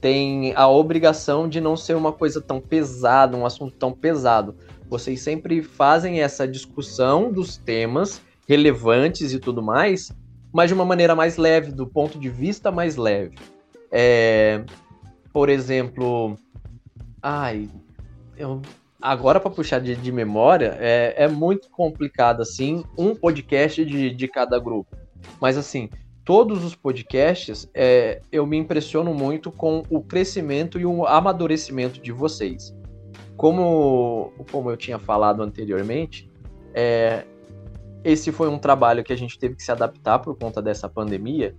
têm 0.00 0.52
a 0.56 0.66
obrigação 0.66 1.48
de 1.48 1.60
não 1.60 1.76
ser 1.76 1.94
uma 1.94 2.12
coisa 2.12 2.40
tão 2.40 2.60
pesada, 2.60 3.36
um 3.36 3.46
assunto 3.46 3.76
tão 3.76 3.92
pesado. 3.92 4.56
Vocês 4.90 5.20
sempre 5.20 5.62
fazem 5.62 6.20
essa 6.20 6.48
discussão 6.48 7.30
dos 7.30 7.58
temas 7.58 8.20
relevantes 8.48 9.32
e 9.32 9.38
tudo 9.38 9.62
mais, 9.62 10.10
mas 10.52 10.66
de 10.66 10.74
uma 10.74 10.84
maneira 10.84 11.14
mais 11.14 11.36
leve, 11.36 11.70
do 11.70 11.86
ponto 11.86 12.18
de 12.18 12.28
vista 12.28 12.72
mais 12.72 12.96
leve. 12.96 13.36
É, 13.90 14.64
por 15.32 15.48
exemplo, 15.48 16.36
ai, 17.22 17.68
eu, 18.36 18.62
agora 19.00 19.38
para 19.38 19.50
puxar 19.50 19.80
de, 19.80 19.94
de 19.94 20.12
memória 20.12 20.76
é, 20.80 21.14
é 21.24 21.28
muito 21.28 21.70
complicado 21.70 22.42
assim, 22.42 22.84
um 22.96 23.14
podcast 23.14 23.84
de, 23.84 24.10
de 24.10 24.28
cada 24.28 24.58
grupo. 24.58 24.96
Mas 25.40 25.56
assim, 25.56 25.88
todos 26.24 26.64
os 26.64 26.74
podcasts 26.74 27.68
é, 27.72 28.20
eu 28.32 28.46
me 28.46 28.56
impressiono 28.56 29.14
muito 29.14 29.52
com 29.52 29.82
o 29.88 30.02
crescimento 30.02 30.78
e 30.78 30.84
o 30.84 31.06
amadurecimento 31.06 32.00
de 32.00 32.12
vocês. 32.12 32.74
Como, 33.36 34.32
como 34.50 34.70
eu 34.70 34.76
tinha 34.76 34.98
falado 34.98 35.42
anteriormente, 35.42 36.30
é, 36.74 37.24
esse 38.02 38.32
foi 38.32 38.48
um 38.48 38.58
trabalho 38.58 39.04
que 39.04 39.12
a 39.12 39.16
gente 39.16 39.38
teve 39.38 39.56
que 39.56 39.62
se 39.62 39.70
adaptar 39.70 40.18
por 40.18 40.36
conta 40.36 40.62
dessa 40.62 40.88
pandemia 40.88 41.54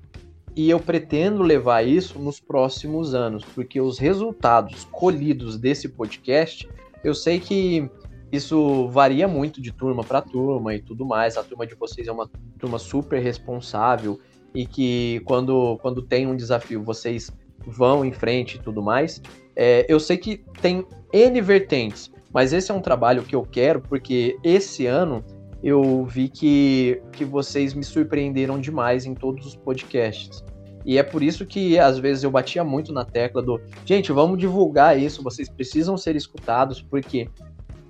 e 0.58 0.72
eu 0.72 0.80
pretendo 0.80 1.43
levar 1.43 1.88
isso 1.88 2.18
nos 2.18 2.39
próximos 2.39 3.14
anos, 3.14 3.45
porque 3.45 3.80
os 3.80 3.99
resultados 3.99 4.86
colhidos 4.86 5.55
desse 5.55 5.88
podcast, 5.88 6.68
eu 7.03 7.14
sei 7.14 7.39
que 7.39 7.88
isso 8.32 8.88
varia 8.88 9.28
muito 9.28 9.62
de 9.62 9.72
turma 9.72 10.03
para 10.03 10.20
turma 10.20 10.74
e 10.74 10.82
tudo 10.82 11.05
mais. 11.05 11.38
A 11.38 11.43
turma 11.43 11.68
de 11.68 11.76
vocês 11.76 12.08
é 12.08 12.12
uma 12.12 12.28
turma 12.58 12.80
super 12.80 13.22
responsável 13.22 14.20
e 14.51 14.66
que 14.66 15.22
quando, 15.26 15.78
quando 15.80 16.01
tem 16.01 16.26
um 16.26 16.36
desafio 16.36 16.82
vocês 16.84 17.32
vão 17.64 18.03
em 18.03 18.12
frente 18.12 18.55
e 18.55 18.60
tudo 18.60 18.82
mais. 18.82 19.22
É, 19.55 19.86
eu 19.88 19.99
sei 19.99 20.18
que 20.18 20.43
tem 20.60 20.84
N 21.14 21.39
vertentes, 21.39 22.12
mas 22.34 22.51
esse 22.51 22.72
é 22.72 22.74
um 22.74 22.82
trabalho 22.82 23.22
que 23.22 23.36
eu 23.36 23.43
quero 23.43 23.80
porque 23.80 24.36
esse 24.43 24.88
ano 24.88 25.24
eu 25.64 26.05
vi 26.05 26.30
que, 26.30 27.01
que 27.12 27.26
vocês 27.26 27.74
me 27.74 27.84
surpreenderam 27.84 28.60
demais 28.60 29.05
em 29.05 29.14
todos 29.14 29.45
os 29.45 29.55
podcasts. 29.55 30.43
E 30.86 30.97
é 30.97 31.03
por 31.03 31.22
isso 31.22 31.45
que 31.45 31.78
às 31.78 31.99
vezes 31.99 32.24
eu 32.24 32.32
batia 32.32 32.64
muito 32.64 32.93
na 32.93 33.03
tecla 33.03 33.41
do, 33.41 33.60
gente, 33.84 34.12
vamos 34.12 34.38
divulgar 34.38 34.97
isso, 34.97 35.24
vocês 35.24 35.49
precisam 35.49 35.97
ser 35.97 36.16
escutados, 36.16 36.82
porque 36.82 37.30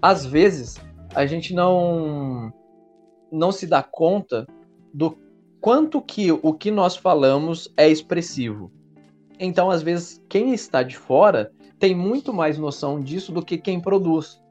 às 0.01 0.25
vezes 0.25 0.77
a 1.13 1.25
gente 1.25 1.53
não 1.53 2.51
não 3.31 3.51
se 3.51 3.67
dá 3.67 3.83
conta 3.83 4.47
do 4.93 5.17
quanto 5.59 6.01
que 6.01 6.31
o 6.31 6.53
que 6.53 6.71
nós 6.71 6.95
falamos 6.95 7.71
é 7.75 7.89
expressivo. 7.89 8.71
Então, 9.39 9.69
às 9.69 9.83
vezes, 9.83 10.23
quem 10.29 10.53
está 10.53 10.81
de 10.81 10.97
fora 10.97 11.51
tem 11.77 11.93
muito 11.93 12.33
mais 12.33 12.57
noção 12.57 12.99
disso 12.99 13.31
do 13.31 13.43
que 13.43 13.57
quem 13.57 13.79
produz. 13.79 14.41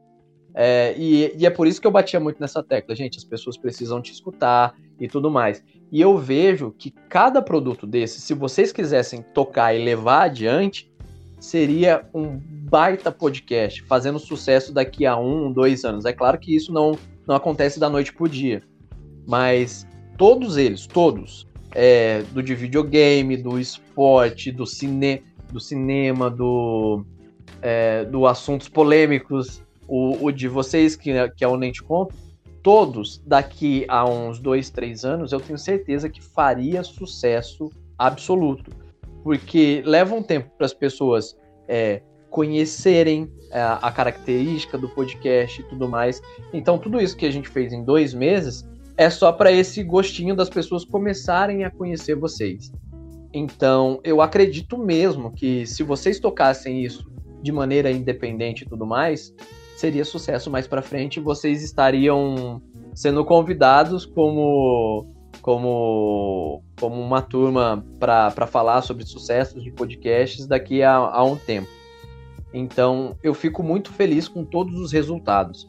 É, 0.59 0.95
e, 0.97 1.37
e, 1.37 1.45
é 1.45 1.51
por 1.51 1.67
isso 1.67 1.79
que 1.79 1.87
eu 1.87 1.91
batia 1.91 2.19
muito 2.19 2.41
nessa 2.41 2.63
tecla, 2.63 2.97
gente. 2.97 3.19
As 3.19 3.25
pessoas 3.25 3.59
precisam 3.59 4.01
te 4.01 4.11
escutar 4.11 4.75
e 4.99 5.07
tudo 5.07 5.31
mais. 5.31 5.63
E 5.93 6.01
eu 6.01 6.17
vejo 6.17 6.75
que 6.79 6.91
cada 6.91 7.43
produto 7.43 7.87
desse, 7.87 8.23
se 8.23 8.33
vocês 8.33 8.73
quisessem 8.73 9.21
tocar 9.35 9.75
e 9.75 9.85
levar 9.85 10.23
adiante, 10.23 10.91
seria 11.39 12.09
um 12.15 12.41
baita 12.41 13.13
podcast, 13.13 13.83
fazendo 13.83 14.19
sucesso 14.19 14.73
daqui 14.73 15.05
a 15.05 15.15
um, 15.15 15.53
dois 15.53 15.85
anos. 15.85 16.07
É 16.07 16.13
claro 16.15 16.39
que 16.39 16.57
isso 16.57 16.73
não, 16.73 16.99
não 17.29 17.37
acontece 17.37 17.79
da 17.79 17.91
noite 17.91 18.15
pro 18.15 18.27
dia. 18.27 18.63
Mas 19.27 19.87
todos 20.17 20.57
eles, 20.57 20.87
todos, 20.87 21.47
é, 21.75 22.23
do 22.33 22.43
de 22.43 22.55
videogame, 22.55 23.37
do 23.37 23.61
esporte, 23.61 24.51
do, 24.51 24.65
cine, 24.65 25.23
do 25.53 25.61
cinema, 25.61 26.31
do, 26.31 27.05
é, 27.61 28.07
do 28.07 28.27
assuntos 28.27 28.71
polêmicos, 28.71 29.63
o, 29.89 30.25
o 30.27 30.33
de 30.33 30.49
vocês, 30.49 30.97
que, 30.97 31.13
que 31.31 31.45
é 31.45 31.49
o 31.49 31.57
Nente 31.57 31.83
Conto, 31.83 32.15
todos 32.63 33.23
daqui 33.25 33.85
a 33.89 34.05
uns 34.09 34.41
dois, 34.41 34.71
três 34.71 35.05
anos, 35.05 35.33
eu 35.33 35.41
tenho 35.41 35.59
certeza 35.59 36.09
que 36.09 36.23
faria 36.23 36.83
sucesso 36.83 37.71
absoluto. 37.97 38.71
Porque 39.23 39.83
leva 39.85 40.15
um 40.15 40.23
tempo 40.23 40.51
para 40.57 40.67
as 40.67 40.75
pessoas 40.75 41.37
é, 41.69 42.03
conhecerem 42.31 43.31
é, 43.51 43.61
a 43.61 43.91
característica 43.91 44.77
do 44.77 44.89
podcast 44.89 45.61
e 45.61 45.65
tudo 45.65 45.89
mais. 45.89 46.21
Então, 46.53 46.79
tudo 46.79 47.01
isso 47.01 47.17
que 47.17 47.27
a 47.27 47.31
gente 47.31 47.49
fez 47.49 47.73
em 47.73 47.85
dois 47.85 48.13
meses 48.13 48.69
é 48.97 49.11
só 49.11 49.31
para 49.31 49.53
esse 49.53 49.83
gostinho 49.83 50.35
das 50.35 50.49
pessoas 50.49 50.85
começarem 50.85 51.65
a 51.65 51.71
conhecer 51.71 52.15
vocês. 52.15 52.73
Então, 53.33 54.01
eu 54.03 54.21
acredito 54.21 54.79
mesmo 54.79 55.31
que 55.31 55.67
se 55.67 55.83
vocês 55.83 56.19
tocassem 56.19 56.83
isso 56.83 57.07
de 57.43 57.53
maneira 57.53 57.91
independente 57.91 58.65
e 58.65 58.69
tudo 58.69 58.87
mais, 58.87 59.35
seria 59.77 60.05
sucesso 60.05 60.51
mais 60.51 60.67
para 60.67 60.83
frente. 60.83 61.21
Vocês 61.21 61.63
estariam 61.63 62.61
sendo 62.95 63.25
convidados 63.25 64.07
como 64.07 65.07
como 65.43 66.63
como 66.81 67.01
uma 67.01 67.23
turma 67.23 67.85
para 68.01 68.47
falar 68.47 68.83
sobre 68.83 69.05
sucessos 69.05 69.63
de 69.63 69.71
podcasts 69.71 70.47
daqui 70.47 70.83
a, 70.83 70.95
a 70.95 71.23
um 71.23 71.37
tempo. 71.37 71.69
Então, 72.53 73.15
eu 73.23 73.35
fico 73.35 73.63
muito 73.63 73.93
feliz 73.93 74.29
com 74.29 74.45
todos 74.45 74.81
os 74.81 74.91
resultados 74.91 75.67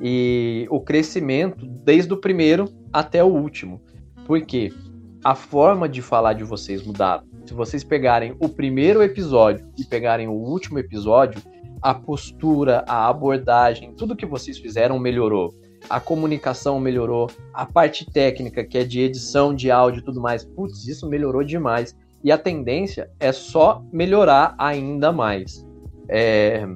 e 0.00 0.66
o 0.70 0.80
crescimento 0.80 1.66
desde 1.66 2.12
o 2.12 2.16
primeiro 2.16 2.64
até 2.92 3.22
o 3.22 3.28
último. 3.28 3.80
Porque 4.26 4.72
a 5.22 5.34
forma 5.34 5.88
de 5.88 6.00
falar 6.00 6.32
de 6.32 6.44
vocês 6.44 6.82
mudaram. 6.82 7.24
Se 7.44 7.52
vocês 7.52 7.84
pegarem 7.84 8.34
o 8.38 8.48
primeiro 8.48 9.02
episódio 9.02 9.66
e 9.78 9.84
pegarem 9.84 10.28
o 10.28 10.32
último 10.32 10.78
episódio, 10.78 11.42
a 11.82 11.94
postura, 11.94 12.84
a 12.86 13.08
abordagem, 13.08 13.94
tudo 13.94 14.16
que 14.16 14.26
vocês 14.26 14.58
fizeram 14.58 14.98
melhorou. 14.98 15.54
A 15.88 15.98
comunicação 15.98 16.78
melhorou, 16.78 17.30
a 17.54 17.64
parte 17.64 18.04
técnica, 18.04 18.62
que 18.62 18.76
é 18.76 18.84
de 18.84 19.00
edição 19.00 19.54
de 19.54 19.70
áudio 19.70 20.00
e 20.00 20.04
tudo 20.04 20.20
mais, 20.20 20.44
putz, 20.44 20.86
isso 20.86 21.08
melhorou 21.08 21.42
demais. 21.42 21.96
E 22.22 22.30
a 22.30 22.36
tendência 22.36 23.10
é 23.18 23.32
só 23.32 23.82
melhorar 23.90 24.54
ainda 24.58 25.10
mais. 25.10 25.66
É, 26.08 26.66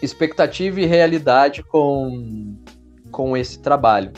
expectativa 0.00 0.80
e 0.80 0.86
realidade 0.86 1.62
com, 1.62 2.56
com 3.10 3.36
esse 3.36 3.60
trabalho. 3.60 4.12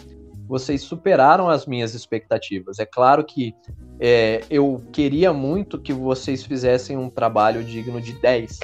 Vocês 0.47 0.83
superaram 0.83 1.49
as 1.49 1.67
minhas 1.67 1.95
expectativas. 1.95 2.79
É 2.79 2.85
claro 2.85 3.25
que 3.25 3.55
é, 3.99 4.43
eu 4.51 4.83
queria 4.93 5.33
muito 5.33 5.81
que 5.81 5.93
vocês 5.93 6.45
fizessem 6.45 6.97
um 6.97 7.09
trabalho 7.09 7.62
digno 7.62 8.01
de 8.01 8.12
10, 8.15 8.61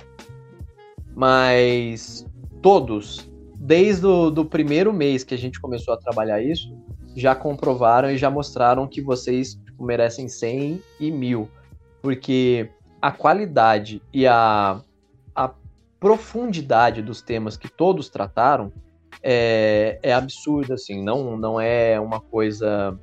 mas 1.21 2.27
todos, 2.63 3.31
desde 3.55 4.07
o 4.07 4.31
do 4.31 4.43
primeiro 4.43 4.91
mês 4.91 5.23
que 5.23 5.35
a 5.35 5.37
gente 5.37 5.61
começou 5.61 5.93
a 5.93 5.99
trabalhar 5.99 6.41
isso, 6.41 6.75
já 7.15 7.35
comprovaram 7.35 8.11
e 8.11 8.17
já 8.17 8.31
mostraram 8.31 8.89
que 8.89 9.03
vocês 9.03 9.53
tipo, 9.55 9.85
merecem 9.85 10.31
100 10.31 10.83
e 10.99 11.11
mil, 11.11 11.47
porque 12.01 12.71
a 13.03 13.13
qualidade 13.13 14.01
e 14.15 14.27
a 14.27 14.81
profundidade 16.01 17.03
dos 17.03 17.21
temas 17.21 17.59
que 17.59 17.69
todos 17.69 18.09
trataram 18.09 18.73
é, 19.23 19.99
é 20.03 20.15
absurda, 20.15 20.73
assim, 20.73 21.05
não, 21.05 21.37
não 21.37 21.61
é 21.61 22.01
uma 22.01 22.19
coisa. 22.19 22.99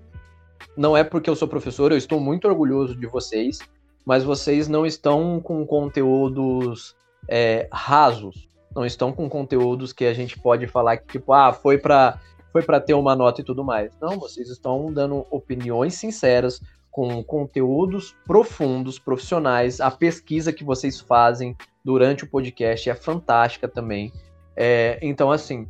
Não 0.76 0.98
é 0.98 1.04
porque 1.04 1.30
eu 1.30 1.36
sou 1.36 1.48
professor, 1.48 1.92
eu 1.92 1.98
estou 2.00 2.20
muito 2.20 2.48
orgulhoso 2.48 2.96
de 2.96 3.06
vocês, 3.06 3.60
mas 4.04 4.24
vocês 4.24 4.68
não 4.68 4.88
estão 4.88 5.40
com 5.40 5.64
conteúdos 5.68 6.97
é, 7.28 7.68
rasos, 7.72 8.48
não 8.76 8.86
estão 8.86 9.12
com 9.12 9.30
conteúdos 9.30 9.92
que 9.94 10.06
a 10.06 10.14
gente 10.14 10.40
pode 10.40 10.68
falar 10.68 10.98
que, 10.98 11.08
tipo, 11.08 11.34
ah, 11.34 11.54
foi 11.54 11.78
para 11.78 12.20
foi 12.52 12.64
para 12.64 12.80
ter 12.80 12.94
uma 12.94 13.16
nota 13.16 13.42
e 13.42 13.44
tudo 13.44 13.64
mais. 13.64 13.92
Não, 14.02 14.18
vocês 14.18 14.50
estão 14.50 14.92
dando 14.92 15.26
opiniões 15.30 15.94
sinceras, 15.94 16.60
com 16.98 17.24
conteúdos 17.24 18.16
profundos, 18.26 18.98
profissionais. 18.98 19.80
A 19.80 19.92
pesquisa 19.92 20.52
que 20.52 20.64
vocês 20.64 21.00
fazem 21.00 21.56
durante 21.86 22.24
o 22.24 22.28
podcast 22.28 22.90
é 22.90 22.96
fantástica 22.96 23.68
também. 23.68 24.12
É, 24.56 24.98
então, 25.04 25.32
assim, 25.32 25.70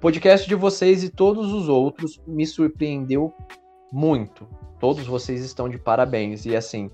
podcast 0.00 0.48
de 0.48 0.56
vocês 0.56 1.04
e 1.04 1.08
todos 1.08 1.52
os 1.52 1.68
outros 1.68 2.20
me 2.26 2.44
surpreendeu 2.44 3.32
muito. 3.92 4.48
Todos 4.80 5.06
vocês 5.06 5.44
estão 5.44 5.68
de 5.68 5.78
parabéns. 5.78 6.44
E, 6.46 6.56
assim, 6.56 6.90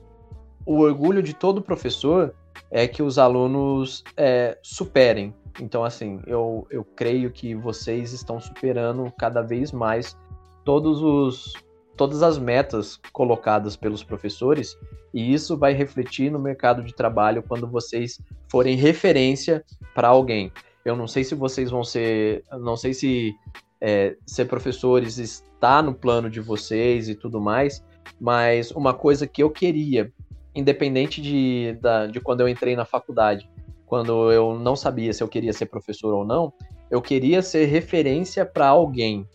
o 0.67 0.81
orgulho 0.81 1.23
de 1.23 1.33
todo 1.33 1.63
professor 1.63 2.35
é 2.71 2.87
que 2.87 3.03
os 3.03 3.19
alunos 3.19 4.03
é, 4.17 4.59
superem. 4.63 5.35
Então, 5.61 5.85
assim, 5.85 6.21
eu, 6.27 6.67
eu 6.71 6.85
creio 6.85 7.31
que 7.31 7.55
vocês 7.55 8.13
estão 8.13 8.41
superando 8.41 9.13
cada 9.19 9.43
vez 9.43 9.71
mais 9.73 10.17
todos 10.65 11.03
os 11.03 11.53
todas 11.95 12.23
as 12.23 12.39
metas 12.39 12.99
colocadas 13.13 13.77
pelos 13.77 14.03
professores, 14.03 14.77
e 15.13 15.33
isso 15.33 15.57
vai 15.59 15.75
refletir 15.75 16.33
no 16.33 16.39
mercado 16.39 16.83
de 16.83 16.95
trabalho 16.95 17.43
quando 17.47 17.67
vocês 17.69 18.19
forem 18.51 18.77
referência 18.77 19.63
para 19.95 20.09
alguém. 20.09 20.51
Eu 20.85 20.97
não 20.97 21.07
sei 21.07 21.23
se 21.23 21.35
vocês 21.35 21.71
vão 21.71 21.85
ser, 21.85 22.45
não 22.51 22.77
sei 22.77 22.95
se 22.95 23.35
é, 23.81 24.17
ser 24.27 24.47
professores 24.47 25.19
está 25.19 25.83
no 25.83 25.95
plano 25.95 26.31
de 26.31 26.41
vocês 26.41 27.09
e 27.09 27.15
tudo 27.15 27.41
mais, 27.41 27.85
mas 28.21 28.71
uma 28.71 28.95
coisa 28.95 29.27
que 29.27 29.43
eu 29.43 29.51
queria, 29.51 30.13
independente 30.55 31.21
de, 31.21 31.77
da, 31.81 32.07
de 32.07 32.21
quando 32.21 32.41
eu 32.41 32.49
entrei 32.49 32.77
na 32.77 32.85
faculdade, 32.85 33.49
quando 33.87 34.33
eu 34.33 34.59
não 34.59 34.75
sabia 34.75 35.13
se 35.13 35.23
eu 35.23 35.29
queria 35.29 35.53
ser 35.53 35.67
professor 35.67 36.15
ou 36.15 36.25
não, 36.25 36.53
eu 36.91 37.01
queria 37.01 37.43
ser 37.43 37.67
referência 37.67 38.45
para 38.45 38.67
alguém, 38.67 39.27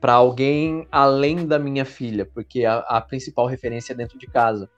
para 0.00 0.14
alguém 0.14 0.86
além 0.90 1.46
da 1.46 1.58
minha 1.58 1.84
filha, 1.84 2.24
porque 2.24 2.64
a, 2.64 2.78
a, 2.78 3.00
principal 3.00 3.46
referência 3.46 3.92
é 3.92 3.96
dentro 3.96 4.18
de 4.18 4.26
casa. 4.26 4.68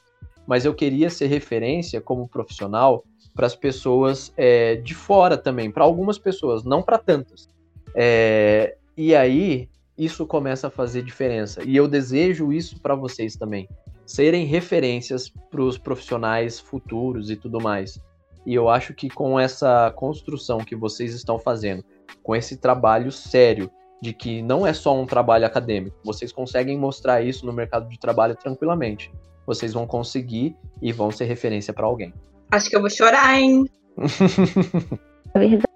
Mas 0.46 0.64
eu 0.64 0.74
queria 0.74 1.11
ser 1.11 1.26
referência 1.26 2.00
como 2.00 2.28
profissional 2.28 3.04
para 3.34 3.46
as 3.46 3.57
pessoas 3.57 4.32
é, 4.36 4.76
de 4.76 4.94
fora 4.94 5.36
também, 5.36 5.70
para 5.70 5.84
algumas 5.84 6.18
pessoas, 6.18 6.64
não 6.64 6.82
para 6.82 6.98
tantas. 6.98 7.48
É, 7.94 8.76
e 8.96 9.14
aí 9.14 9.68
isso 9.96 10.26
começa 10.26 10.68
a 10.68 10.70
fazer 10.70 11.02
diferença. 11.02 11.62
E 11.64 11.76
eu 11.76 11.88
desejo 11.88 12.52
isso 12.52 12.80
para 12.80 12.94
vocês 12.94 13.36
também, 13.36 13.68
serem 14.07 14.46
referências 14.46 15.28
para 15.28 15.61
os 15.61 15.76
profissionais 15.76 16.59
futuros 16.61 17.28
e 17.28 17.36
tudo 17.36 17.61
mais. 17.61 18.00
E 18.46 18.54
eu 18.54 18.68
acho 18.68 18.94
que 18.94 19.11
com 19.11 19.38
essa 19.38 19.92
construção 19.96 20.59
que 20.59 20.76
vocês 20.76 21.12
estão 21.12 21.38
fazendo, 21.38 21.84
com 22.22 22.34
esse 22.34 22.57
trabalho 22.57 23.11
sério 23.11 23.68
de 24.00 24.12
que 24.12 24.40
não 24.42 24.66
é 24.66 24.72
só 24.72 24.94
um 24.94 25.04
trabalho 25.07 25.44
acadêmico. 25.44 25.96
Vocês 26.04 26.30
conseguem 26.32 26.78
mostrar 26.78 27.22
isso 27.22 27.44
no 27.44 27.52
mercado 27.52 27.88
de 27.88 27.98
trabalho 27.98 28.36
tranquilamente. 28.36 29.12
Vocês 29.44 29.72
vão 29.72 29.86
conseguir 29.86 30.57
e 30.80 30.92
vão 30.92 31.11
ser 31.11 31.24
referência 31.24 31.74
para 31.74 31.86
alguém. 31.86 32.14
Acho 32.52 32.70
que 32.70 32.76
eu 32.76 32.80
vou 32.80 32.90
chorar, 32.90 33.38
hein? 33.40 33.64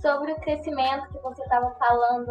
Sobre 0.00 0.32
o 0.32 0.36
crescimento 0.40 1.08
que 1.12 1.18
você 1.18 1.42
estava 1.42 1.70
falando 1.78 2.30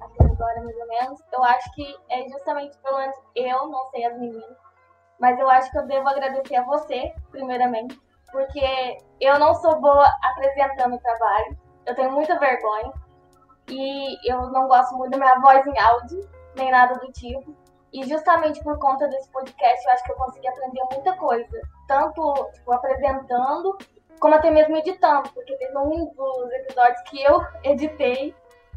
até 0.00 0.24
agora, 0.24 0.62
mais 0.62 0.76
ou 0.76 0.86
menos, 0.88 1.20
eu 1.32 1.42
acho 1.44 1.74
que 1.74 1.94
é 2.10 2.28
justamente, 2.28 2.78
pelo 2.78 2.98
menos 2.98 3.16
eu, 3.34 3.68
não 3.68 3.90
sei 3.90 4.04
as 4.04 4.18
meninas, 4.18 4.56
mas 5.18 5.38
eu 5.38 5.48
acho 5.50 5.70
que 5.70 5.78
eu 5.78 5.86
devo 5.86 6.08
agradecer 6.08 6.56
a 6.56 6.62
você, 6.62 7.12
primeiramente, 7.30 7.98
porque 8.30 8.98
eu 9.20 9.38
não 9.38 9.54
sou 9.54 9.80
boa 9.80 10.08
apresentando 10.22 10.96
o 10.96 11.00
trabalho, 11.00 11.58
eu 11.86 11.94
tenho 11.94 12.12
muita 12.12 12.38
vergonha, 12.38 12.92
E 13.70 14.30
eu 14.30 14.50
não 14.50 14.66
gosto 14.66 14.96
muito 14.96 15.10
da 15.10 15.18
minha 15.18 15.40
voz 15.40 15.66
em 15.66 15.78
áudio, 15.78 16.20
nem 16.56 16.70
nada 16.70 16.94
do 16.94 17.12
tipo. 17.12 17.54
E 17.92 18.04
justamente 18.04 18.62
por 18.62 18.78
conta 18.78 19.08
desse 19.08 19.30
podcast, 19.30 19.86
eu 19.86 19.92
acho 19.92 20.04
que 20.04 20.12
eu 20.12 20.16
consegui 20.16 20.48
aprender 20.48 20.82
muita 20.92 21.16
coisa. 21.16 21.60
Tanto 21.86 22.50
tipo, 22.54 22.72
apresentando, 22.72 23.76
como 24.20 24.34
até 24.34 24.50
mesmo 24.50 24.76
editando. 24.76 25.28
Porque 25.30 25.56
teve 25.56 25.76
um 25.78 26.06
dos 26.14 26.52
episódios 26.52 27.00
que 27.02 27.22
eu 27.22 27.42
editei. 27.64 28.34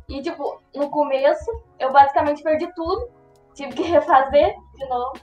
E, 0.09 0.21
tipo, 0.21 0.61
no 0.75 0.89
começo, 0.89 1.51
eu 1.79 1.91
basicamente 1.91 2.43
perdi 2.43 2.67
tudo. 2.73 3.09
Tive 3.53 3.73
que 3.73 3.83
refazer 3.83 4.55
de 4.75 4.89
novo. 4.89 5.13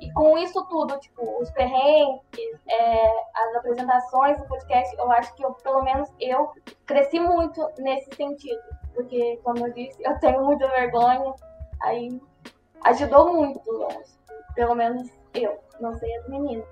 E 0.00 0.10
com 0.12 0.38
isso 0.38 0.64
tudo, 0.64 0.98
tipo, 0.98 1.22
os 1.40 1.50
perrengues, 1.50 2.22
é, 2.66 3.06
as 3.34 3.56
apresentações 3.56 4.38
do 4.38 4.46
podcast, 4.46 4.96
eu 4.96 5.12
acho 5.12 5.34
que 5.34 5.44
eu, 5.44 5.52
pelo 5.52 5.82
menos 5.82 6.08
eu, 6.18 6.50
cresci 6.86 7.20
muito 7.20 7.60
nesse 7.78 8.14
sentido. 8.16 8.60
Porque, 8.94 9.38
como 9.44 9.66
eu 9.66 9.72
disse, 9.74 10.02
eu 10.02 10.18
tenho 10.18 10.42
muita 10.42 10.66
vergonha. 10.68 11.34
Aí 11.82 12.20
ajudou 12.84 13.32
muito, 13.32 13.60
eu. 13.66 13.88
Pelo 14.54 14.74
menos 14.74 15.08
eu, 15.34 15.58
não 15.80 15.92
sei 15.94 16.16
as 16.16 16.28
meninas. 16.28 16.66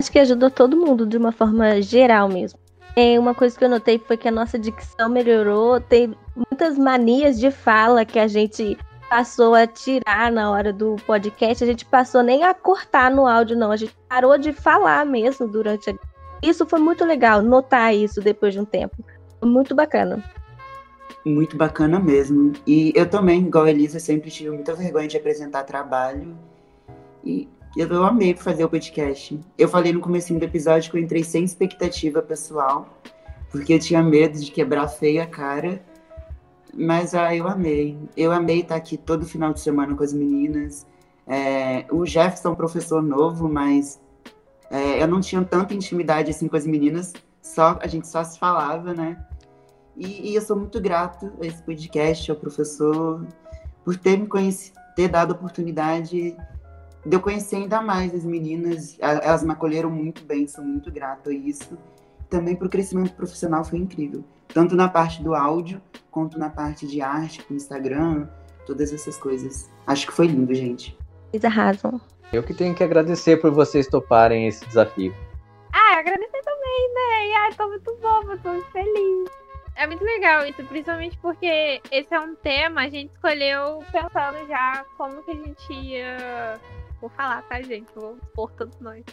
Acho 0.00 0.12
que 0.12 0.20
ajudou 0.20 0.50
todo 0.50 0.76
mundo 0.76 1.04
de 1.04 1.16
uma 1.16 1.32
forma 1.32 1.82
geral 1.82 2.28
mesmo. 2.28 2.58
É, 2.94 3.18
uma 3.18 3.34
coisa 3.34 3.58
que 3.58 3.64
eu 3.64 3.68
notei 3.68 3.98
foi 3.98 4.16
que 4.16 4.28
a 4.28 4.32
nossa 4.32 4.58
dicção 4.58 5.08
melhorou. 5.08 5.80
Tem 5.80 6.14
muitas 6.36 6.78
manias 6.78 7.40
de 7.40 7.50
fala 7.50 8.04
que 8.04 8.18
a 8.18 8.26
gente 8.26 8.78
passou 9.12 9.54
a 9.54 9.66
tirar 9.66 10.32
na 10.32 10.50
hora 10.50 10.72
do 10.72 10.96
podcast. 11.06 11.62
A 11.62 11.66
gente 11.66 11.84
passou 11.84 12.22
nem 12.22 12.44
a 12.44 12.54
cortar 12.54 13.10
no 13.10 13.26
áudio, 13.26 13.54
não. 13.54 13.70
A 13.70 13.76
gente 13.76 13.94
parou 14.08 14.38
de 14.38 14.54
falar 14.54 15.04
mesmo 15.04 15.46
durante 15.46 15.90
a... 15.90 15.94
Isso 16.42 16.64
foi 16.64 16.80
muito 16.80 17.04
legal, 17.04 17.42
notar 17.42 17.94
isso 17.94 18.22
depois 18.22 18.54
de 18.54 18.60
um 18.60 18.64
tempo. 18.64 19.04
Muito 19.44 19.74
bacana. 19.74 20.24
Muito 21.26 21.58
bacana 21.58 22.00
mesmo. 22.00 22.54
E 22.66 22.90
eu 22.96 23.06
também, 23.06 23.42
igual 23.42 23.64
a 23.64 23.70
Elisa, 23.70 24.00
sempre 24.00 24.30
tive 24.30 24.48
muita 24.48 24.74
vergonha 24.74 25.06
de 25.06 25.18
apresentar 25.18 25.64
trabalho. 25.64 26.34
E 27.22 27.46
eu 27.76 28.04
amei 28.04 28.34
fazer 28.34 28.64
o 28.64 28.68
podcast. 28.70 29.38
Eu 29.58 29.68
falei 29.68 29.92
no 29.92 30.00
começo 30.00 30.32
do 30.32 30.42
episódio 30.42 30.90
que 30.90 30.96
eu 30.96 31.02
entrei 31.02 31.22
sem 31.22 31.44
expectativa 31.44 32.22
pessoal, 32.22 32.88
porque 33.50 33.74
eu 33.74 33.78
tinha 33.78 34.02
medo 34.02 34.40
de 34.40 34.50
quebrar 34.50 34.88
feia 34.88 35.24
a 35.24 35.26
cara. 35.26 35.82
Mas 36.72 37.14
ah, 37.14 37.34
eu 37.34 37.46
amei. 37.46 37.98
Eu 38.16 38.32
amei 38.32 38.60
estar 38.60 38.76
aqui 38.76 38.96
todo 38.96 39.26
final 39.26 39.52
de 39.52 39.60
semana 39.60 39.94
com 39.94 40.02
as 40.02 40.12
meninas. 40.12 40.86
É, 41.26 41.84
o 41.90 42.04
Jefferson, 42.06 42.54
professor 42.54 43.02
novo, 43.02 43.48
mas 43.48 44.00
é, 44.70 45.02
eu 45.02 45.06
não 45.06 45.20
tinha 45.20 45.44
tanta 45.44 45.74
intimidade 45.74 46.30
assim 46.30 46.48
com 46.48 46.56
as 46.56 46.66
meninas. 46.66 47.12
Só 47.42 47.78
a 47.80 47.86
gente 47.86 48.08
só 48.08 48.24
se 48.24 48.38
falava, 48.38 48.94
né? 48.94 49.22
E, 49.96 50.30
e 50.30 50.34
eu 50.34 50.40
sou 50.40 50.56
muito 50.56 50.80
grato 50.80 51.30
a 51.40 51.46
esse 51.46 51.62
podcast, 51.62 52.30
ao 52.30 52.36
professor, 52.36 53.26
por 53.84 53.96
ter 53.96 54.16
me 54.16 54.26
conhecido, 54.26 54.78
ter 54.96 55.08
dado 55.08 55.32
a 55.32 55.36
oportunidade 55.36 56.34
de 57.04 57.16
eu 57.16 57.20
conhecer 57.20 57.56
ainda 57.56 57.82
mais 57.82 58.14
as 58.14 58.24
meninas. 58.24 58.96
Elas 58.98 59.42
me 59.42 59.52
acolheram 59.52 59.90
muito 59.90 60.24
bem, 60.24 60.48
sou 60.48 60.64
muito 60.64 60.90
grato 60.90 61.28
a 61.28 61.32
isso. 61.32 61.76
Também 62.30 62.56
para 62.56 62.66
o 62.66 62.70
crescimento 62.70 63.12
profissional 63.12 63.64
foi 63.64 63.78
incrível. 63.78 64.24
Tanto 64.52 64.76
na 64.76 64.88
parte 64.88 65.22
do 65.22 65.34
áudio, 65.34 65.80
quanto 66.10 66.38
na 66.38 66.50
parte 66.50 66.86
de 66.86 67.00
arte, 67.00 67.42
com 67.42 67.54
Instagram, 67.54 68.28
todas 68.66 68.92
essas 68.92 69.16
coisas. 69.16 69.70
Acho 69.86 70.06
que 70.06 70.12
foi 70.12 70.26
lindo, 70.26 70.54
gente. 70.54 70.96
Eles 71.32 71.44
arrasam. 71.44 72.00
Eu 72.32 72.42
que 72.42 72.54
tenho 72.54 72.74
que 72.74 72.84
agradecer 72.84 73.38
por 73.38 73.50
vocês 73.50 73.86
toparem 73.86 74.46
esse 74.46 74.64
desafio. 74.66 75.14
Ah, 75.72 75.98
agradecer 75.98 76.40
também, 76.42 76.94
né? 76.94 77.28
E 77.28 77.34
ai, 77.34 77.54
tô 77.54 77.68
muito 77.68 77.94
boba, 77.96 78.38
tô 78.38 78.50
muito 78.50 78.70
feliz. 78.70 79.30
É 79.74 79.86
muito 79.86 80.04
legal 80.04 80.46
isso, 80.46 80.62
principalmente 80.64 81.18
porque 81.18 81.80
esse 81.90 82.12
é 82.12 82.20
um 82.20 82.34
tema, 82.36 82.82
a 82.82 82.88
gente 82.88 83.10
escolheu 83.12 83.82
pensando 83.90 84.46
já 84.46 84.84
como 84.98 85.22
que 85.22 85.30
a 85.30 85.34
gente 85.34 85.72
ia. 85.72 86.60
Vou 87.00 87.10
falar, 87.10 87.42
tá, 87.42 87.60
gente? 87.62 87.88
Vou 87.94 88.16
expor 88.16 88.52
todos 88.52 88.78
nós. 88.80 89.04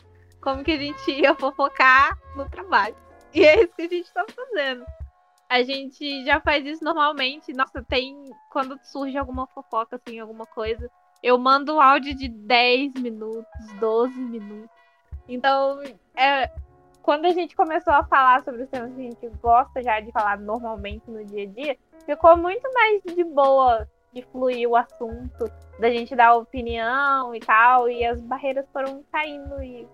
Como 0.41 0.63
que 0.63 0.71
a 0.71 0.77
gente 0.77 1.11
ia 1.11 1.33
fofocar 1.35 2.17
no 2.35 2.47
trabalho. 2.49 2.95
E 3.33 3.45
é 3.45 3.63
isso 3.63 3.73
que 3.75 3.83
a 3.83 3.87
gente 3.87 4.13
tá 4.13 4.25
fazendo. 4.35 4.85
A 5.49 5.63
gente 5.63 6.23
já 6.23 6.39
faz 6.39 6.65
isso 6.65 6.83
normalmente. 6.83 7.51
Nossa, 7.53 7.83
tem. 7.83 8.23
Quando 8.51 8.79
surge 8.83 9.17
alguma 9.17 9.47
fofoca, 9.47 9.95
assim, 9.95 10.19
alguma 10.19 10.45
coisa, 10.45 10.89
eu 11.23 11.37
mando 11.37 11.75
um 11.75 11.81
áudio 11.81 12.15
de 12.15 12.29
10 12.29 12.93
minutos, 12.93 13.73
12 13.79 14.13
minutos. 14.13 14.69
Então, 15.27 15.81
é, 16.15 16.51
quando 17.01 17.25
a 17.25 17.31
gente 17.31 17.55
começou 17.55 17.93
a 17.93 18.03
falar 18.03 18.43
sobre 18.43 18.63
os 18.63 18.69
temas 18.69 18.93
que 18.93 19.01
a 19.01 19.03
gente 19.03 19.29
gosta 19.41 19.81
já 19.81 19.99
de 19.99 20.11
falar 20.11 20.39
normalmente 20.39 21.09
no 21.09 21.25
dia 21.25 21.43
a 21.43 21.47
dia, 21.47 21.77
ficou 22.05 22.37
muito 22.37 22.71
mais 22.73 23.01
de 23.03 23.23
boa 23.23 23.87
de 24.13 24.23
fluir 24.23 24.67
o 24.67 24.75
assunto, 24.75 25.45
da 25.79 25.89
gente 25.89 26.15
dar 26.15 26.35
opinião 26.35 27.33
e 27.35 27.39
tal, 27.39 27.89
e 27.89 28.03
as 28.03 28.19
barreiras 28.21 28.65
foram 28.73 29.03
caindo 29.11 29.61
e 29.61 29.87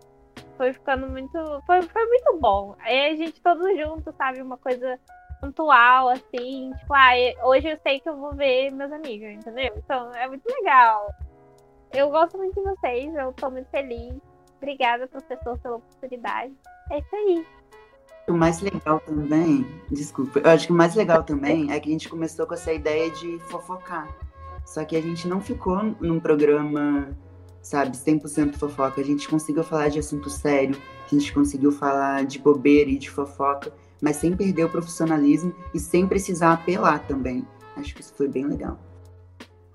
foi 0.58 0.74
ficando 0.74 1.08
muito. 1.08 1.38
Foi, 1.66 1.82
foi 1.82 2.06
muito 2.06 2.38
bom. 2.40 2.76
Aí 2.80 3.12
a 3.12 3.16
gente 3.16 3.42
todos 3.42 3.78
juntos, 3.78 4.16
sabe? 4.16 4.42
Uma 4.42 4.58
coisa 4.58 5.00
pontual, 5.42 6.10
assim, 6.10 6.72
tipo, 6.80 6.94
ah, 6.94 7.12
hoje 7.44 7.68
eu 7.68 7.78
sei 7.84 8.00
que 8.00 8.10
eu 8.10 8.18
vou 8.18 8.34
ver 8.34 8.72
meus 8.72 8.92
amigos, 8.92 9.30
entendeu? 9.30 9.74
Então 9.78 10.14
é 10.14 10.28
muito 10.28 10.46
legal. 10.48 11.14
Eu 11.94 12.10
gosto 12.10 12.38
muito 12.38 12.56
de 12.56 12.62
vocês, 12.62 13.14
eu 13.16 13.32
tô 13.34 13.50
muito 13.50 13.70
feliz. 13.70 14.16
Obrigada, 14.58 15.08
professor, 15.08 15.58
pela 15.60 15.76
oportunidade. 15.78 16.54
É 16.92 17.00
isso 17.00 17.16
aí. 17.16 17.46
O 18.28 18.34
mais 18.34 18.60
legal 18.60 19.00
também, 19.02 19.66
desculpa, 19.92 20.40
eu 20.40 20.50
acho 20.50 20.66
que 20.66 20.74
o 20.74 20.76
mais 20.76 20.96
legal 20.96 21.24
também 21.24 21.72
é 21.72 21.80
que 21.80 21.90
a 21.90 21.92
gente 21.92 22.10
começou 22.10 22.48
com 22.48 22.56
essa 22.56 22.74
ideia 22.74 23.12
de 23.12 23.38
fofocar. 23.40 24.10
Só 24.66 24.84
que 24.84 24.96
a 24.96 25.02
gente 25.02 25.28
não 25.28 25.40
ficou 25.40 25.84
num 26.02 26.20
programa, 26.20 27.16
sabe, 27.62 27.96
100% 27.96 28.56
fofoca. 28.56 29.00
A 29.00 29.04
gente 29.04 29.30
conseguiu 29.30 29.64
falar 29.64 29.90
de 29.90 30.00
assunto 30.00 30.28
sério, 30.30 30.76
a 31.06 31.16
gente 31.16 31.32
conseguiu 31.32 31.72
falar 31.72 32.26
de 32.26 32.40
bobeira 32.40 32.90
e 32.90 32.98
de 32.98 33.12
fofoca, 33.12 33.72
mas 34.06 34.18
sem 34.18 34.38
perder 34.38 34.66
o 34.66 34.70
profissionalismo 34.70 35.52
e 35.74 35.80
sem 35.80 36.08
precisar 36.08 36.54
apelar 36.54 37.00
também. 37.08 37.44
Acho 37.76 37.96
que 37.96 38.02
isso 38.02 38.14
foi 38.14 38.28
bem 38.28 38.46
legal. 38.46 38.78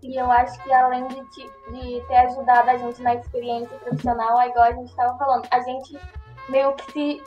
E 0.05 0.17
eu 0.17 0.31
acho 0.31 0.63
que 0.63 0.73
além 0.73 1.09
de, 1.09 1.21
te- 1.31 1.51
de 1.73 2.01
ter 2.07 2.15
ajudado 2.15 2.71
a 2.71 2.77
gente 2.77 3.03
na 3.03 3.17
experiência 3.17 3.77
profissional, 3.79 4.41
é 4.41 4.49
igual 4.49 4.67
a 4.67 4.73
gente 4.73 4.89
estava 4.89 5.19
falando, 5.19 5.49
a 5.51 5.61
gente 5.63 5.99
meio 6.49 6.73
que 6.75 6.93
se 6.93 7.23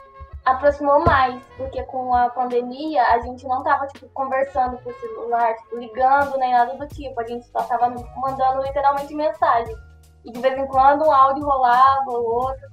aproximou 0.45 1.04
mais, 1.04 1.43
porque 1.58 1.84
com 1.84 2.16
a 2.16 2.30
pandemia 2.30 3.04
a 3.04 3.20
gente 3.20 3.45
não 3.45 3.62
tava 3.64 3.86
tipo, 3.88 4.08
conversando 4.14 4.78
por 4.78 4.93
celular, 4.95 5.54
tipo, 5.56 5.78
ligando 5.78 6.38
nem 6.38 6.54
nada 6.54 6.74
do 6.78 6.88
tipo, 6.88 7.20
a 7.20 7.26
gente 7.26 7.45
só 7.49 7.64
tava 7.64 7.93
mandando 8.16 8.62
literalmente 8.64 9.14
mensagem. 9.14 9.76
E 10.24 10.32
de 10.32 10.39
vez 10.39 10.58
em 10.58 10.68
quando 10.68 11.04
um 11.04 11.12
áudio 11.12 11.43
rolava 11.43 12.06
ou 12.12 12.24
outro. 12.24 12.66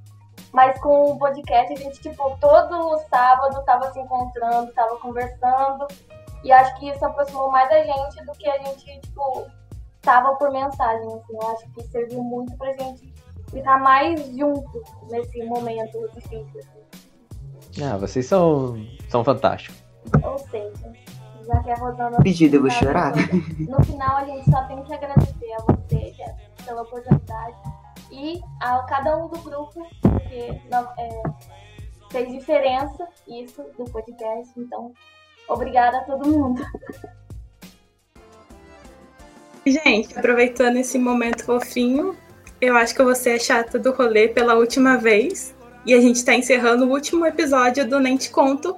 Mas 0.53 0.79
com 0.81 1.13
o 1.13 1.19
podcast 1.19 1.73
a 1.73 1.77
gente, 1.77 2.01
tipo, 2.01 2.37
todo 2.41 2.99
sábado 3.09 3.63
tava 3.65 3.93
se 3.93 4.01
encontrando, 4.01 4.73
tava 4.73 4.97
conversando. 4.99 5.87
E 6.43 6.51
acho 6.51 6.79
que 6.79 6.89
isso 6.89 7.05
aproximou 7.05 7.51
mais 7.51 7.71
a 7.71 7.83
gente 7.83 8.25
do 8.25 8.33
que 8.33 8.49
a 8.49 8.59
gente, 8.59 9.01
tipo, 9.01 9.47
tava 10.03 10.35
por 10.37 10.51
mensagem, 10.51 11.07
assim. 11.07 11.35
Eu 11.35 11.51
acho 11.51 11.71
que 11.73 11.83
serviu 11.89 12.23
muito 12.23 12.57
pra 12.57 12.73
gente 12.73 13.13
ficar 13.51 13.79
mais 13.79 14.27
junto 14.37 14.83
nesse 15.11 15.45
momento 15.45 16.09
difícil. 16.15 16.61
assim. 16.61 17.83
Ah, 17.85 17.97
vocês 17.97 18.27
são, 18.27 18.77
são 19.09 19.23
fantásticos. 19.23 19.81
Ou 20.25 20.39
seja, 20.39 20.93
já 21.47 21.63
que 21.63 21.71
a 21.71 21.75
Rosana. 21.77 22.23
Pedido, 22.23 22.57
eu 22.57 22.63
vou 22.63 22.71
chorar. 22.71 23.13
No 23.17 23.85
final, 23.85 24.17
a 24.17 24.25
gente 24.25 24.51
só 24.51 24.65
tem 24.65 24.83
que 24.83 24.95
agradecer 24.95 25.53
a 25.53 25.73
você, 25.73 25.99
Jéssica, 26.13 26.37
pela 26.65 26.83
oportunidade. 26.83 27.57
E 28.11 28.41
a 28.61 28.79
cada 28.89 29.17
um 29.17 29.29
do 29.29 29.39
grupo, 29.39 29.87
porque 30.03 30.35
é, 30.35 31.23
fez 32.11 32.31
diferença 32.31 33.09
isso 33.29 33.65
do 33.79 33.85
podcast. 33.85 34.53
Então, 34.57 34.93
obrigada 35.49 35.99
a 35.99 36.05
todo 36.05 36.29
mundo. 36.29 36.63
Gente, 39.67 40.19
aproveitando 40.19 40.77
esse 40.79 40.99
momento 40.99 41.45
fofinho, 41.45 42.17
eu 42.61 42.77
acho 42.77 42.95
que 42.95 43.01
eu 43.01 43.05
vou 43.05 43.15
ser 43.15 43.33
a 43.33 43.39
chata 43.39 43.79
do 43.79 43.93
rolê 43.93 44.29
pela 44.29 44.55
última 44.55 44.97
vez. 44.97 45.55
E 45.87 45.95
a 45.95 46.01
gente 46.01 46.25
tá 46.25 46.35
encerrando 46.35 46.87
o 46.87 46.91
último 46.91 47.25
episódio 47.27 47.89
do 47.89 47.99
Nem 47.99 48.17
Te 48.17 48.31
Conto 48.31 48.77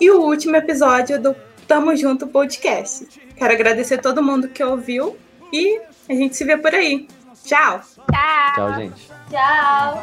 e 0.00 0.10
o 0.10 0.20
último 0.20 0.54
episódio 0.56 1.20
do 1.20 1.34
Tamo 1.66 1.96
Junto 1.96 2.26
Podcast. 2.28 3.06
Quero 3.36 3.52
agradecer 3.52 3.98
todo 3.98 4.22
mundo 4.22 4.48
que 4.48 4.62
ouviu 4.62 5.16
e 5.52 5.80
a 6.08 6.14
gente 6.14 6.36
se 6.36 6.44
vê 6.44 6.56
por 6.56 6.72
aí. 6.74 7.08
Tchau. 7.46 7.80
Tchau, 7.80 8.54
Tchau 8.54 8.74
gente. 8.74 9.08
Tchau. 9.30 10.02